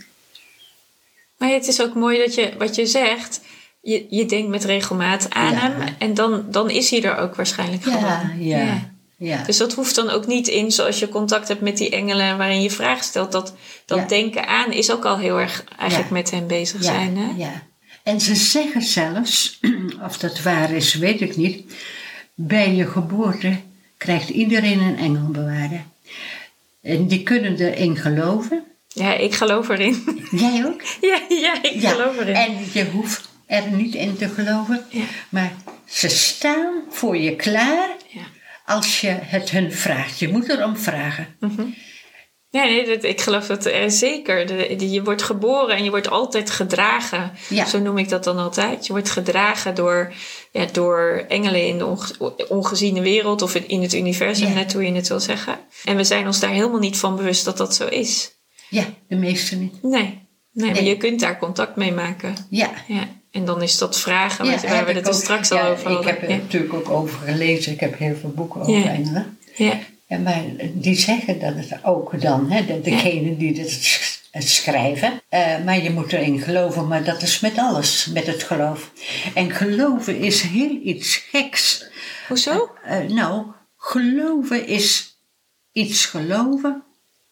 Maar 1.39 1.51
het 1.51 1.67
is 1.67 1.83
ook 1.83 1.95
mooi 1.95 2.19
dat 2.19 2.35
je, 2.35 2.53
wat 2.59 2.75
je 2.75 2.87
zegt, 2.87 3.41
je, 3.81 4.07
je 4.11 4.27
denkt 4.27 4.49
met 4.49 4.65
regelmaat 4.65 5.27
aan 5.31 5.53
Ja. 5.53 5.59
hem 5.59 5.95
en 5.99 6.15
dan, 6.15 6.45
dan 6.51 6.71
is 6.71 6.91
hij 6.91 7.03
er 7.03 7.17
ook 7.17 7.35
waarschijnlijk 7.35 7.85
Ja, 7.85 7.91
gewoon. 8.19 8.45
ja, 8.45 8.91
ja. 9.17 9.43
Dus 9.45 9.57
dat 9.57 9.73
hoeft 9.75 9.95
dan 9.95 10.11
ook 10.11 10.27
niet 10.27 10.49
in 10.49 10.73
zoals 10.73 10.99
je 10.99 11.09
contact 11.09 11.49
hebt 11.49 11.61
met 11.61 11.77
die 11.77 11.91
engelen 11.91 12.39
waarin 12.39 12.63
je 12.63 12.71
vragen 12.71 13.05
stelt. 13.05 13.33
Dat, 13.33 13.55
dat 13.87 13.99
Ja. 13.99 14.07
denken 14.07 14.47
aan 14.47 14.73
is 14.73 14.91
ook 14.91 15.05
al 15.05 15.19
heel 15.19 15.41
erg 15.41 15.65
eigenlijk 15.79 16.09
Ja. 16.11 16.15
met 16.17 16.31
hem 16.31 16.47
bezig 16.47 16.83
ja, 16.83 16.93
zijn. 16.93 17.17
Hè? 17.17 17.31
Ja. 17.37 17.63
En 18.05 18.21
ze 18.21 18.35
zeggen 18.35 18.83
zelfs, 18.83 19.61
of 20.07 20.19
dat 20.19 20.43
waar 20.43 20.71
is, 20.71 20.95
weet 20.95 21.21
ik 21.21 21.37
niet. 21.37 21.75
Bij 22.35 22.75
je 22.75 22.87
geboorte 22.87 23.61
krijgt 23.97 24.29
iedereen 24.29 24.81
een 24.81 24.99
engelbewaarder. 24.99 25.85
En 26.83 27.07
die 27.09 27.23
kunnen 27.23 27.57
erin 27.57 27.97
geloven. 27.97 28.65
Ja, 28.89 29.15
ik 29.15 29.35
geloof 29.35 29.69
erin. 29.69 30.05
Jij 30.31 30.65
ook? 30.67 30.83
ja, 31.11 31.21
ja, 31.29 31.63
ik 31.63 31.81
Ja, 31.81 31.91
geloof 31.91 32.19
erin. 32.19 32.35
En 32.35 32.53
je 32.73 32.85
hoeft 32.91 33.29
er 33.47 33.71
niet 33.71 33.95
in 33.95 34.17
te 34.17 34.29
geloven. 34.29 34.85
Ja. 34.89 35.05
Maar 35.29 35.53
ze 35.85 36.09
staan 36.09 36.83
voor 36.91 37.17
je 37.17 37.37
klaar 37.37 37.89
Ja. 38.09 38.23
als 38.67 39.01
je 39.01 39.09
het 39.09 39.51
hun 39.51 39.73
vraagt. 39.73 40.19
Je 40.19 40.29
moet 40.29 40.49
erom 40.49 40.77
vragen. 40.77 41.27
Ja, 41.41 41.49
nee, 42.63 42.87
dat, 42.87 43.03
ik 43.05 43.21
geloof 43.21 43.47
dat 43.47 43.65
er 43.65 43.91
zeker. 43.91 44.47
De, 44.47 44.91
je 44.91 45.03
wordt 45.03 45.23
geboren 45.23 45.77
en 45.77 45.85
je 45.85 45.91
wordt 45.91 46.09
altijd 46.11 46.51
gedragen. 46.51 47.33
Ja. 47.49 47.65
Zo 47.67 47.79
noem 47.79 47.99
ik 47.99 48.09
dat 48.09 48.25
dan 48.25 48.39
altijd. 48.39 48.87
Je 48.87 48.93
wordt 48.93 49.11
gedragen 49.11 49.75
door, 49.75 50.13
ja, 50.53 50.67
door 50.73 51.25
engelen 51.29 51.67
in 51.67 51.79
de 51.79 51.87
onge- 51.87 52.47
ongeziene 52.49 53.01
wereld 53.01 53.43
of 53.43 53.55
in, 53.55 53.69
in 53.69 53.83
het 53.83 53.95
universum, 53.95 54.49
Ja. 54.49 54.55
net 54.55 54.73
hoe 54.73 54.85
je 54.87 54.93
het 54.93 55.09
wil 55.09 55.21
zeggen. 55.21 55.59
En 55.85 55.97
we 55.97 56.05
zijn 56.05 56.27
ons 56.27 56.41
daar 56.41 56.51
helemaal 56.51 56.79
niet 56.81 56.97
van 56.97 57.17
bewust 57.17 57.45
dat 57.45 57.57
dat 57.57 57.75
zo 57.75 57.87
is. 57.87 58.31
Ja, 58.69 58.85
de 59.09 59.17
meeste 59.17 59.57
niet. 59.57 59.83
Nee, 59.83 60.29
nee, 60.53 60.71
maar 60.73 60.73
Nee. 60.83 60.85
je 60.89 60.97
kunt 60.97 61.21
daar 61.21 61.39
contact 61.39 61.77
mee 61.77 61.93
maken. 61.93 62.35
Ja. 62.51 62.71
Ja. 62.89 63.09
En 63.31 63.45
dan 63.45 63.63
is 63.63 63.79
dat 63.79 64.01
vragen, 64.01 64.45
Ja, 64.45 64.61
waar 64.69 64.85
we 64.85 64.91
ik 64.91 64.97
het 64.97 65.07
er 65.07 65.13
ook. 65.15 65.21
straks 65.21 65.51
al 65.51 65.61
over 65.63 65.91
Ik 65.91 65.95
hadden. 65.97 66.07
heb 66.15 66.23
er 66.23 66.29
natuurlijk 66.29 66.75
ook 66.75 66.91
over 66.91 67.19
gelezen. 67.19 67.73
Ik 67.73 67.81
heb 67.81 67.99
heel 67.99 68.15
veel 68.21 68.31
boeken 68.31 68.61
over 68.61 68.73
Ja. 68.79 68.85
engelen. 68.89 69.39
Ja. 69.57 69.79
En 70.07 70.23
maar 70.23 70.43
die 70.73 70.95
zeggen 70.95 71.41
dat 71.41 71.55
het 71.57 71.85
ook 71.85 72.21
dan, 72.21 72.51
hè, 72.51 72.65
de, 72.67 72.81
degene 72.81 73.37
die 73.37 73.61
het 73.61 73.71
sch- 73.71 74.23
het 74.31 74.49
schrijven. 74.49 75.21
eh, 75.29 75.65
maar 75.65 75.83
je 75.83 75.91
moet 75.91 76.13
erin 76.13 76.41
geloven, 76.41 76.89
maar 76.89 77.05
dat 77.05 77.23
is 77.23 77.41
met 77.41 77.59
alles, 77.59 78.07
met 78.13 78.27
het 78.27 78.43
geloof. 78.43 78.91
En 79.35 79.51
geloven 79.51 80.19
is 80.19 80.41
heel 80.43 80.79
iets 80.83 81.17
geks. 81.17 81.85
Hoezo? 82.29 82.71
Eh, 82.85 83.01
nou, 83.01 83.47
geloven 83.77 84.67
is 84.67 85.17
iets 85.73 86.07
geloven 86.07 86.83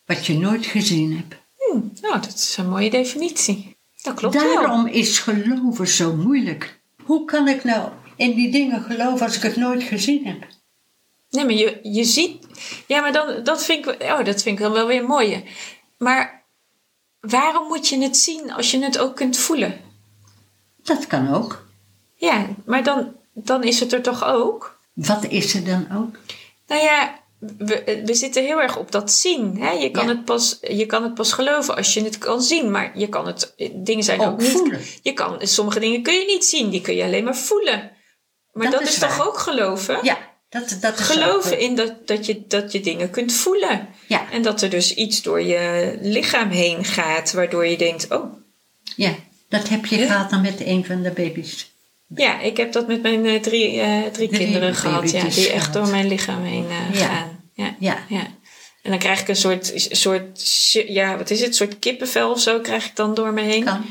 wat 0.07 0.27
je 0.27 0.39
nooit 0.39 0.67
gezien 0.67 1.17
hebt. 1.17 1.35
Hm, 1.57 1.79
nou, 2.01 2.21
dat 2.21 2.35
is 2.35 2.57
een 2.59 2.69
mooie 2.69 2.91
definitie. 2.91 3.77
Dat 4.03 4.15
klopt 4.15 4.35
wel. 4.35 4.55
Daarom 4.55 4.87
is 4.87 5.19
geloven 5.19 5.89
zo 5.89 6.17
moeilijk. 6.17 6.81
Hoe 7.05 7.25
kan 7.25 7.49
ik 7.49 7.65
nou 7.65 7.89
in 8.17 8.35
die 8.35 8.51
dingen 8.51 8.83
geloven 8.83 9.27
als 9.27 9.37
ik 9.37 9.43
het 9.43 9.57
nooit 9.57 9.83
gezien 9.83 10.27
heb? 10.27 10.47
Nee, 11.31 11.45
maar 11.45 11.55
je, 11.55 11.79
je 11.83 12.05
ziet... 12.05 12.47
Ja, 12.87 13.01
maar 13.01 13.13
dan, 13.13 13.43
dat, 13.45 13.65
vind 13.65 13.87
ik, 13.87 14.03
oh, 14.03 14.25
dat 14.25 14.43
vind 14.43 14.59
ik 14.59 14.65
dan 14.65 14.73
wel 14.73 14.87
weer 14.87 15.05
mooi. 15.05 15.45
Maar 15.99 16.45
waarom 17.21 17.69
moet 17.69 17.89
je 17.89 18.03
het 18.03 18.17
zien 18.17 18.53
als 18.53 18.71
je 18.71 18.85
het 18.85 18.99
ook 18.99 19.17
kunt 19.17 19.37
voelen? 19.39 19.81
Dat 20.83 21.07
kan 21.07 21.35
ook. 21.35 21.67
Ja, 22.15 22.47
maar 22.67 22.83
dan, 22.85 23.13
dan 23.35 23.63
is 23.65 23.81
het 23.81 23.93
er 23.93 24.03
toch 24.03 24.25
ook? 24.25 24.79
Wat 24.95 25.25
is 25.25 25.55
er 25.55 25.65
dan 25.65 25.87
ook? 25.97 26.17
Nou 26.67 26.83
ja, 26.83 27.21
we, 27.39 28.03
we 28.05 28.15
zitten 28.15 28.45
heel 28.45 28.61
erg 28.63 28.77
op 28.77 28.91
dat 28.93 29.13
zien. 29.13 29.57
Hè? 29.61 29.71
Je, 29.71 29.91
kan 29.91 30.07
Ja. 30.07 30.09
het 30.09 30.25
pas, 30.25 30.59
je 30.61 30.87
kan 30.87 31.03
het 31.03 31.15
pas 31.15 31.33
geloven 31.33 31.77
als 31.77 31.95
je 31.95 32.05
het 32.05 32.19
kan 32.19 32.43
zien. 32.43 32.71
Maar 32.71 32.99
je 32.99 33.09
kan 33.09 33.27
het... 33.27 33.55
Dingen 33.73 34.05
zijn 34.05 34.21
ook, 34.21 34.27
Ook 34.27 34.39
niet... 34.41 34.51
voelen. 34.51 34.81
Je 35.03 35.13
kan, 35.13 35.37
sommige 35.47 35.81
dingen 35.81 36.03
kun 36.03 36.15
je 36.15 36.27
niet 36.27 36.45
zien. 36.45 36.71
Die 36.71 36.81
kun 36.81 36.95
je 36.95 37.05
alleen 37.05 37.25
maar 37.25 37.37
voelen. 37.37 37.91
Maar 38.53 38.71
dat, 38.71 38.73
Dat 38.73 38.83
is, 38.83 38.89
is 38.89 38.99
toch 38.99 39.27
ook 39.27 39.39
geloven? 39.39 39.99
Ja, 40.03 40.19
dat, 40.53 40.77
dat 40.81 40.99
is 40.99 41.07
Geloven 41.07 41.53
ook- 41.53 41.59
in 41.59 41.75
dat, 41.75 42.07
dat, 42.07 42.27
je, 42.27 42.43
dat 42.49 42.73
je 42.73 42.81
dingen 42.81 43.11
kunt 43.11 43.33
voelen. 43.33 43.89
Ja, 44.07 44.31
En 44.31 44.43
dat 44.43 44.63
er 44.63 44.71
dus 44.71 44.95
iets 44.95 45.23
door 45.23 45.43
je 45.43 45.97
lichaam 46.01 46.51
heen 46.51 46.85
gaat, 46.85 47.33
waardoor 47.33 47.67
je 47.67 47.77
denkt: 47.77 48.11
Oh, 48.11 48.33
ja, 48.97 49.15
dat 49.49 49.69
heb 49.69 49.87
je 49.87 49.99
Ja. 49.99 50.07
gehad 50.07 50.31
dan 50.31 50.41
met 50.41 50.61
een 50.61 50.85
van 50.85 51.03
de 51.03 51.11
baby's. 51.11 51.71
ja, 52.15 52.41
ik 52.41 52.57
heb 52.57 52.73
dat 52.73 52.87
met 52.87 53.03
mijn 53.03 53.27
eh, 53.27 53.41
drie, 53.41 53.81
eh, 53.81 54.03
drie, 54.03 54.29
Drie 54.29 54.29
kinderen 54.29 54.75
gehad, 54.75 55.11
ja, 55.11 55.25
die 55.25 55.51
echt 55.53 55.73
door 55.73 55.89
mijn 55.89 56.09
lichaam 56.09 56.45
heen 56.45 56.67
eh, 56.69 57.01
Ja. 57.01 57.07
gaan. 57.07 57.41
Ja, 57.55 57.77
Ja, 57.79 57.99
ja. 58.09 58.27
En 58.83 58.91
dan 58.91 58.99
krijg 58.99 59.21
ik 59.21 59.29
een 59.29 59.37
soort, 59.37 59.73
soort, 59.91 60.43
ja, 60.89 61.17
wat 61.17 61.31
is 61.31 61.39
het, 61.39 61.49
een 61.49 61.55
soort 61.55 61.79
kippenvel 61.79 62.31
of 62.31 62.41
zo 62.41 62.61
krijg 62.61 62.87
ik 62.87 62.97
dan 62.97 63.15
door 63.15 63.33
me 63.33 63.43
heen. 63.43 63.65
kan. 63.65 63.85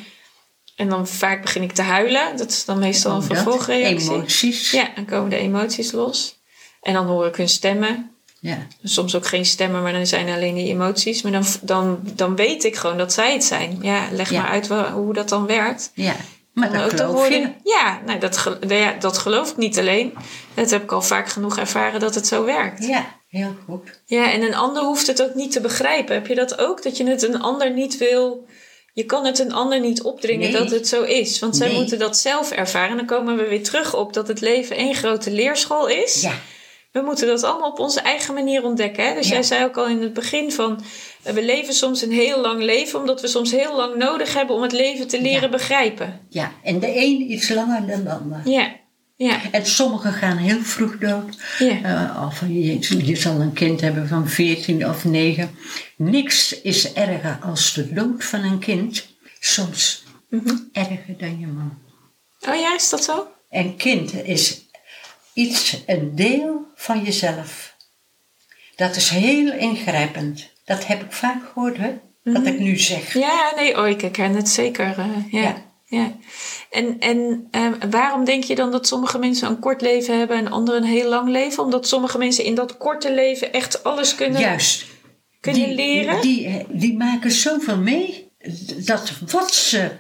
En 0.76 0.90
dan 0.90 1.08
vaak 1.08 1.42
begin 1.42 1.62
ik 1.62 1.72
te 1.72 1.82
huilen. 1.82 2.38
Dat 2.38 2.50
is 2.50 2.66
dan 2.66 2.80
meestal 2.80 3.12
een 3.12 3.28
dat. 3.28 3.28
vervolgreactie. 3.28 4.10
Emoties. 4.12 4.72
Ja, 4.72 4.92
dan 4.96 5.06
komen 5.06 5.30
de 5.30 5.36
emoties 5.38 5.92
los. 5.92 6.40
En 6.82 6.94
dan 6.94 7.06
hoor 7.06 7.26
ik 7.28 7.36
hun 7.36 7.50
stemmen. 7.50 8.12
Ja. 8.40 8.58
Soms 8.84 9.16
ook 9.16 9.26
geen 9.26 9.46
stemmen, 9.46 9.82
maar 9.84 9.92
dan 9.94 10.08
zijn 10.08 10.28
er 10.28 10.36
alleen 10.36 10.56
die 10.56 10.68
emoties. 10.68 11.22
Maar 11.22 11.32
dan, 11.32 11.44
dan, 11.62 12.00
dan 12.16 12.36
weet 12.36 12.64
ik 12.64 12.76
gewoon 12.76 12.98
dat 12.98 13.14
zij 13.14 13.34
het 13.34 13.44
zijn. 13.44 13.78
Ja, 13.82 14.08
leg 14.12 14.30
Ja. 14.30 14.42
maar 14.42 14.50
uit 14.52 14.68
hoe 14.94 15.14
dat 15.14 15.30
dan 15.30 15.46
werkt. 15.46 15.92
ja. 15.96 16.16
Maar 16.54 16.72
Dan 16.72 16.78
dat 16.82 17.02
ook 17.02 17.10
geloof 17.10 17.30
je. 17.30 17.52
Ja, 17.64 18.00
nou, 18.06 18.20
dat, 18.20 18.44
nou 18.60 18.74
ja, 18.74 18.94
dat 19.00 19.18
geloof 19.18 19.50
ik 19.52 19.58
niet 19.58 19.80
alleen. 19.80 20.14
Dat 20.54 20.70
heb 20.70 20.84
ik 20.84 20.92
al 20.92 21.02
vaak 21.02 21.30
genoeg 21.30 21.58
ervaren 21.58 22.00
dat 22.00 22.16
het 22.16 22.28
zo 22.28 22.44
werkt. 22.46 22.88
Ja, 22.88 23.06
heel 23.30 23.56
goed. 23.66 24.02
Ja, 24.06 24.32
en 24.32 24.42
een 24.42 24.56
ander 24.56 24.84
hoeft 24.84 25.08
het 25.08 25.22
ook 25.24 25.34
niet 25.36 25.52
te 25.52 25.62
begrijpen. 25.62 26.16
Heb 26.16 26.28
je 26.28 26.36
dat 26.36 26.58
ook? 26.58 26.84
Dat 26.84 26.98
je 26.98 27.04
het 27.10 27.22
een 27.24 27.42
ander 27.42 27.72
niet 27.74 27.98
wil... 27.98 28.46
Je 28.94 29.04
kan 29.06 29.26
het 29.26 29.40
een 29.40 29.54
ander 29.54 29.80
niet 29.80 30.02
opdringen 30.02 30.52
Nee. 30.52 30.62
dat 30.62 30.72
het 30.72 30.88
zo 30.88 31.04
is. 31.04 31.40
Want 31.40 31.56
zij 31.56 31.68
Nee. 31.68 31.76
moeten 31.78 32.00
dat 32.00 32.18
zelf 32.18 32.52
ervaren. 32.52 32.90
En 32.90 32.98
dan 32.98 33.06
komen 33.06 33.38
we 33.38 33.48
weer 33.48 33.64
terug 33.64 33.96
op 33.96 34.14
dat 34.14 34.28
het 34.28 34.42
leven 34.42 34.76
één 34.76 34.96
grote 34.96 35.32
leerschool 35.32 35.88
is. 35.88 36.22
Ja, 36.22 36.34
We 36.92 37.02
moeten 37.02 37.28
dat 37.28 37.44
allemaal 37.44 37.70
op 37.72 37.80
onze 37.80 38.00
eigen 38.02 38.34
manier 38.34 38.64
ontdekken. 38.64 39.06
Hè? 39.08 39.14
Dus 39.14 39.28
Ja. 39.28 39.34
jij 39.34 39.44
zei 39.44 39.64
ook 39.66 39.78
al 39.78 39.88
in 39.88 40.02
het 40.02 40.14
begin 40.14 40.52
van... 40.52 40.84
eh, 41.24 41.34
We 41.34 41.44
leven 41.46 41.74
soms 41.74 42.02
een 42.02 42.12
heel 42.12 42.42
lang 42.42 42.62
leven... 42.64 43.00
omdat 43.00 43.22
we 43.22 43.28
soms 43.28 43.52
heel 43.52 43.76
lang 43.76 43.96
nodig 43.96 44.34
hebben 44.34 44.56
om 44.56 44.62
het 44.62 44.72
leven 44.72 45.08
te 45.08 45.22
leren 45.22 45.42
Ja. 45.42 45.50
begrijpen. 45.50 46.20
ja. 46.30 46.52
En 46.64 46.80
de 46.80 46.88
een 46.96 47.32
iets 47.32 47.50
langer 47.50 47.88
dan 47.88 48.04
de 48.04 48.10
ander. 48.12 48.42
Ja, 48.46 48.76
ja, 49.16 49.40
En 49.52 49.66
sommigen 49.66 50.14
gaan 50.14 50.38
heel 50.38 50.60
vroeg 50.62 50.98
dood. 50.98 51.38
ja. 51.60 51.82
Eh, 51.84 52.26
of 52.28 52.40
je, 52.48 53.06
je 53.06 53.16
zal 53.16 53.40
een 53.40 53.54
kind 53.54 53.82
hebben 53.82 54.08
van 54.08 54.28
14 54.30 54.88
of 54.90 55.06
9. 55.06 55.56
Niks 55.98 56.62
is 56.62 56.94
erger 56.94 57.40
als 57.44 57.74
de 57.74 57.94
dood 57.94 58.24
van 58.26 58.44
een 58.44 58.60
kind. 58.60 59.08
Soms 59.40 60.04
Mhm. 60.30 60.56
erger 60.72 61.16
dan 61.18 61.40
je 61.40 61.48
man. 61.48 61.78
Oh 62.50 62.56
ja, 62.56 62.76
is 62.76 62.90
dat 62.90 63.04
zo? 63.04 63.28
Een 63.50 63.76
kind 63.76 64.14
is 64.24 64.70
iets, 65.34 65.78
een 65.86 66.16
deel 66.16 66.66
van 66.76 67.04
jezelf. 67.04 67.76
Dat 68.76 68.96
is 68.96 69.10
heel 69.10 69.54
ingrijpend. 69.54 70.50
Dat 70.66 70.88
heb 70.88 71.02
ik 71.04 71.12
vaak 71.12 71.42
gehoord, 71.54 71.78
hè? 71.78 71.94
Wat 72.24 72.46
ik 72.46 72.60
nu 72.60 72.78
zeg. 72.78 73.14
Ja, 73.14 73.52
nee, 73.56 73.78
oh, 73.78 73.88
ik 73.88 74.02
herken 74.02 74.36
het 74.36 74.50
zeker. 74.50 74.86
eh, 74.98 75.32
ja. 75.32 75.42
Ja. 75.42 75.64
ja. 75.86 76.16
En, 76.70 77.00
en 77.00 77.48
eh, 77.52 77.72
waarom 77.90 78.26
denk 78.26 78.44
je 78.44 78.56
dan 78.56 78.72
dat 78.72 78.88
sommige 78.88 79.18
mensen 79.20 79.48
een 79.50 79.60
kort 79.60 79.82
leven 79.82 80.18
hebben 80.18 80.38
en 80.38 80.52
anderen 80.52 80.84
een 80.84 80.90
heel 80.90 81.10
lang 81.10 81.30
leven? 81.30 81.64
Omdat 81.64 81.88
sommige 81.88 82.18
mensen 82.18 82.44
in 82.44 82.56
dat 82.56 82.78
korte 82.78 83.14
leven 83.14 83.54
echt 83.54 83.84
alles 83.84 84.16
kunnen, 84.16 84.42
Juist. 84.42 84.86
kunnen 85.40 85.66
die, 85.66 85.76
leren? 85.76 86.22
Die, 86.22 86.66
die 86.70 86.98
maken 86.98 87.32
zoveel 87.32 87.78
mee. 87.78 88.30
Dat 88.86 89.12
wat 89.32 89.54
ze 89.54 89.92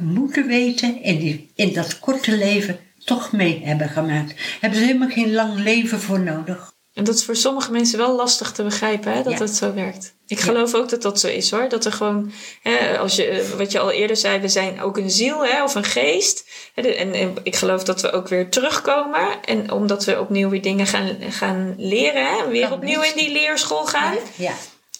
moeten 0.00 0.46
weten 0.46 1.02
in, 1.02 1.18
die, 1.18 1.50
in 1.54 1.72
dat 1.72 1.98
korte 1.98 2.36
leven 2.36 2.78
toch 3.04 3.32
mee 3.32 3.60
hebben 3.64 3.88
gemaakt. 3.88 4.34
Hebben 4.60 4.78
ze 4.78 4.84
helemaal 4.84 5.08
geen 5.10 5.32
lang 5.34 5.58
leven 5.58 6.00
voor 6.00 6.20
nodig. 6.20 6.72
En 6.94 7.04
dat 7.04 7.14
is 7.14 7.24
voor 7.24 7.36
sommige 7.36 7.70
mensen 7.72 7.98
wel 7.98 8.16
lastig 8.16 8.52
te 8.52 8.62
begrijpen, 8.62 9.12
hè, 9.12 9.22
dat 9.22 9.32
Ja. 9.32 9.38
het 9.38 9.54
zo 9.56 9.74
werkt. 9.74 10.14
Ik 10.26 10.38
Ja. 10.38 10.44
geloof 10.44 10.74
ook 10.74 10.88
dat 10.88 11.02
dat 11.02 11.20
zo 11.20 11.26
is 11.28 11.50
hoor. 11.50 11.68
Dat 11.68 11.84
er 11.84 11.92
gewoon, 11.92 12.32
hè, 12.62 12.98
als 12.98 13.16
je, 13.16 13.26
eh, 13.26 13.48
wat 13.48 13.72
je 13.72 13.78
al 13.78 13.90
eerder 13.90 14.16
zei, 14.16 14.40
we 14.40 14.48
zijn 14.48 14.80
ook 14.82 14.96
een 14.98 15.10
ziel 15.10 15.44
hè, 15.46 15.62
of 15.62 15.74
een 15.74 15.84
geest. 15.84 16.44
En, 16.74 16.96
en 17.14 17.34
ik 17.42 17.56
geloof 17.56 17.84
dat 17.84 18.00
we 18.00 18.10
ook 18.12 18.28
weer 18.28 18.48
terugkomen. 18.50 19.42
En 19.44 19.70
omdat 19.72 20.04
we 20.04 20.20
opnieuw 20.20 20.48
weer 20.48 20.62
dingen 20.62 20.86
gaan, 20.86 21.16
gaan 21.28 21.74
leren, 21.76 22.26
hè, 22.26 22.48
weer 22.48 22.72
opnieuw 22.72 23.02
in 23.02 23.16
die 23.16 23.32
leerschool 23.32 23.84
gaan. 23.86 24.14
Ja. 24.36 24.52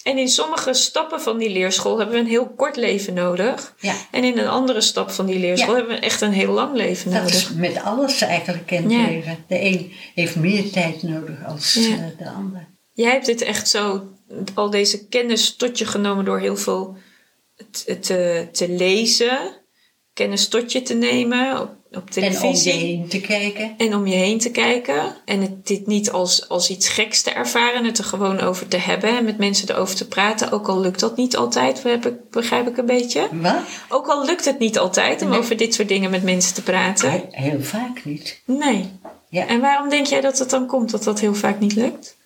En 0.05 0.19
in 0.19 0.29
sommige 0.29 0.75
stappen 0.75 1.21
van 1.21 1.39
die 1.39 1.51
leerschool 1.51 1.99
hebben 1.99 2.15
we 2.15 2.21
een 2.21 2.27
heel 2.29 2.49
kort 2.57 2.77
leven 2.77 3.15
nodig. 3.15 3.75
Ja. 3.81 3.95
En 4.11 4.25
in 4.25 4.39
een 4.39 4.49
andere 4.49 4.81
stap 4.81 5.11
van 5.11 5.27
die 5.27 5.39
leerschool 5.39 5.73
Ja. 5.73 5.79
hebben 5.79 5.95
we 5.97 6.03
echt 6.03 6.21
een 6.21 6.33
heel 6.33 6.53
lang 6.53 6.75
leven 6.77 7.11
Dat 7.11 7.21
nodig. 7.23 7.35
is 7.37 7.51
met 7.55 7.83
alles 7.83 8.21
eigenlijk 8.21 8.71
in 8.71 8.83
het 8.83 8.93
Ja. 8.93 9.07
leven. 9.07 9.45
De 9.49 9.61
een 9.61 9.93
heeft 10.15 10.37
meer 10.37 10.71
tijd 10.71 11.03
nodig 11.03 11.45
als 11.47 11.77
eh, 11.77 11.85
de 12.19 12.29
ander. 12.31 12.69
Jij 12.93 13.11
hebt 13.11 13.27
dit 13.27 13.43
echt 13.43 13.69
zo, 13.69 14.03
al 14.55 14.71
deze 14.71 15.09
kennis 15.09 15.57
tot 15.57 15.79
je 15.79 15.85
genomen 15.87 16.25
door 16.25 16.39
heel 16.41 16.57
veel 16.57 16.97
te, 17.71 17.99
te, 17.99 18.49
te 18.53 18.69
lezen, 18.69 19.39
kennis 20.13 20.49
tot 20.49 20.73
je 20.73 20.83
te 20.83 20.95
nemen 20.95 21.69
op, 21.97 22.11
En 22.11 22.43
om 22.43 22.55
je 22.55 22.71
heen 22.71 23.09
te 23.09 23.21
kijken. 23.21 23.75
En 23.77 23.95
om 23.95 24.07
je 24.07 24.15
heen 24.15 24.39
te 24.39 24.51
kijken. 24.51 25.15
En 25.25 25.41
het, 25.41 25.67
dit 25.67 25.87
niet 25.87 26.11
als, 26.11 26.49
als 26.49 26.71
iets 26.71 26.89
geks 26.89 27.23
te 27.23 27.31
ervaren. 27.31 27.85
Het 27.85 27.99
er 27.99 28.05
gewoon 28.05 28.41
over 28.41 28.69
te 28.69 28.77
hebben. 28.77 29.17
En 29.17 29.25
met 29.25 29.39
mensen 29.39 29.71
erover 29.71 29.97
te 29.97 30.09
praten. 30.09 30.53
Ook 30.53 30.69
al 30.69 30.81
lukt 30.81 31.01
dat 31.01 31.17
niet 31.17 31.37
altijd, 31.37 31.83
begrijp 32.31 32.69
ik 32.69 32.77
een 32.77 32.87
beetje. 32.87 33.29
Wat? 33.33 33.55
Ook 33.89 34.07
al 34.07 34.25
lukt 34.25 34.45
het 34.45 34.59
niet 34.59 34.79
altijd 34.79 35.23
om 35.23 35.29
Nee. 35.29 35.39
over 35.39 35.57
dit 35.57 35.75
soort 35.75 35.89
dingen 35.89 36.11
met 36.11 36.23
mensen 36.23 36.55
te 36.55 36.63
praten. 36.63 37.11
Heel, 37.11 37.27
heel 37.31 37.63
vaak 37.63 38.05
niet. 38.05 38.41
Nee. 38.45 38.91
Ja. 39.29 39.47
En 39.47 39.61
waarom 39.61 39.89
denk 39.89 40.07
jij 40.07 40.21
dat 40.21 40.39
het 40.39 40.51
dan 40.51 40.67
komt 40.67 40.91
dat 40.91 41.05
dat 41.05 41.21
heel 41.21 41.35
vaak 41.35 41.61
niet 41.61 41.75
lukt? 41.75 42.17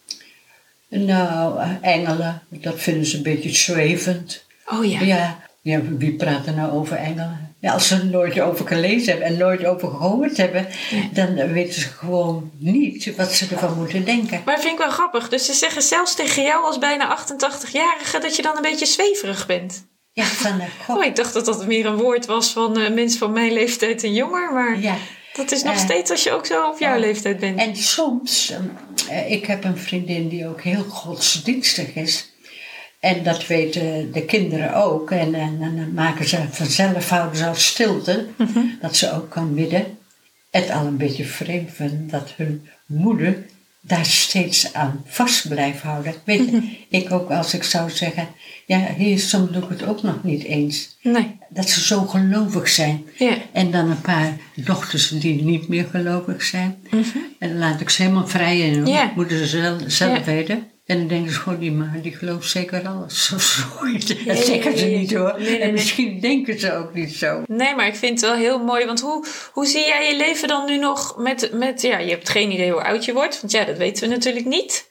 Nou, 0.88 1.60
engelen, 1.80 2.42
dat 2.48 2.74
vinden 2.80 3.06
ze 3.06 3.16
een 3.16 3.22
beetje 3.22 3.54
zwevend. 3.54 4.44
Oh 4.66 4.84
ja. 4.84 5.00
Ja. 5.00 5.38
ja, 5.60 5.80
wie 5.82 6.14
praat 6.14 6.46
er 6.46 6.54
nou 6.54 6.72
over 6.72 6.96
engelen? 6.96 7.47
Ja, 7.60 7.72
als 7.72 7.86
ze 7.88 7.94
er 7.94 8.06
nooit 8.06 8.40
over 8.40 8.66
gelezen 8.66 9.10
hebben 9.10 9.26
en 9.28 9.36
nooit 9.36 9.64
over 9.64 9.88
gehoord 9.88 10.36
hebben, 10.36 10.66
dan 11.12 11.52
weten 11.52 11.80
ze 11.80 11.88
gewoon 11.88 12.50
niet 12.58 13.16
wat 13.16 13.32
ze 13.34 13.46
ervan 13.50 13.76
moeten 13.76 14.04
denken. 14.04 14.42
Maar 14.44 14.58
vind 14.60 14.72
ik 14.72 14.78
wel 14.78 14.90
grappig. 14.90 15.28
Dus 15.28 15.46
ze 15.46 15.52
zeggen 15.52 15.82
zelfs 15.82 16.14
tegen 16.14 16.42
jou 16.42 16.64
als 16.64 16.78
bijna 16.78 17.18
88-jarige 17.26 18.18
dat 18.18 18.36
je 18.36 18.42
dan 18.42 18.56
een 18.56 18.62
beetje 18.62 18.86
zweverig 18.86 19.46
bent. 19.46 19.86
Ja, 20.12 20.24
van 20.24 20.56
de 20.58 20.64
Oh, 20.92 21.04
ik 21.04 21.16
dacht 21.16 21.34
dat 21.34 21.44
dat 21.44 21.66
meer 21.66 21.86
een 21.86 21.96
woord 21.96 22.26
was 22.26 22.50
van 22.50 22.78
eh, 22.78 22.92
mensen 22.92 23.18
van 23.18 23.32
mijn 23.32 23.52
leeftijd 23.52 24.04
en 24.04 24.14
jonger. 24.14 24.52
Maar 24.52 24.80
Ja. 24.80 24.96
dat 25.32 25.52
is 25.52 25.62
nog 25.62 25.74
Eh, 25.74 25.80
steeds 25.80 26.10
als 26.10 26.22
je 26.22 26.32
ook 26.32 26.46
zo 26.46 26.66
op 26.68 26.78
jouw 26.78 26.98
leeftijd 26.98 27.38
bent. 27.40 27.58
En 27.58 27.76
soms, 27.76 28.52
eh, 29.10 29.30
ik 29.30 29.46
heb 29.46 29.64
een 29.64 29.78
vriendin 29.78 30.28
die 30.28 30.48
ook 30.48 30.60
heel 30.62 30.82
godsdienstig 30.82 31.94
is. 31.94 32.32
En 33.00 33.22
dat 33.22 33.46
weten 33.46 34.12
de 34.12 34.24
kinderen 34.24 34.74
ook. 34.74 35.10
En, 35.10 35.34
en, 35.34 35.58
en 35.60 35.76
dan 35.76 35.92
maken 35.92 36.28
ze 36.28 36.38
vanzelf, 36.50 37.08
houden 37.08 37.38
ze 37.38 37.46
al 37.46 37.54
stilte, 37.54 38.26
dat 38.80 38.96
ze 38.96 39.12
ook 39.12 39.30
kan 39.30 39.54
bidden. 39.54 39.86
Het 40.50 40.70
al 40.70 40.86
een 40.86 40.96
beetje 40.96 41.24
vreemd 41.24 41.70
vinden 41.72 42.08
dat 42.10 42.32
hun 42.36 42.68
moeder 42.86 43.44
daar 43.80 44.06
steeds 44.06 44.72
aan 44.72 45.02
vast 45.06 45.48
blijft 45.48 45.82
houden. 45.82 46.14
Weet 46.24 46.50
je, 46.50 46.76
ik 46.88 47.12
ook 47.12 47.30
als 47.30 47.54
ik 47.54 47.62
zou 47.62 47.90
zeggen, 47.90 48.28
ja, 48.66 48.94
hier 48.96 49.18
soms 49.18 49.50
doe 49.50 49.62
ik 49.62 49.68
het 49.68 49.86
ook 49.86 50.02
nog 50.02 50.24
niet 50.24 50.42
eens. 50.42 50.96
Nee. 51.02 51.36
Dat 51.48 51.68
ze 51.68 51.84
zo 51.84 52.00
gelovig 52.00 52.68
zijn. 52.68 53.06
Ja. 53.18 53.36
En 53.52 53.70
dan 53.70 53.90
een 53.90 54.00
paar 54.00 54.36
dochters 54.54 55.08
die 55.08 55.42
niet 55.42 55.68
meer 55.68 55.86
gelovig 55.90 56.42
zijn. 56.42 56.78
En 57.38 57.48
dan 57.48 57.58
laat 57.58 57.80
ik 57.80 57.90
ze 57.90 58.02
helemaal 58.02 58.26
vrij. 58.26 58.56
Ja. 58.70 59.12
Moeten 59.14 59.46
ze 59.46 59.80
zelf, 59.86 60.24
weten. 60.24 60.66
En 60.88 60.98
dan 60.98 61.06
denken 61.06 61.32
ze 61.32 61.38
gewoon, 61.40 61.58
die 61.58 61.72
maar 61.72 61.98
die 62.02 62.16
gelooft 62.16 62.50
zeker 62.50 62.88
alles. 62.88 63.30
Of 63.34 63.42
zoiets. 63.42 64.24
Dat 64.24 64.36
zeggen 64.36 64.78
ze 64.78 64.84
niet 64.84 65.14
hoor. 65.14 65.34
Nee, 65.38 65.48
nee, 65.48 65.58
en 65.58 65.60
nee. 65.60 65.72
misschien 65.72 66.20
denken 66.20 66.60
ze 66.60 66.72
ook 66.72 66.94
niet 66.94 67.14
zo. 67.14 67.42
Nee, 67.46 67.74
maar 67.74 67.86
ik 67.86 67.94
vind 67.94 68.20
het 68.20 68.30
wel 68.30 68.38
heel 68.38 68.58
mooi. 68.58 68.86
Want 68.86 69.00
hoe, 69.00 69.26
hoe 69.52 69.66
zie 69.66 69.86
jij 69.86 70.10
je 70.10 70.16
leven 70.16 70.48
dan 70.48 70.66
nu 70.66 70.78
nog 70.78 71.16
met, 71.18 71.50
met... 71.52 71.82
Ja, 71.82 71.98
je 71.98 72.10
hebt 72.10 72.28
geen 72.28 72.52
idee 72.52 72.72
hoe 72.72 72.82
oud 72.82 73.04
je 73.04 73.12
wordt. 73.12 73.40
Want 73.40 73.52
ja, 73.52 73.64
dat 73.64 73.76
weten 73.76 74.08
we 74.08 74.14
natuurlijk 74.14 74.46
niet. 74.46 74.88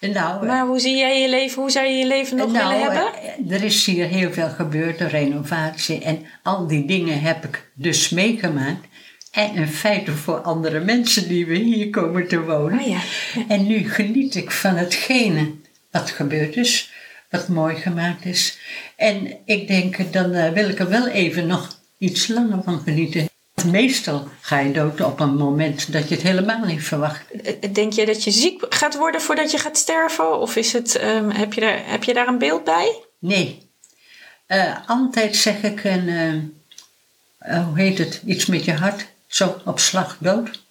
En 0.00 0.12
nou, 0.12 0.46
Maar 0.46 0.66
hoe 0.66 0.78
zie 0.78 0.96
jij 0.96 1.20
je 1.20 1.28
leven? 1.28 1.62
Hoe 1.62 1.70
zou 1.70 1.86
je 1.86 1.96
je 1.96 2.06
leven 2.06 2.36
nog 2.36 2.52
nou, 2.52 2.68
willen 2.68 2.92
hebben? 2.92 3.22
eh, 3.22 3.52
er 3.56 3.64
is 3.64 3.86
hier 3.86 4.06
heel 4.06 4.32
veel 4.32 4.48
gebeurd, 4.48 4.98
de 4.98 5.08
renovatie. 5.08 6.02
En 6.04 6.26
al 6.42 6.66
die 6.66 6.86
dingen 6.86 7.20
heb 7.20 7.44
ik 7.44 7.70
dus 7.74 8.08
meegemaakt. 8.08 8.86
En 9.30 9.54
in 9.54 9.68
feite 9.68 10.12
voor 10.12 10.38
andere 10.38 10.80
mensen 10.80 11.28
die 11.28 11.46
we 11.46 11.56
hier 11.56 11.90
komen 11.90 12.28
te 12.28 12.40
wonen. 12.40 12.80
Oh 12.80 12.86
ja. 12.86 13.00
Ja. 13.34 13.44
En 13.48 13.66
nu 13.66 13.90
geniet 13.90 14.34
ik 14.34 14.50
van 14.50 14.76
hetgene 14.76 15.52
wat 15.90 16.10
gebeurd 16.10 16.56
is, 16.56 16.92
wat 17.30 17.48
mooi 17.48 17.76
gemaakt 17.76 18.24
is. 18.24 18.58
En 18.96 19.36
ik 19.44 19.68
denk, 19.68 20.12
dan 20.12 20.32
eh, 20.32 20.52
wil 20.52 20.68
ik 20.68 20.78
er 20.78 20.88
wel 20.88 21.06
even 21.06 21.46
nog 21.46 21.78
iets 21.98 22.28
langer 22.28 22.62
van 22.62 22.80
genieten. 22.80 23.28
Meestal 23.66 24.28
ga 24.40 24.58
je 24.58 24.72
dood 24.72 25.00
op 25.00 25.20
een 25.20 25.36
moment 25.36 25.92
dat 25.92 26.08
je 26.08 26.14
het 26.14 26.24
helemaal 26.24 26.64
niet 26.64 26.82
verwacht. 26.82 27.30
Eh, 27.30 27.72
Denk 27.72 27.92
je 27.92 28.06
dat 28.06 28.24
je 28.24 28.30
ziek 28.30 28.66
gaat 28.68 28.96
worden 28.96 29.20
voordat 29.20 29.50
je 29.50 29.58
gaat 29.58 29.76
sterven? 29.76 30.40
Of 30.40 30.56
is 30.56 30.72
het, 30.72 30.96
ehm, 30.96 31.30
heb, 31.30 31.52
je 31.52 31.60
daar, 31.60 31.80
heb 31.84 32.04
je 32.04 32.14
daar 32.14 32.28
een 32.28 32.38
beeld 32.38 32.64
bij? 32.64 33.02
Nee. 33.18 33.68
Eh, 34.46 34.76
altijd 34.86 35.36
zeg 35.36 35.62
ik 35.62 35.84
een, 35.84 36.08
hoe 37.38 37.78
heet 37.78 37.98
het, 37.98 38.22
iets 38.26 38.46
met 38.46 38.64
je 38.64 38.72
hart, 38.72 39.06
zo 39.30 39.60
op 39.64 39.78
slag 39.78 40.16
dood. 40.20 40.62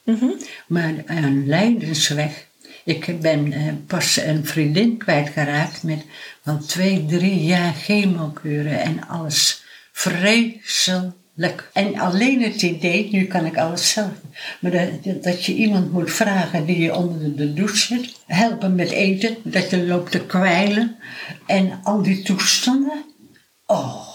Maar 0.68 0.93
een 1.05 1.47
lijdensweg. 1.47 2.47
Ik 2.84 3.22
ben 3.22 3.53
eh, 3.53 3.74
pas 3.88 4.18
een 4.18 4.45
vriendin 4.45 4.97
kwijtgeraakt 4.97 5.84
met 5.84 6.05
wel 6.43 6.57
twee, 6.57 7.05
drie 7.05 7.43
jaar 7.43 7.74
chemokuren 7.74 8.80
en 8.80 9.07
alles. 9.07 9.64
Vreselijk. 9.91 11.70
En 11.74 11.99
alleen 11.99 12.41
het 12.41 12.62
idee, 12.62 13.10
nu 13.12 13.26
kan 13.26 13.45
ik 13.45 13.57
alles 13.57 13.91
zelf, 13.91 14.12
maar 14.60 14.72
dat, 14.72 15.24
dat 15.24 15.45
je 15.45 15.53
iemand 15.53 15.91
moet 15.91 16.12
vragen 16.12 16.66
die 16.66 16.80
je 16.80 16.95
onder 16.95 17.20
de, 17.20 17.36
de 17.36 17.53
douche 17.53 17.78
zit, 17.78 18.16
helpen 18.28 18.76
met 18.76 18.89
eten, 18.89 19.38
dat 19.43 19.70
je 19.70 19.86
loopt 19.86 20.12
te 20.12 20.26
kwijlen 20.26 20.95
en 21.45 21.80
al 21.84 22.01
die 22.01 22.22
toestanden. 22.22 23.05
Oh. 23.66 24.07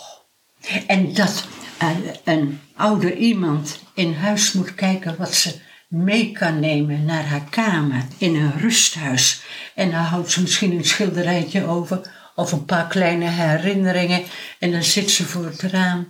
En 0.86 1.14
dat 1.14 1.44
eh, 1.78 1.88
een 2.24 2.60
ouder 2.74 3.16
iemand 3.16 3.83
in 3.94 4.14
huis 4.14 4.52
moet 4.52 4.74
kijken 4.74 5.14
wat 5.18 5.34
ze 5.34 5.54
mee 5.88 6.32
kan 6.32 6.60
nemen 6.60 7.04
naar 7.04 7.24
haar 7.24 7.44
kamer 7.50 8.02
in 8.18 8.34
een 8.34 8.58
rusthuis. 8.58 9.42
En 9.74 9.90
dan 9.90 10.00
houdt 10.00 10.30
ze 10.30 10.40
misschien 10.40 10.72
een 10.72 10.84
schilderijtje 10.84 11.66
over 11.66 12.00
of 12.34 12.52
een 12.52 12.64
paar 12.64 12.86
kleine 12.86 13.28
herinneringen. 13.28 14.22
En 14.58 14.72
dan 14.72 14.82
zit 14.82 15.10
ze 15.10 15.24
voor 15.24 15.44
het 15.44 15.62
raam. 15.62 16.08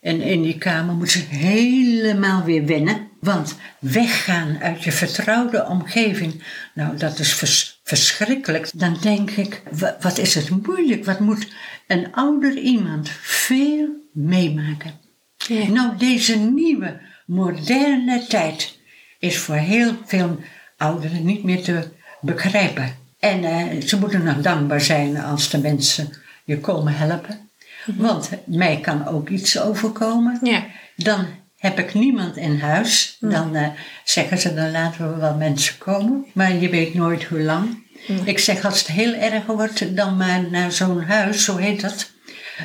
En 0.00 0.20
in 0.20 0.42
die 0.42 0.58
kamer 0.58 0.94
moet 0.94 1.10
ze 1.10 1.18
helemaal 1.28 2.42
weer 2.44 2.64
wennen. 2.66 3.08
Want 3.20 3.56
weggaan 3.78 4.58
uit 4.60 4.84
je 4.84 4.92
vertrouwde 4.92 5.66
omgeving, 5.66 6.42
nou 6.74 6.96
dat 6.96 7.18
is 7.18 7.34
vers- 7.34 7.80
verschrikkelijk. 7.84 8.70
Dan 8.74 8.96
denk 9.00 9.30
ik, 9.30 9.62
wa- 9.70 9.96
wat 10.00 10.18
is 10.18 10.34
het 10.34 10.50
moeilijk? 10.66 11.04
Wat 11.04 11.20
moet 11.20 11.48
een 11.86 12.12
ouder 12.12 12.56
iemand 12.58 13.10
veel 13.22 13.88
meemaken? 14.12 15.00
Ja. 15.36 15.66
Nou, 15.68 15.96
deze 15.96 16.36
nieuwe, 16.36 17.00
moderne 17.26 18.26
tijd 18.26 18.78
is 19.18 19.38
voor 19.38 19.54
heel 19.54 19.94
veel 20.04 20.38
ouderen 20.76 21.24
niet 21.24 21.44
meer 21.44 21.62
te 21.62 21.88
begrijpen. 22.20 22.96
En 23.18 23.44
eh, 23.44 23.80
ze 23.86 23.98
moeten 23.98 24.24
nog 24.24 24.36
dankbaar 24.40 24.80
zijn 24.80 25.18
als 25.20 25.50
de 25.50 25.58
mensen 25.58 26.10
je 26.44 26.60
komen 26.60 26.96
helpen. 26.96 27.50
Want 27.94 28.30
mij 28.44 28.80
kan 28.80 29.06
ook 29.06 29.28
iets 29.28 29.60
overkomen. 29.60 30.38
Ja. 30.42 30.64
Dan 30.96 31.26
heb 31.56 31.78
ik 31.78 31.94
niemand 31.94 32.36
in 32.36 32.58
huis. 32.58 33.16
Dan 33.20 33.54
eh, 33.56 33.68
zeggen 34.04 34.38
ze, 34.38 34.54
dan 34.54 34.70
laten 34.70 35.12
we 35.12 35.20
wel 35.20 35.34
mensen 35.34 35.78
komen. 35.78 36.24
Maar 36.32 36.54
je 36.54 36.68
weet 36.68 36.94
nooit 36.94 37.24
hoe 37.24 37.40
lang. 37.42 37.82
Ik 38.24 38.38
zeg, 38.38 38.64
als 38.64 38.78
het 38.78 38.86
heel 38.86 39.12
erg 39.12 39.46
wordt, 39.46 39.96
dan 39.96 40.16
maar 40.16 40.50
naar 40.50 40.72
zo'n 40.72 41.02
huis, 41.02 41.44
zo 41.44 41.56
heet 41.56 41.80
dat. 41.80 42.10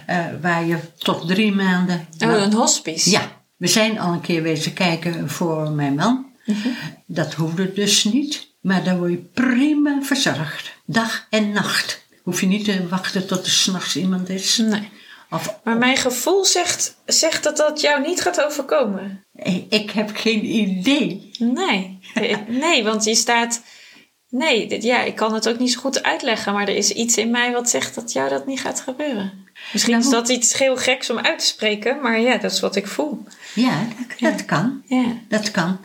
eh, 0.05 0.25
waar 0.41 0.65
je 0.65 0.77
tot 0.97 1.27
drie 1.27 1.51
maanden... 1.51 2.07
Oh, 2.25 2.41
een 2.41 2.53
hospice. 2.53 3.09
Ja, 3.09 3.38
we 3.59 3.67
zijn 3.67 3.99
al 3.99 4.13
een 4.13 4.21
keer 4.21 4.41
wezen 4.41 4.73
kijken 4.73 5.29
voor 5.29 5.71
mijn 5.71 5.95
man. 5.95 6.25
Dat 7.05 7.33
hoefde 7.33 7.73
dus 7.73 8.03
niet. 8.03 8.47
Maar 8.61 8.83
dan 8.83 8.97
word 8.97 9.11
je 9.11 9.17
prima 9.33 10.01
verzorgd. 10.01 10.71
Dag 10.85 11.27
en 11.29 11.51
nacht. 11.51 12.05
Hoef 12.23 12.41
je 12.41 12.47
niet 12.47 12.65
te 12.65 12.87
wachten 12.87 13.27
tot 13.27 13.45
er 13.45 13.51
s'nachts 13.51 13.95
iemand 13.95 14.29
is. 14.29 14.57
Nee. 14.57 14.89
Of, 15.29 15.59
Maar 15.63 15.77
mijn 15.77 15.97
gevoel 15.97 16.45
zegt, 16.45 16.95
zegt 17.05 17.43
dat 17.43 17.57
dat 17.57 17.81
jou 17.81 18.01
niet 18.07 18.21
gaat 18.21 18.43
overkomen. 18.43 19.23
ik 19.69 19.91
heb 19.91 20.09
geen 20.13 20.45
idee. 20.45 21.31
Nee. 21.37 21.99
Nee, 22.47 22.83
want 22.83 23.03
je 23.03 23.15
staat... 23.15 23.61
Nee, 24.29 24.67
dit- 24.67 24.83
ja, 24.83 25.01
ik 25.03 25.15
kan 25.15 25.33
het 25.33 25.49
ook 25.49 25.59
niet 25.59 25.71
zo 25.71 25.79
goed 25.79 26.03
uitleggen. 26.03 26.53
Maar 26.53 26.67
er 26.67 26.75
is 26.75 26.91
iets 26.91 27.17
in 27.17 27.31
mij 27.31 27.51
wat 27.51 27.69
zegt 27.69 27.95
dat 27.95 28.11
jou 28.11 28.29
dat 28.29 28.45
niet 28.47 28.59
gaat 28.61 28.81
gebeuren. 28.81 29.47
Misschien 29.73 29.97
is 29.97 30.09
dat 30.09 30.29
iets 30.29 30.57
heel 30.57 30.77
geks 30.77 31.09
om 31.09 31.17
uit 31.19 31.39
te 31.39 31.45
spreken. 31.45 32.01
Maar 32.01 32.19
ja, 32.19 32.37
dat 32.37 32.51
is 32.51 32.59
wat 32.59 32.75
ik 32.75 32.87
voel. 32.87 33.23
Ja, 33.55 33.87
dat, 34.19 34.31
dat 34.31 34.45
kan. 34.45 34.81
Ja. 34.85 35.05
Dat 35.27 35.51
kan. 35.51 35.79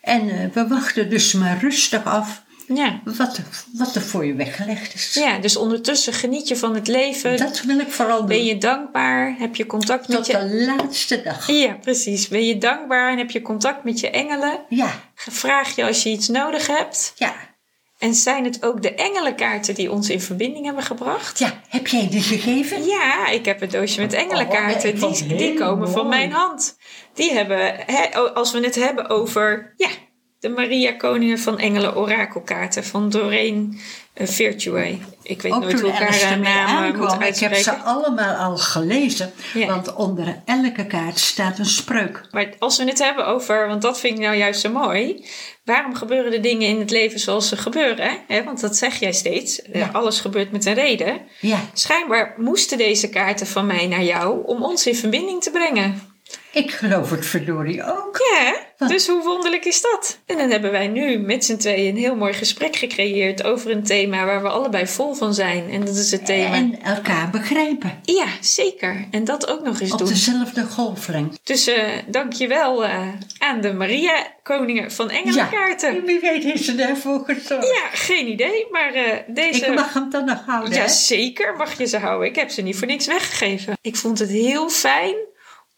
En 0.00 0.28
eh, 0.30 0.46
we 0.52 0.66
wachten 0.68 1.10
dus 1.10 1.32
maar 1.32 1.58
rustig 1.60 2.04
af 2.04 2.42
Ja. 2.74 3.00
wat, 3.04 3.40
wat 3.72 3.94
er 3.94 4.02
voor 4.02 4.24
je 4.26 4.34
weggelegd 4.34 4.94
is. 4.94 5.14
ja, 5.14 5.38
dus 5.38 5.56
ondertussen 5.56 6.12
geniet 6.12 6.48
je 6.48 6.56
van 6.56 6.74
het 6.74 6.88
leven. 6.88 7.36
Dat 7.36 7.60
wil 7.62 7.78
ik 7.78 7.90
vooral 7.92 8.24
Ben 8.24 8.36
doen. 8.36 8.46
je 8.46 8.58
dankbaar? 8.58 9.34
Heb 9.38 9.56
je 9.56 9.66
contact 9.66 10.08
met 10.08 10.16
Tot 10.16 10.26
je... 10.26 10.32
de 10.32 10.74
laatste 10.76 11.22
dag. 11.22 11.46
Ja, 11.50 11.72
precies. 11.72 12.28
Ben 12.28 12.46
je 12.46 12.58
dankbaar 12.58 13.12
en 13.12 13.18
heb 13.18 13.30
je 13.30 13.42
contact 13.42 13.84
met 13.84 14.00
je 14.00 14.10
engelen? 14.10 14.58
Ja, 14.68 14.90
Vraag 15.14 15.76
je 15.76 15.84
als 15.84 16.02
je 16.02 16.10
iets 16.10 16.28
nodig 16.28 16.66
hebt. 16.66 17.12
ja. 17.16 17.34
En 18.00 18.14
zijn 18.14 18.44
het 18.44 18.64
ook 18.64 18.82
de 18.82 18.94
engelenkaarten 18.94 19.74
die 19.74 19.90
ons 19.90 20.10
in 20.10 20.20
verbinding 20.20 20.64
hebben 20.64 20.84
gebracht? 20.84 21.38
Ja, 21.38 21.60
heb 21.68 21.86
jij 21.86 22.08
die 22.10 22.22
gegeven? 22.22 22.84
Ja, 22.84 23.28
ik 23.28 23.44
heb 23.44 23.62
een 23.62 23.70
doosje 23.70 24.00
met 24.00 24.12
engelenkaarten. 24.12 24.92
Oh, 24.92 24.98
vond 24.98 25.28
die, 25.28 25.36
die 25.36 25.54
komen 25.54 25.90
van 25.90 26.08
mijn 26.08 26.32
hand. 26.32 26.78
Die 27.14 27.32
hebben, 27.32 27.86
als 28.34 28.52
we 28.52 28.60
het 28.60 28.74
hebben 28.74 29.08
over 29.08 29.74
ja, 29.76 29.88
de 30.38 30.48
Maria 30.48 30.92
Koningen 30.92 31.38
van 31.38 31.58
Engelen 31.58 31.96
orakelkaarten 31.96 32.84
van 32.84 33.10
Doreen 33.10 33.80
Virtue. 34.28 34.98
Ik 35.22 35.42
weet 35.42 35.52
Ook 35.52 35.60
nooit 35.62 35.80
hoe 35.80 35.90
elkaar 35.90 36.20
haar 36.20 36.32
ermee 36.32 36.52
naam 36.52 36.74
moet 36.96 37.06
aankwam, 37.06 37.22
ik 37.22 37.36
heb 37.38 37.54
ze 37.54 37.74
allemaal 37.76 38.34
al 38.34 38.56
gelezen. 38.56 39.32
Ja. 39.54 39.66
Want 39.66 39.94
onder 39.94 40.42
elke 40.44 40.86
kaart 40.86 41.18
staat 41.18 41.58
een 41.58 41.66
spreuk. 41.66 42.26
Maar 42.30 42.48
als 42.58 42.78
we 42.78 42.84
het 42.84 42.98
hebben 42.98 43.26
over, 43.26 43.68
want 43.68 43.82
dat 43.82 44.00
vind 44.00 44.18
ik 44.18 44.24
nou 44.24 44.36
juist 44.36 44.60
zo 44.60 44.70
mooi. 44.70 45.24
Waarom 45.64 45.94
gebeuren 45.94 46.30
de 46.30 46.40
dingen 46.40 46.68
in 46.68 46.78
het 46.80 46.90
leven 46.90 47.20
zoals 47.20 47.48
ze 47.48 47.56
gebeuren? 47.56 48.18
Hè? 48.26 48.44
Want 48.44 48.60
dat 48.60 48.76
zeg 48.76 49.00
jij 49.00 49.12
steeds. 49.12 49.62
Eh, 49.62 49.80
Ja. 49.80 49.90
Alles 49.92 50.20
gebeurt 50.20 50.52
met 50.52 50.66
een 50.66 50.74
reden. 50.74 51.20
Ja, 51.40 51.58
Schijnbaar 51.72 52.34
moesten 52.36 52.78
deze 52.78 53.08
kaarten 53.08 53.46
van 53.46 53.66
mij 53.66 53.86
naar 53.86 54.02
jou 54.04 54.46
om 54.46 54.62
ons 54.64 54.86
in 54.86 54.96
verbinding 54.96 55.42
te 55.42 55.50
brengen. 55.50 56.09
Ik 56.52 56.70
geloof 56.70 57.10
het 57.10 57.26
verdorie 57.26 57.84
ook. 57.84 58.18
Ja, 58.34 58.86
dus 58.88 59.06
hoe 59.06 59.22
wonderlijk 59.22 59.64
is 59.64 59.80
dat? 59.82 60.18
En 60.26 60.38
dan 60.38 60.50
hebben 60.50 60.70
wij 60.70 60.88
nu 60.88 61.18
met 61.18 61.44
z'n 61.44 61.56
tweeën 61.56 61.88
een 61.88 62.00
heel 62.00 62.16
mooi 62.16 62.32
gesprek 62.32 62.76
gecreëerd 62.76 63.44
over 63.44 63.70
een 63.70 63.84
thema 63.84 64.24
waar 64.24 64.42
we 64.42 64.48
allebei 64.48 64.86
vol 64.86 65.14
van 65.14 65.34
zijn. 65.34 65.70
En 65.70 65.84
dat 65.84 65.96
is 65.96 66.10
het 66.10 66.26
thema. 66.26 66.54
En 66.54 66.82
elkaar 66.82 67.30
begrijpen. 67.30 68.00
Ja, 68.02 68.26
zeker. 68.40 69.06
En 69.10 69.24
dat 69.24 69.48
ook 69.48 69.62
nog 69.64 69.80
eens 69.80 69.92
Op 69.92 69.98
doen. 69.98 70.08
dezelfde 70.08 70.64
golflengte. 70.64 71.38
Dus 71.42 71.66
eh 71.66 71.88
dank 72.06 72.32
je 72.32 72.46
wel 72.46 72.84
eh, 72.84 73.08
aan 73.38 73.60
de 73.60 73.72
Maria 73.72 74.26
Koningen 74.42 74.92
van 74.92 75.10
Engelenkaarten. 75.10 75.94
Ja, 75.94 76.02
wie 76.02 76.20
weet 76.20 76.42
heeft 76.44 76.64
ze 76.64 76.74
daarvoor 76.74 77.22
gezorgd. 77.26 77.66
Ja, 77.66 77.88
geen 77.92 78.28
idee. 78.28 78.66
Maar 78.70 78.94
eh, 78.94 79.18
deze. 79.26 79.66
Ik 79.66 79.74
mag 79.74 79.92
hem 79.92 80.10
dan 80.10 80.24
nog 80.24 80.42
houden, 80.46 80.72
ja, 80.74 80.80
hè? 80.80 80.88
zeker 80.88 81.56
mag 81.56 81.78
je 81.78 81.86
ze 81.86 81.98
houden. 81.98 82.28
Ik 82.28 82.36
heb 82.36 82.50
ze 82.50 82.62
niet 82.62 82.76
voor 82.76 82.86
niks 82.86 83.06
weggegeven. 83.06 83.78
Ik 83.82 83.96
vond 83.96 84.18
het 84.18 84.30
heel 84.30 84.68
fijn 84.68 85.14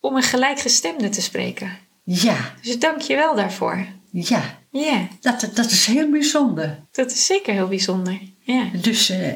om 0.03 0.17
een 0.17 0.23
gelijkgestemde 0.23 1.09
te 1.09 1.21
spreken. 1.23 1.79
Ja, 2.05 2.37
Dus 2.63 2.79
dank 2.79 3.01
je 3.01 3.15
wel 3.17 3.35
daarvoor. 3.35 3.87
ja. 4.11 4.61
Ja, 4.71 5.09
Dat, 5.21 5.51
dat 5.55 5.71
is 5.71 5.87
heel 5.87 6.11
bijzonder. 6.11 6.79
dat 6.93 7.11
is 7.11 7.27
zeker 7.27 7.53
heel 7.55 7.69
bijzonder. 7.69 8.21
Ja. 8.41 8.65
Dus 8.81 9.09
eh, 9.11 9.33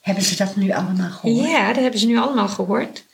hebben 0.00 0.24
ze 0.24 0.36
dat 0.36 0.56
nu 0.56 0.70
allemaal 0.72 1.10
gehoord? 1.10 1.48
ja, 1.50 1.66
dat 1.72 1.82
hebben 1.82 2.00
ze 2.00 2.06
nu 2.06 2.18
allemaal 2.18 2.48
gehoord. 2.48 3.04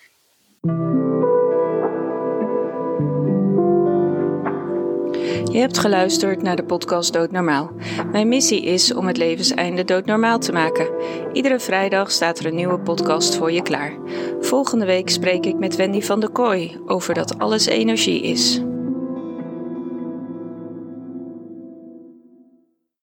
Je 5.54 5.60
hebt 5.60 5.78
geluisterd 5.78 6.42
naar 6.42 6.56
de 6.56 6.64
podcast 6.64 7.12
Doodnormaal. 7.12 7.70
Mijn 8.12 8.28
missie 8.28 8.62
is 8.62 8.94
om 8.94 9.06
het 9.06 9.16
levenseinde 9.16 9.84
doodnormaal 9.84 10.38
te 10.38 10.52
maken. 10.52 10.88
Iedere 11.32 11.60
vrijdag 11.60 12.10
staat 12.10 12.38
er 12.38 12.46
een 12.46 12.54
nieuwe 12.54 12.78
podcast 12.78 13.36
voor 13.36 13.52
je 13.52 13.62
klaar. 13.62 13.96
Volgende 14.40 14.84
week 14.84 15.10
spreek 15.10 15.46
ik 15.46 15.58
met 15.58 15.76
Wendy 15.76 16.00
van 16.00 16.20
der 16.20 16.30
Kooi 16.30 16.80
over 16.86 17.14
dat 17.14 17.38
alles 17.38 17.66
energie 17.66 18.22
is. 18.22 18.62